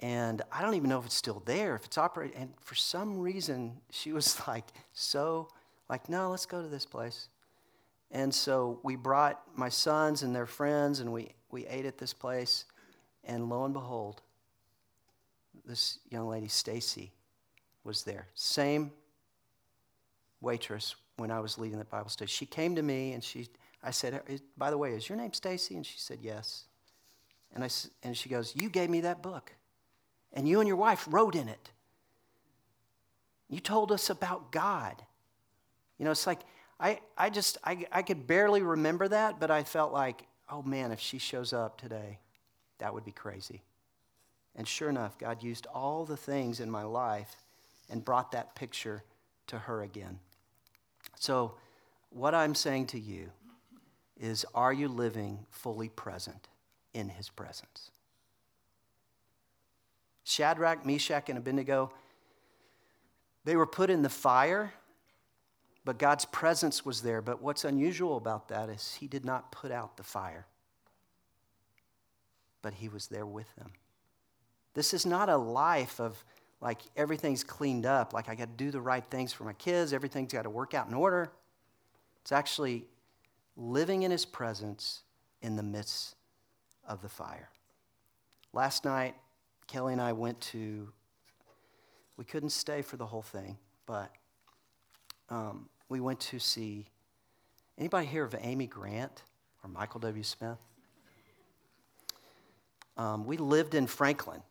and 0.00 0.42
I 0.50 0.62
don't 0.62 0.74
even 0.74 0.88
know 0.88 0.98
if 0.98 1.06
it's 1.06 1.14
still 1.14 1.42
there, 1.44 1.76
if 1.76 1.84
it's 1.84 1.96
operating. 1.96 2.36
And 2.36 2.52
for 2.60 2.74
some 2.74 3.18
reason, 3.18 3.80
she 3.90 4.12
was 4.12 4.40
like, 4.48 4.66
so, 4.92 5.48
like, 5.88 6.08
no, 6.08 6.30
let's 6.30 6.46
go 6.46 6.60
to 6.60 6.68
this 6.68 6.84
place. 6.84 7.28
And 8.10 8.34
so 8.34 8.78
we 8.82 8.96
brought 8.96 9.40
my 9.56 9.70
sons 9.70 10.22
and 10.22 10.34
their 10.34 10.46
friends, 10.46 11.00
and 11.00 11.12
we, 11.12 11.30
we 11.50 11.66
ate 11.66 11.86
at 11.86 11.98
this 11.98 12.12
place. 12.12 12.66
And 13.24 13.48
lo 13.48 13.64
and 13.64 13.74
behold, 13.74 14.22
this 15.64 15.98
young 16.10 16.28
lady, 16.28 16.48
Stacy, 16.48 17.12
was 17.84 18.04
there. 18.04 18.26
Same 18.34 18.90
waitress 20.40 20.96
when 21.16 21.30
I 21.30 21.40
was 21.40 21.58
leading 21.58 21.78
the 21.78 21.84
Bible 21.84 22.08
study. 22.08 22.28
She 22.28 22.46
came 22.46 22.74
to 22.76 22.82
me 22.82 23.12
and 23.12 23.22
she, 23.22 23.48
I 23.82 23.90
said, 23.90 24.22
by 24.56 24.70
the 24.70 24.78
way, 24.78 24.92
is 24.92 25.08
your 25.08 25.16
name 25.16 25.32
Stacy? 25.32 25.76
And 25.76 25.86
she 25.86 25.98
said, 25.98 26.18
yes. 26.20 26.64
And, 27.54 27.62
I, 27.62 27.68
and 28.02 28.16
she 28.16 28.28
goes, 28.28 28.54
you 28.56 28.68
gave 28.68 28.90
me 28.90 29.02
that 29.02 29.22
book. 29.22 29.52
And 30.32 30.48
you 30.48 30.60
and 30.60 30.66
your 30.66 30.76
wife 30.76 31.06
wrote 31.08 31.34
in 31.34 31.48
it. 31.48 31.70
You 33.48 33.60
told 33.60 33.92
us 33.92 34.08
about 34.08 34.50
God. 34.50 35.02
You 35.98 36.06
know, 36.06 36.10
it's 36.10 36.26
like, 36.26 36.40
I, 36.80 37.00
I 37.16 37.30
just, 37.30 37.58
I, 37.62 37.86
I 37.92 38.02
could 38.02 38.26
barely 38.26 38.62
remember 38.62 39.06
that, 39.08 39.38
but 39.38 39.50
I 39.50 39.62
felt 39.62 39.92
like, 39.92 40.22
oh 40.50 40.62
man, 40.62 40.90
if 40.90 40.98
she 40.98 41.18
shows 41.18 41.52
up 41.52 41.78
today, 41.80 42.18
that 42.78 42.92
would 42.94 43.04
be 43.04 43.12
crazy. 43.12 43.62
And 44.54 44.68
sure 44.68 44.88
enough, 44.88 45.18
God 45.18 45.42
used 45.42 45.66
all 45.72 46.04
the 46.04 46.16
things 46.16 46.60
in 46.60 46.70
my 46.70 46.82
life 46.82 47.36
and 47.88 48.04
brought 48.04 48.32
that 48.32 48.54
picture 48.54 49.02
to 49.46 49.58
her 49.58 49.82
again. 49.82 50.18
So, 51.18 51.54
what 52.10 52.34
I'm 52.34 52.54
saying 52.54 52.86
to 52.88 53.00
you 53.00 53.30
is 54.20 54.44
are 54.54 54.72
you 54.72 54.88
living 54.88 55.46
fully 55.50 55.88
present 55.88 56.48
in 56.92 57.08
his 57.08 57.28
presence? 57.30 57.90
Shadrach, 60.24 60.86
Meshach, 60.86 61.28
and 61.28 61.38
Abednego, 61.38 61.90
they 63.44 63.56
were 63.56 63.66
put 63.66 63.90
in 63.90 64.02
the 64.02 64.08
fire, 64.08 64.72
but 65.84 65.98
God's 65.98 66.24
presence 66.26 66.84
was 66.84 67.02
there. 67.02 67.20
But 67.20 67.42
what's 67.42 67.64
unusual 67.64 68.16
about 68.16 68.48
that 68.48 68.68
is 68.68 68.94
he 69.00 69.08
did 69.08 69.24
not 69.24 69.50
put 69.50 69.72
out 69.72 69.96
the 69.96 70.04
fire, 70.04 70.46
but 72.62 72.74
he 72.74 72.88
was 72.88 73.08
there 73.08 73.26
with 73.26 73.54
them. 73.56 73.72
This 74.74 74.94
is 74.94 75.04
not 75.04 75.28
a 75.28 75.36
life 75.36 76.00
of 76.00 76.24
like 76.60 76.80
everything's 76.96 77.42
cleaned 77.42 77.84
up, 77.84 78.14
like 78.14 78.28
I 78.28 78.36
got 78.36 78.56
to 78.56 78.64
do 78.64 78.70
the 78.70 78.80
right 78.80 79.04
things 79.04 79.32
for 79.32 79.44
my 79.44 79.52
kids, 79.52 79.92
everything's 79.92 80.32
got 80.32 80.42
to 80.42 80.50
work 80.50 80.74
out 80.74 80.86
in 80.86 80.94
order. 80.94 81.32
It's 82.20 82.30
actually 82.30 82.86
living 83.56 84.04
in 84.04 84.12
his 84.12 84.24
presence 84.24 85.02
in 85.42 85.56
the 85.56 85.62
midst 85.62 86.14
of 86.86 87.02
the 87.02 87.08
fire. 87.08 87.50
Last 88.52 88.84
night, 88.84 89.16
Kelly 89.66 89.92
and 89.92 90.00
I 90.00 90.12
went 90.12 90.40
to, 90.52 90.88
we 92.16 92.24
couldn't 92.24 92.50
stay 92.50 92.80
for 92.80 92.96
the 92.96 93.06
whole 93.06 93.22
thing, 93.22 93.58
but 93.86 94.12
um, 95.30 95.68
we 95.88 96.00
went 96.00 96.20
to 96.20 96.38
see, 96.38 96.86
anybody 97.76 98.06
hear 98.06 98.24
of 98.24 98.36
Amy 98.40 98.66
Grant 98.66 99.24
or 99.64 99.70
Michael 99.70 100.00
W. 100.00 100.22
Smith? 100.22 100.58
Um, 102.96 103.24
we 103.24 103.36
lived 103.36 103.74
in 103.74 103.86
Franklin. 103.86 104.42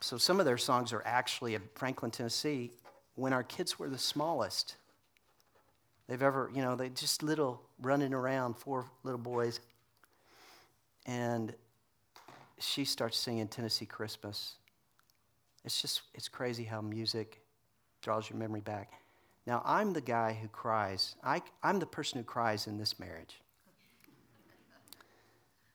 So 0.00 0.16
some 0.16 0.40
of 0.40 0.46
their 0.46 0.58
songs 0.58 0.92
are 0.92 1.02
actually 1.04 1.54
in 1.54 1.62
Franklin, 1.74 2.10
Tennessee, 2.10 2.72
when 3.14 3.32
our 3.32 3.42
kids 3.42 3.78
were 3.78 3.88
the 3.88 3.98
smallest. 3.98 4.76
They've 6.08 6.22
ever, 6.22 6.50
you 6.54 6.62
know, 6.62 6.74
they 6.74 6.88
just 6.88 7.22
little 7.22 7.62
running 7.80 8.14
around, 8.14 8.56
four 8.56 8.86
little 9.04 9.20
boys. 9.20 9.60
And 11.06 11.54
she 12.58 12.84
starts 12.84 13.18
singing 13.18 13.48
Tennessee 13.48 13.86
Christmas. 13.86 14.54
It's 15.64 15.80
just, 15.80 16.02
it's 16.14 16.28
crazy 16.28 16.64
how 16.64 16.80
music 16.80 17.40
draws 18.02 18.30
your 18.30 18.38
memory 18.38 18.60
back. 18.60 18.92
Now, 19.46 19.62
I'm 19.64 19.92
the 19.92 20.00
guy 20.00 20.36
who 20.40 20.48
cries. 20.48 21.14
I, 21.22 21.42
I'm 21.62 21.78
the 21.78 21.86
person 21.86 22.18
who 22.18 22.24
cries 22.24 22.66
in 22.66 22.78
this 22.78 22.98
marriage. 22.98 23.40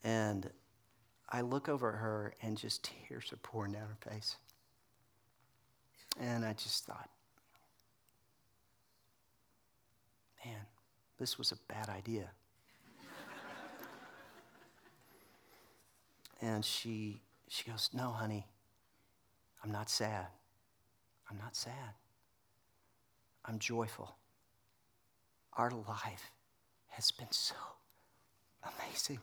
And 0.03 0.49
I 1.35 1.41
look 1.41 1.67
over 1.67 1.89
at 1.91 1.99
her 1.99 2.33
and 2.41 2.57
just 2.57 2.89
tears 3.09 3.33
are 3.33 3.37
pouring 3.37 3.73
down 3.73 3.89
her 3.89 4.09
face. 4.09 4.37
And 6.17 6.45
I 6.45 6.53
just 6.53 6.85
thought, 6.85 7.09
man, 10.45 10.61
this 11.19 11.37
was 11.37 11.51
a 11.51 11.57
bad 11.67 11.89
idea. 11.89 12.29
and 16.41 16.63
she, 16.63 17.19
she 17.49 17.69
goes, 17.69 17.89
No, 17.91 18.11
honey, 18.11 18.47
I'm 19.61 19.73
not 19.73 19.89
sad. 19.89 20.27
I'm 21.29 21.37
not 21.37 21.53
sad. 21.57 21.95
I'm 23.43 23.59
joyful. 23.59 24.15
Our 25.57 25.71
life 25.71 26.31
has 26.91 27.11
been 27.11 27.31
so 27.31 27.55
amazing. 28.63 29.19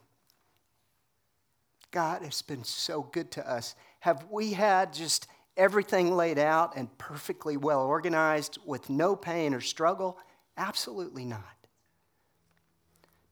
God 1.93 2.22
has 2.22 2.43
been 2.43 2.64
so 2.64 3.03
good 3.03 3.30
to 3.32 3.49
us. 3.49 3.76
Have 4.01 4.26
we 4.30 4.55
had 4.55 4.93
just 4.93 5.28
everything 5.57 6.16
laid 6.16 6.38
out 6.38 6.74
and 6.74 6.97
perfectly 6.99 7.57
well 7.57 7.82
organized 7.82 8.59
with 8.66 8.90
no 8.90 9.14
pain 9.14 9.55
or 9.55 9.61
struggle? 9.61 10.18
Absolutely 10.57 11.24
not. 11.24 11.45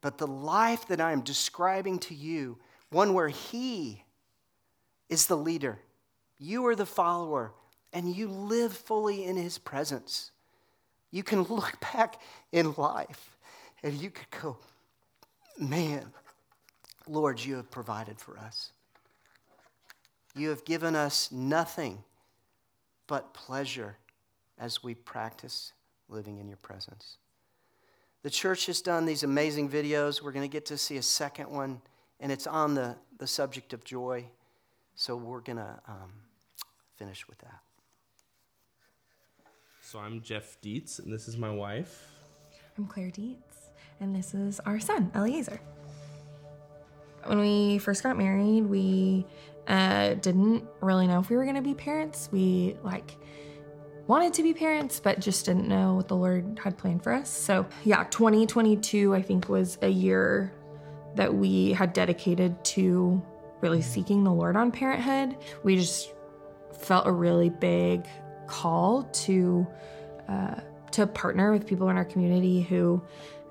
But 0.02 0.18
the 0.18 0.26
life 0.26 0.86
that 0.88 1.00
I 1.00 1.12
am 1.12 1.22
describing 1.22 1.98
to 2.00 2.14
you, 2.14 2.58
one 2.90 3.14
where 3.14 3.28
He 3.28 4.04
is 5.08 5.26
the 5.26 5.36
leader, 5.36 5.78
you 6.38 6.66
are 6.66 6.76
the 6.76 6.86
follower, 6.86 7.52
and 7.92 8.14
you 8.14 8.28
live 8.28 8.72
fully 8.72 9.24
in 9.24 9.36
His 9.36 9.58
presence. 9.58 10.30
You 11.10 11.22
can 11.22 11.42
look 11.50 11.80
back 11.80 12.20
in 12.52 12.74
life 12.76 13.36
and 13.82 13.94
you 13.94 14.10
could 14.10 14.30
go, 14.42 14.58
man, 15.58 16.12
Lord, 17.10 17.44
you 17.44 17.56
have 17.56 17.70
provided 17.70 18.20
for 18.20 18.38
us. 18.38 18.72
You 20.36 20.50
have 20.50 20.64
given 20.64 20.94
us 20.94 21.32
nothing 21.32 22.04
but 23.08 23.34
pleasure 23.34 23.96
as 24.58 24.84
we 24.84 24.94
practice 24.94 25.72
living 26.08 26.38
in 26.38 26.46
your 26.46 26.58
presence. 26.58 27.16
The 28.22 28.30
church 28.30 28.66
has 28.66 28.80
done 28.80 29.06
these 29.06 29.24
amazing 29.24 29.68
videos. 29.68 30.22
We're 30.22 30.30
going 30.30 30.48
to 30.48 30.52
get 30.52 30.66
to 30.66 30.78
see 30.78 30.98
a 30.98 31.02
second 31.02 31.50
one, 31.50 31.80
and 32.20 32.30
it's 32.30 32.46
on 32.46 32.74
the, 32.74 32.94
the 33.18 33.26
subject 33.26 33.72
of 33.72 33.82
joy. 33.82 34.26
So 34.94 35.16
we're 35.16 35.40
going 35.40 35.56
to 35.56 35.80
um, 35.88 36.12
finish 36.96 37.26
with 37.26 37.38
that. 37.38 37.58
So 39.82 39.98
I'm 39.98 40.20
Jeff 40.20 40.60
Dietz, 40.60 41.00
and 41.00 41.12
this 41.12 41.26
is 41.26 41.36
my 41.36 41.50
wife. 41.50 42.12
I'm 42.78 42.86
Claire 42.86 43.10
Dietz, 43.10 43.70
and 43.98 44.14
this 44.14 44.32
is 44.32 44.60
our 44.60 44.78
son, 44.78 45.10
Eliezer. 45.16 45.60
When 47.24 47.38
we 47.38 47.78
first 47.78 48.02
got 48.02 48.16
married, 48.16 48.66
we 48.66 49.26
uh, 49.66 50.14
didn't 50.14 50.64
really 50.80 51.06
know 51.06 51.20
if 51.20 51.30
we 51.30 51.36
were 51.36 51.44
going 51.44 51.56
to 51.56 51.62
be 51.62 51.74
parents. 51.74 52.28
We 52.32 52.76
like 52.82 53.16
wanted 54.06 54.34
to 54.34 54.42
be 54.42 54.52
parents, 54.52 54.98
but 54.98 55.20
just 55.20 55.46
didn't 55.46 55.68
know 55.68 55.94
what 55.94 56.08
the 56.08 56.16
Lord 56.16 56.58
had 56.62 56.76
planned 56.76 57.04
for 57.04 57.12
us. 57.12 57.30
So, 57.30 57.66
yeah, 57.84 58.04
2022, 58.10 59.14
I 59.14 59.22
think, 59.22 59.48
was 59.48 59.78
a 59.82 59.88
year 59.88 60.52
that 61.14 61.32
we 61.32 61.72
had 61.72 61.92
dedicated 61.92 62.62
to 62.64 63.22
really 63.60 63.82
seeking 63.82 64.24
the 64.24 64.32
Lord 64.32 64.56
on 64.56 64.72
parenthood. 64.72 65.36
We 65.62 65.76
just 65.76 66.12
felt 66.80 67.06
a 67.06 67.12
really 67.12 67.50
big 67.50 68.06
call 68.46 69.04
to 69.04 69.66
uh, 70.28 70.60
to 70.92 71.06
partner 71.06 71.52
with 71.52 71.66
people 71.66 71.88
in 71.88 71.96
our 71.96 72.04
community 72.04 72.62
who, 72.62 73.00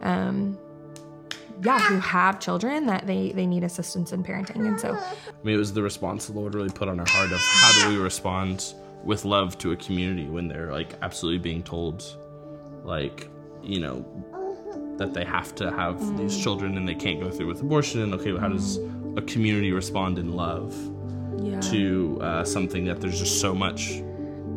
um, 0.01 0.57
yeah, 1.63 1.79
who 1.79 1.99
have 1.99 2.39
children 2.39 2.85
that 2.85 3.05
they 3.07 3.31
they 3.31 3.45
need 3.45 3.63
assistance 3.63 4.13
in 4.13 4.23
parenting, 4.23 4.67
and 4.67 4.79
so. 4.79 4.93
I 4.93 5.43
mean, 5.43 5.55
it 5.55 5.59
was 5.59 5.73
the 5.73 5.81
response 5.81 6.27
the 6.27 6.33
Lord 6.33 6.55
really 6.55 6.69
put 6.69 6.87
on 6.87 6.99
our 6.99 7.05
heart 7.09 7.31
of 7.31 7.39
how 7.39 7.81
do 7.81 7.89
we 7.89 7.97
respond 8.01 8.73
with 9.03 9.25
love 9.25 9.57
to 9.59 9.71
a 9.71 9.75
community 9.75 10.27
when 10.27 10.47
they're 10.47 10.71
like 10.71 10.93
absolutely 11.01 11.39
being 11.39 11.63
told, 11.63 12.03
like, 12.83 13.29
you 13.63 13.79
know, 13.79 14.05
that 14.97 15.13
they 15.13 15.23
have 15.23 15.55
to 15.55 15.71
have 15.71 15.95
mm. 15.95 16.17
these 16.17 16.37
children 16.37 16.77
and 16.77 16.87
they 16.87 16.95
can't 16.95 17.19
go 17.21 17.31
through 17.31 17.47
with 17.47 17.61
abortion. 17.61 18.01
And 18.01 18.13
okay, 18.13 18.37
how 18.37 18.49
does 18.49 18.77
a 19.15 19.21
community 19.21 19.71
respond 19.71 20.19
in 20.19 20.33
love 20.33 20.75
yeah. 21.41 21.59
to 21.61 22.19
uh, 22.21 22.43
something 22.43 22.85
that 22.85 22.99
there's 22.99 23.19
just 23.19 23.39
so 23.39 23.55
much 23.55 24.01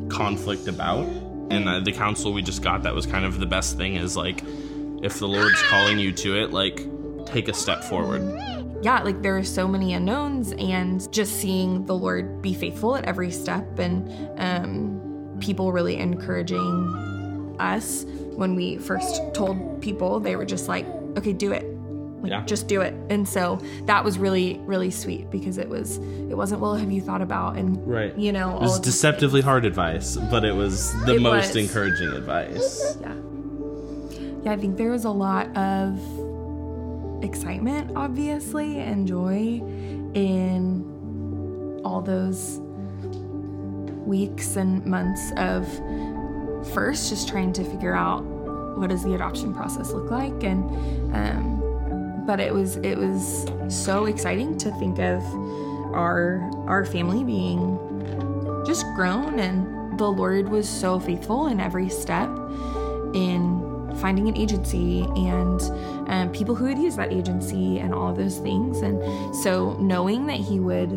conflict 0.09 0.67
about? 0.67 1.07
And 1.51 1.69
uh, 1.69 1.81
the 1.81 1.93
counsel 1.93 2.33
we 2.33 2.43
just 2.43 2.63
got 2.63 2.83
that 2.83 2.95
was 2.95 3.07
kind 3.07 3.25
of 3.25 3.39
the 3.39 3.47
best 3.47 3.77
thing 3.77 3.95
is 3.95 4.17
like, 4.17 4.43
if 5.03 5.19
the 5.19 5.29
Lord's 5.29 5.61
calling 5.63 5.99
you 5.99 6.13
to 6.13 6.41
it, 6.41 6.53
like, 6.53 6.87
take 7.27 7.49
a 7.49 7.55
step 7.55 7.85
forward. 7.85 8.23
Yeah, 8.83 9.03
like 9.03 9.23
there 9.23 9.37
are 9.37 9.45
so 9.45 9.69
many 9.69 9.95
unknowns, 9.95 10.53
and 10.53 11.13
just 11.13 11.37
seeing 11.37 11.87
the 11.87 11.95
Lord 11.95 12.43
be 12.43 12.55
faithful 12.55 12.97
at 12.97 13.05
every 13.05 13.31
step 13.31 13.79
and 13.79 14.31
um, 14.41 15.39
people 15.41 15.73
really 15.73 15.97
encouraging 15.99 17.57
us 17.59 18.05
when 18.37 18.55
we 18.55 18.79
first 18.79 19.23
told 19.35 19.81
people, 19.83 20.19
they 20.21 20.37
were 20.37 20.45
just 20.45 20.69
like, 20.69 20.87
okay, 21.17 21.33
do 21.33 21.53
it. 21.53 21.65
Like, 22.23 22.31
yeah. 22.31 22.45
just 22.45 22.69
do 22.69 22.81
it. 22.81 22.95
And 23.11 23.29
so 23.29 23.61
that 23.87 24.05
was 24.05 24.19
really, 24.19 24.61
really 24.65 24.91
sweet 24.91 25.31
because 25.31 25.59
it 25.59 25.69
was, 25.69 25.99
it 25.99 26.37
wasn't, 26.37 26.61
well, 26.61 26.75
have 26.75 26.91
you 26.91 27.01
thought 27.01 27.21
about, 27.21 27.57
and, 27.57 27.85
right. 27.87 28.17
you 28.17 28.33
know, 28.33 28.57
it 28.57 28.61
was 28.61 28.79
deceptively 28.81 29.41
hard 29.41 29.65
advice, 29.65 30.17
but 30.31 30.45
it 30.45 30.55
was 30.55 30.93
the 31.05 31.17
it 31.17 31.21
most 31.21 31.55
was. 31.55 31.57
encouraging 31.57 32.11
advice. 32.11 32.97
Yeah. 33.01 33.15
Yeah. 34.43 34.53
I 34.53 34.57
think 34.57 34.77
there 34.77 34.91
was 34.91 35.05
a 35.05 35.11
lot 35.11 35.57
of 35.57 35.99
excitement, 37.23 37.93
obviously, 37.97 38.79
and 38.79 39.07
joy 39.07 39.63
in 40.15 41.81
all 41.85 42.01
those 42.01 42.61
weeks 44.05 44.57
and 44.57 44.85
months 44.85 45.33
of 45.37 45.67
first 46.75 47.09
just 47.11 47.29
trying 47.29 47.53
to 47.53 47.65
figure 47.65 47.95
out 47.95 48.25
what 48.77 48.91
does 48.91 49.03
the 49.05 49.15
adoption 49.15 49.55
process 49.55 49.93
look 49.93 50.11
like 50.11 50.43
and 50.43 50.65
um, 51.15 52.25
but 52.27 52.41
it 52.41 52.53
was 52.53 52.77
it 52.79 52.97
was 52.97 53.47
so 53.69 54.07
exciting 54.07 54.57
to 54.59 54.71
think 54.79 54.99
of 54.99 55.23
our 55.95 56.41
our 56.67 56.85
family 56.85 57.25
being 57.25 57.79
just 58.67 58.85
grown 58.95 59.39
and 59.39 59.99
the 59.99 60.07
lord 60.07 60.49
was 60.49 60.69
so 60.69 60.99
faithful 60.99 61.49
in 61.49 61.61
every 61.61 61.89
step 61.89 62.29
in 63.15 63.62
finding 64.01 64.29
an 64.29 64.37
agency 64.37 65.03
and 65.17 65.61
um, 66.09 66.31
people 66.33 66.55
who 66.55 66.65
would 66.65 66.79
use 66.79 66.97
that 66.97 67.13
agency 67.13 67.79
and 67.79 67.95
all 67.95 68.11
of 68.11 68.17
those 68.17 68.39
things 68.39 68.81
and 68.81 69.03
so 69.37 69.75
knowing 69.79 70.27
that 70.27 70.39
he 70.39 70.59
would 70.61 70.91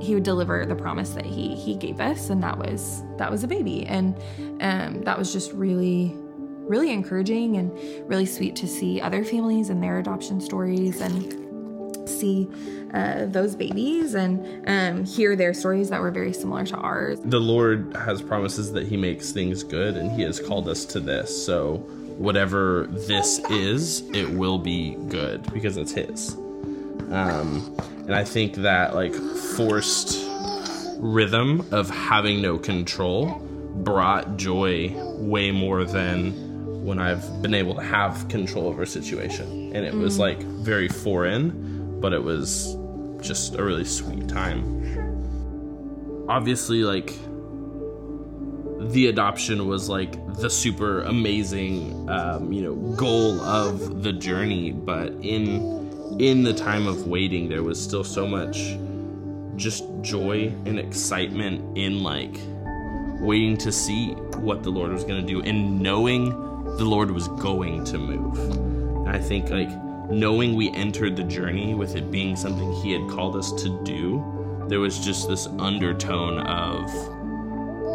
he 0.00 0.14
would 0.14 0.22
deliver 0.22 0.64
the 0.64 0.74
promise 0.74 1.10
that 1.10 1.26
he 1.26 1.54
he 1.54 1.74
gave 1.74 2.00
us 2.00 2.30
and 2.30 2.42
that 2.42 2.58
was 2.58 3.02
that 3.16 3.30
was 3.30 3.44
a 3.44 3.48
baby 3.48 3.86
and 3.86 4.16
um, 4.60 5.02
that 5.02 5.18
was 5.18 5.32
just 5.32 5.52
really 5.52 6.14
really 6.70 6.92
encouraging 6.92 7.56
and 7.56 7.72
really 8.08 8.26
sweet 8.26 8.54
to 8.54 8.68
see 8.68 9.00
other 9.00 9.24
families 9.24 9.70
and 9.70 9.82
their 9.82 9.98
adoption 9.98 10.40
stories 10.40 11.00
and 11.00 11.40
see 12.08 12.48
uh, 12.94 13.26
those 13.26 13.54
babies 13.54 14.14
and 14.14 14.68
um, 14.68 15.04
hear 15.04 15.36
their 15.36 15.54
stories 15.54 15.90
that 15.90 16.00
were 16.00 16.10
very 16.10 16.32
similar 16.32 16.64
to 16.66 16.76
ours. 16.76 17.18
The 17.24 17.40
Lord 17.40 17.96
has 17.96 18.20
promises 18.22 18.72
that 18.72 18.86
He 18.86 18.96
makes 18.96 19.32
things 19.32 19.62
good, 19.62 19.96
and 19.96 20.10
He 20.10 20.22
has 20.22 20.40
called 20.40 20.68
us 20.68 20.84
to 20.86 21.00
this. 21.00 21.44
So, 21.44 21.86
whatever 22.20 22.86
this 22.90 23.38
is, 23.48 24.02
it 24.10 24.28
will 24.28 24.58
be 24.58 24.94
good 25.08 25.42
because 25.54 25.78
it's 25.78 25.92
His. 25.92 26.34
Um, 27.10 27.74
and 28.04 28.14
I 28.14 28.24
think 28.24 28.56
that 28.56 28.94
like 28.94 29.14
forced 29.14 30.28
rhythm 30.98 31.66
of 31.72 31.88
having 31.88 32.42
no 32.42 32.58
control 32.58 33.30
brought 33.76 34.36
joy 34.36 34.92
way 35.16 35.50
more 35.50 35.84
than 35.84 36.84
when 36.84 36.98
I've 36.98 37.40
been 37.40 37.54
able 37.54 37.74
to 37.76 37.82
have 37.82 38.28
control 38.28 38.66
over 38.66 38.82
a 38.82 38.86
situation. 38.86 39.74
And 39.74 39.86
it 39.86 39.94
mm. 39.94 40.02
was 40.02 40.18
like 40.18 40.42
very 40.42 40.88
foreign, 40.88 42.00
but 42.02 42.12
it 42.12 42.22
was 42.22 42.76
just 43.22 43.54
a 43.54 43.64
really 43.64 43.86
sweet 43.86 44.28
time. 44.28 44.76
Obviously, 46.28 46.82
like 46.82 47.14
the 48.80 49.08
adoption 49.08 49.68
was 49.68 49.88
like 49.88 50.12
the 50.36 50.48
super 50.48 51.02
amazing, 51.02 52.08
um, 52.08 52.52
you 52.52 52.62
know, 52.62 52.74
goal 52.96 53.38
of 53.42 54.02
the 54.02 54.12
journey, 54.12 54.72
but 54.72 55.12
in 55.20 55.78
in 56.18 56.42
the 56.42 56.52
time 56.52 56.86
of 56.86 57.06
waiting, 57.06 57.48
there 57.48 57.62
was 57.62 57.80
still 57.80 58.02
so 58.02 58.26
much 58.26 58.76
just 59.56 59.84
joy 60.00 60.52
and 60.64 60.78
excitement 60.78 61.76
in 61.76 62.02
like 62.02 62.36
waiting 63.20 63.56
to 63.58 63.70
see 63.70 64.12
what 64.38 64.62
the 64.62 64.70
Lord 64.70 64.90
was 64.92 65.04
going 65.04 65.20
to 65.20 65.26
do 65.26 65.42
and 65.42 65.80
knowing 65.80 66.30
the 66.78 66.84
Lord 66.84 67.10
was 67.10 67.28
going 67.28 67.84
to 67.84 67.98
move. 67.98 68.38
And 68.38 69.10
I 69.10 69.18
think 69.18 69.50
like 69.50 69.68
knowing 70.10 70.54
we 70.54 70.70
entered 70.72 71.16
the 71.16 71.24
journey 71.24 71.74
with 71.74 71.96
it 71.96 72.10
being 72.10 72.34
something 72.34 72.72
He 72.82 72.92
had 72.92 73.08
called 73.10 73.36
us 73.36 73.52
to 73.62 73.82
do, 73.84 74.64
there 74.68 74.80
was 74.80 74.98
just 74.98 75.28
this 75.28 75.46
undertone 75.58 76.38
of, 76.38 76.84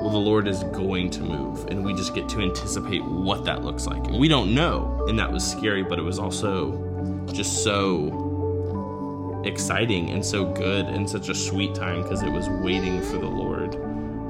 well, 0.06 0.14
the 0.14 0.20
Lord 0.20 0.48
is 0.48 0.62
going 0.66 1.10
to 1.10 1.24
move, 1.24 1.66
and 1.66 1.84
we 1.84 1.92
just 1.96 2.14
get 2.14 2.30
to 2.30 2.40
anticipate 2.40 3.04
what 3.04 3.44
that 3.46 3.64
looks 3.64 3.88
like. 3.88 4.06
And 4.06 4.20
we 4.20 4.28
don't 4.28 4.54
know, 4.54 5.04
and 5.10 5.18
that 5.18 5.32
was 5.32 5.44
scary, 5.44 5.82
but 5.82 5.98
it 5.98 6.04
was 6.04 6.20
also 6.20 7.26
just 7.34 7.64
so 7.64 9.42
exciting 9.46 10.12
and 10.12 10.24
so 10.24 10.46
good 10.46 10.86
and 10.86 11.10
such 11.10 11.30
a 11.30 11.34
sweet 11.34 11.74
time 11.74 12.04
because 12.04 12.22
it 12.22 12.30
was 12.30 12.48
waiting 12.50 13.02
for 13.02 13.18
the 13.18 13.26
Lord 13.26 13.74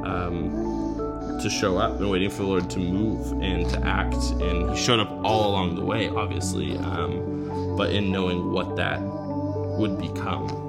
um, 0.05 1.39
to 1.41 1.49
show 1.49 1.77
up 1.77 1.99
and 1.99 2.09
waiting 2.09 2.29
for 2.29 2.43
the 2.43 2.47
Lord 2.47 2.69
to 2.69 2.79
move 2.79 3.33
and 3.43 3.69
to 3.71 3.85
act. 3.85 4.15
And 4.41 4.69
He 4.69 4.81
showed 4.81 5.01
up 5.01 5.11
all 5.25 5.49
along 5.49 5.75
the 5.75 5.83
way, 5.83 6.07
obviously, 6.07 6.77
um, 6.77 7.75
but 7.75 7.89
in 7.89 8.13
knowing 8.13 8.53
what 8.53 8.77
that 8.77 9.01
would 9.01 9.97
become. 9.97 10.64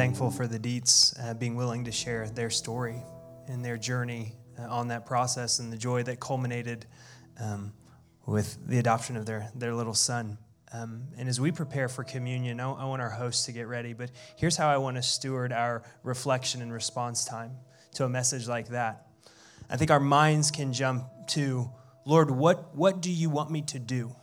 Thankful 0.00 0.30
for 0.30 0.46
the 0.46 0.58
Dietz 0.58 1.14
uh, 1.20 1.34
being 1.34 1.56
willing 1.56 1.84
to 1.84 1.92
share 1.92 2.26
their 2.30 2.48
story 2.48 3.02
and 3.48 3.62
their 3.62 3.76
journey 3.76 4.32
uh, 4.58 4.62
on 4.62 4.88
that 4.88 5.04
process 5.04 5.58
and 5.58 5.70
the 5.70 5.76
joy 5.76 6.02
that 6.04 6.18
culminated 6.18 6.86
um, 7.38 7.74
with 8.24 8.66
the 8.66 8.78
adoption 8.78 9.18
of 9.18 9.26
their, 9.26 9.50
their 9.54 9.74
little 9.74 9.92
son. 9.92 10.38
Um, 10.72 11.02
and 11.18 11.28
as 11.28 11.38
we 11.38 11.52
prepare 11.52 11.86
for 11.86 12.02
communion, 12.02 12.60
I, 12.60 12.70
I 12.72 12.84
want 12.86 13.02
our 13.02 13.10
hosts 13.10 13.44
to 13.44 13.52
get 13.52 13.68
ready, 13.68 13.92
but 13.92 14.10
here's 14.36 14.56
how 14.56 14.70
I 14.70 14.78
want 14.78 14.96
to 14.96 15.02
steward 15.02 15.52
our 15.52 15.82
reflection 16.02 16.62
and 16.62 16.72
response 16.72 17.26
time 17.26 17.56
to 17.96 18.06
a 18.06 18.08
message 18.08 18.48
like 18.48 18.68
that. 18.68 19.06
I 19.68 19.76
think 19.76 19.90
our 19.90 20.00
minds 20.00 20.50
can 20.50 20.72
jump 20.72 21.04
to, 21.32 21.70
Lord, 22.06 22.30
what, 22.30 22.74
what 22.74 23.02
do 23.02 23.12
you 23.12 23.28
want 23.28 23.50
me 23.50 23.60
to 23.66 23.78
do? 23.78 24.16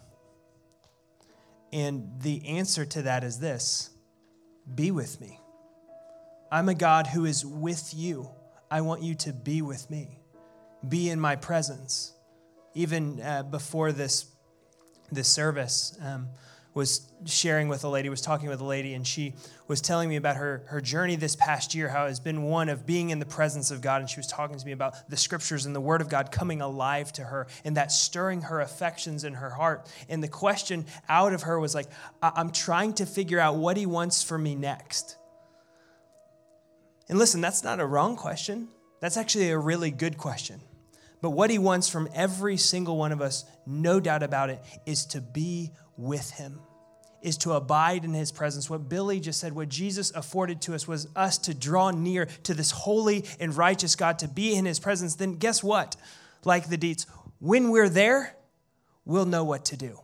And 1.71 2.19
the 2.19 2.47
answer 2.47 2.84
to 2.84 3.03
that 3.03 3.23
is 3.23 3.38
this 3.38 3.91
be 4.73 4.89
with 4.89 5.21
me. 5.21 5.39
I'm 6.51 6.69
a 6.69 6.75
God 6.75 7.07
who 7.07 7.25
is 7.25 7.45
with 7.45 7.93
you. 7.93 8.29
I 8.71 8.81
want 8.81 9.01
you 9.01 9.15
to 9.15 9.33
be 9.33 9.61
with 9.61 9.89
me, 9.89 10.19
be 10.87 11.09
in 11.09 11.19
my 11.19 11.35
presence. 11.35 12.13
Even 12.73 13.21
uh, 13.21 13.43
before 13.43 13.91
this, 13.91 14.25
this 15.11 15.27
service, 15.27 15.97
um, 16.03 16.27
was 16.77 17.11
sharing 17.25 17.67
with 17.67 17.83
a 17.83 17.89
lady, 17.89 18.07
was 18.07 18.21
talking 18.21 18.47
with 18.47 18.61
a 18.61 18.65
lady, 18.65 18.93
and 18.93 19.05
she 19.05 19.33
was 19.67 19.81
telling 19.81 20.07
me 20.07 20.15
about 20.15 20.35
her, 20.35 20.63
her 20.67 20.79
journey 20.79 21.15
this 21.15 21.35
past 21.35 21.73
year, 21.73 21.89
how 21.89 22.05
it 22.05 22.09
has 22.09 22.19
been 22.19 22.43
one 22.43 22.69
of 22.69 22.85
being 22.85 23.09
in 23.09 23.17
the 23.17 23.25
presence 23.25 23.71
of 23.71 23.81
God. 23.81 23.99
And 23.99 24.09
she 24.09 24.19
was 24.19 24.27
talking 24.27 24.57
to 24.57 24.65
me 24.65 24.73
about 24.73 25.09
the 25.09 25.17
scriptures 25.17 25.65
and 25.65 25.75
the 25.75 25.81
word 25.81 26.01
of 26.01 26.07
God 26.07 26.31
coming 26.31 26.61
alive 26.61 27.11
to 27.13 27.23
her 27.23 27.47
and 27.65 27.75
that 27.75 27.91
stirring 27.91 28.43
her 28.43 28.61
affections 28.61 29.23
in 29.23 29.33
her 29.33 29.49
heart. 29.49 29.91
And 30.07 30.21
the 30.21 30.27
question 30.27 30.85
out 31.09 31.33
of 31.33 31.41
her 31.43 31.59
was 31.59 31.73
like, 31.73 31.87
I'm 32.21 32.51
trying 32.51 32.93
to 32.93 33.07
figure 33.07 33.39
out 33.39 33.55
what 33.55 33.75
he 33.75 33.87
wants 33.87 34.21
for 34.21 34.37
me 34.37 34.53
next. 34.53 35.16
And 37.10 37.18
listen, 37.18 37.41
that's 37.41 37.64
not 37.64 37.80
a 37.80 37.86
wrong 37.86 38.16
question. 38.16 38.68
That's 38.99 39.18
actually 39.18 39.51
a 39.51 39.58
really 39.58 39.91
good 39.91 40.18
question. 40.18 40.60
But 41.22 41.32
what 41.32 41.49
he 41.49 41.58
wants 41.58 41.89
from 41.89 42.10
every 42.14 42.58
single 42.58 42.97
one 42.97 43.12
of 43.12 43.22
us, 43.22 43.45
no 43.66 43.99
doubt 43.99 44.24
about 44.24 44.49
it, 44.49 44.62
is 44.86 45.05
to 45.08 45.22
be 45.22 45.72
with 45.97 46.30
him, 46.32 46.60
is 47.22 47.38
to 47.38 47.53
abide 47.53 48.05
in 48.05 48.14
his 48.14 48.32
presence. 48.32 48.70
What 48.70 48.88
Billy 48.88 49.20
just 49.20 49.39
said, 49.39 49.53
what 49.53 49.70
Jesus 49.70 50.12
afforded 50.12 50.62
to 50.64 50.76
us 50.76 50.88
was 50.88 51.08
us 51.16 51.38
to 51.39 51.53
draw 51.53 51.91
near 51.91 52.26
to 52.43 52.53
this 52.53 52.72
holy 52.72 53.26
and 53.39 53.55
righteous 53.55 53.95
God, 53.95 54.20
to 54.20 54.28
be 54.28 54.53
in 54.55 54.66
his 54.66 54.80
presence. 54.80 55.16
Then 55.16 55.34
guess 55.34 55.64
what? 55.64 55.95
Like 56.43 56.70
the 56.70 56.78
deeds, 56.78 57.08
when 57.39 57.72
we're 57.72 57.89
there, 57.89 58.36
we'll 59.05 59.26
know 59.26 59.43
what 59.43 59.66
to 59.66 59.78
do. 59.78 59.99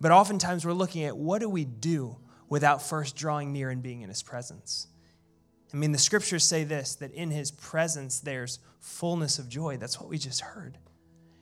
But 0.00 0.12
oftentimes 0.12 0.64
we're 0.64 0.72
looking 0.72 1.04
at 1.04 1.16
what 1.16 1.40
do 1.40 1.48
we 1.48 1.64
do 1.64 2.16
without 2.48 2.82
first 2.82 3.16
drawing 3.16 3.52
near 3.52 3.70
and 3.70 3.82
being 3.82 4.02
in 4.02 4.08
his 4.08 4.22
presence? 4.22 4.86
I 5.72 5.76
mean, 5.76 5.92
the 5.92 5.98
scriptures 5.98 6.44
say 6.44 6.64
this 6.64 6.94
that 6.96 7.12
in 7.12 7.30
his 7.30 7.50
presence 7.50 8.20
there's 8.20 8.58
fullness 8.80 9.38
of 9.38 9.48
joy. 9.48 9.76
That's 9.76 10.00
what 10.00 10.08
we 10.08 10.18
just 10.18 10.40
heard. 10.40 10.78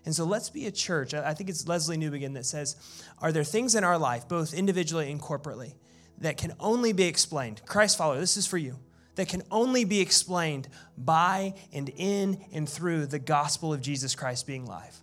And 0.05 0.15
so 0.15 0.25
let's 0.25 0.51
be 0.51 0.67
a 0.67 0.71
church. 0.71 1.15
I 1.15 1.35
think 1.35 1.51
it's 1.51 1.65
Lesslie 1.65 1.99
Newbigin 1.99 2.35
that 2.35 2.47
says, 2.47 2.77
Are 3.19 3.33
there 3.33 3.45
things 3.45 3.75
in 3.75 3.83
our 3.83 3.99
life, 3.99 4.29
both 4.29 4.55
individually 4.55 5.11
and 5.11 5.21
corporately, 5.21 5.75
that 6.19 6.37
can 6.37 6.55
only 6.61 6.93
be 6.93 7.05
explained? 7.05 7.61
Christ 7.67 7.99
follower, 7.99 8.19
this 8.19 8.37
is 8.37 8.47
for 8.47 8.59
you. 8.59 8.79
That 9.17 9.29
can 9.29 9.43
only 9.51 9.85
be 9.85 10.01
explained 10.01 10.69
by 10.97 11.55
and 11.73 11.89
in 11.89 12.45
and 12.53 12.69
through 12.69 13.07
the 13.07 13.19
gospel 13.19 13.73
of 13.73 13.81
Jesus 13.81 14.15
Christ 14.15 14.47
being 14.47 14.67
live. 14.67 14.97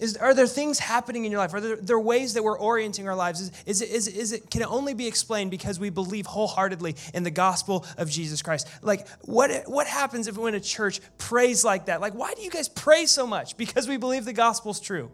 Is, 0.00 0.16
are 0.16 0.32
there 0.32 0.46
things 0.46 0.78
happening 0.78 1.26
in 1.26 1.30
your 1.30 1.40
life? 1.40 1.52
Are 1.52 1.60
there, 1.60 1.76
there 1.76 2.00
ways 2.00 2.32
that 2.34 2.42
we're 2.42 2.58
orienting 2.58 3.06
our 3.06 3.14
lives? 3.14 3.52
Is, 3.66 3.82
is, 3.82 4.08
is 4.08 4.32
it, 4.32 4.50
can 4.50 4.62
it 4.62 4.70
only 4.70 4.94
be 4.94 5.06
explained 5.06 5.50
because 5.50 5.78
we 5.78 5.90
believe 5.90 6.24
wholeheartedly 6.24 6.96
in 7.12 7.22
the 7.22 7.30
gospel 7.30 7.84
of 7.98 8.10
Jesus 8.10 8.40
Christ? 8.40 8.66
Like, 8.80 9.06
what, 9.20 9.64
what 9.66 9.86
happens 9.86 10.26
if 10.26 10.38
when 10.38 10.54
a 10.54 10.60
church 10.60 11.00
prays 11.18 11.64
like 11.64 11.86
that? 11.86 12.00
Like, 12.00 12.14
why 12.14 12.32
do 12.32 12.40
you 12.40 12.50
guys 12.50 12.66
pray 12.66 13.04
so 13.04 13.26
much? 13.26 13.58
Because 13.58 13.86
we 13.86 13.98
believe 13.98 14.24
the 14.24 14.32
gospel's 14.32 14.80
true. 14.80 15.10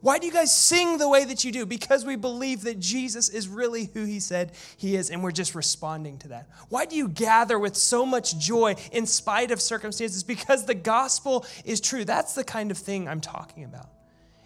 Why 0.00 0.18
do 0.18 0.26
you 0.26 0.32
guys 0.32 0.54
sing 0.56 0.96
the 0.96 1.08
way 1.08 1.24
that 1.24 1.44
you 1.44 1.52
do? 1.52 1.66
Because 1.66 2.06
we 2.06 2.16
believe 2.16 2.62
that 2.62 2.78
Jesus 2.78 3.28
is 3.28 3.46
really 3.46 3.90
who 3.92 4.04
he 4.04 4.20
said 4.20 4.52
he 4.76 4.96
is, 4.96 5.10
and 5.10 5.22
we're 5.22 5.32
just 5.32 5.54
responding 5.54 6.18
to 6.18 6.28
that. 6.28 6.48
Why 6.68 6.86
do 6.86 6.96
you 6.96 7.08
gather 7.08 7.58
with 7.58 7.76
so 7.76 8.06
much 8.06 8.38
joy 8.38 8.76
in 8.92 9.06
spite 9.06 9.50
of 9.50 9.60
circumstances? 9.60 10.22
Because 10.24 10.64
the 10.64 10.74
gospel 10.74 11.44
is 11.64 11.80
true. 11.80 12.04
That's 12.04 12.34
the 12.34 12.44
kind 12.44 12.70
of 12.70 12.78
thing 12.78 13.08
I'm 13.08 13.20
talking 13.20 13.64
about. 13.64 13.90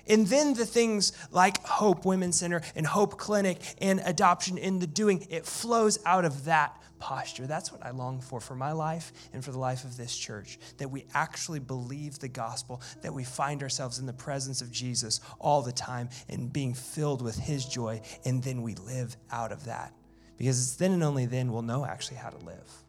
And 0.08 0.26
then 0.26 0.54
the 0.54 0.66
things 0.66 1.12
like 1.30 1.64
Hope 1.64 2.04
Women's 2.04 2.38
Center 2.38 2.62
and 2.74 2.86
Hope 2.86 3.18
Clinic 3.18 3.58
and 3.78 4.00
adoption 4.04 4.58
in 4.58 4.78
the 4.78 4.86
doing, 4.86 5.26
it 5.30 5.46
flows 5.46 5.98
out 6.04 6.24
of 6.24 6.44
that 6.44 6.80
posture. 6.98 7.48
That's 7.48 7.72
what 7.72 7.84
I 7.84 7.90
long 7.90 8.20
for 8.20 8.40
for 8.40 8.54
my 8.54 8.70
life 8.70 9.12
and 9.32 9.44
for 9.44 9.50
the 9.50 9.58
life 9.58 9.82
of 9.82 9.96
this 9.96 10.16
church 10.16 10.58
that 10.78 10.88
we 10.88 11.04
actually 11.14 11.58
believe 11.58 12.20
the 12.20 12.28
gospel, 12.28 12.80
that 13.02 13.12
we 13.12 13.24
find 13.24 13.62
ourselves 13.62 13.98
in 13.98 14.06
the 14.06 14.12
presence 14.12 14.62
of 14.62 14.70
Jesus 14.70 15.20
all 15.40 15.62
the 15.62 15.72
time 15.72 16.08
and 16.28 16.52
being 16.52 16.74
filled 16.74 17.20
with 17.20 17.36
his 17.36 17.66
joy, 17.66 18.00
and 18.24 18.42
then 18.42 18.62
we 18.62 18.76
live 18.76 19.16
out 19.32 19.50
of 19.50 19.64
that. 19.64 19.92
Because 20.36 20.60
it's 20.60 20.76
then 20.76 20.92
and 20.92 21.02
only 21.02 21.26
then 21.26 21.52
we'll 21.52 21.62
know 21.62 21.84
actually 21.84 22.18
how 22.18 22.30
to 22.30 22.38
live. 22.44 22.84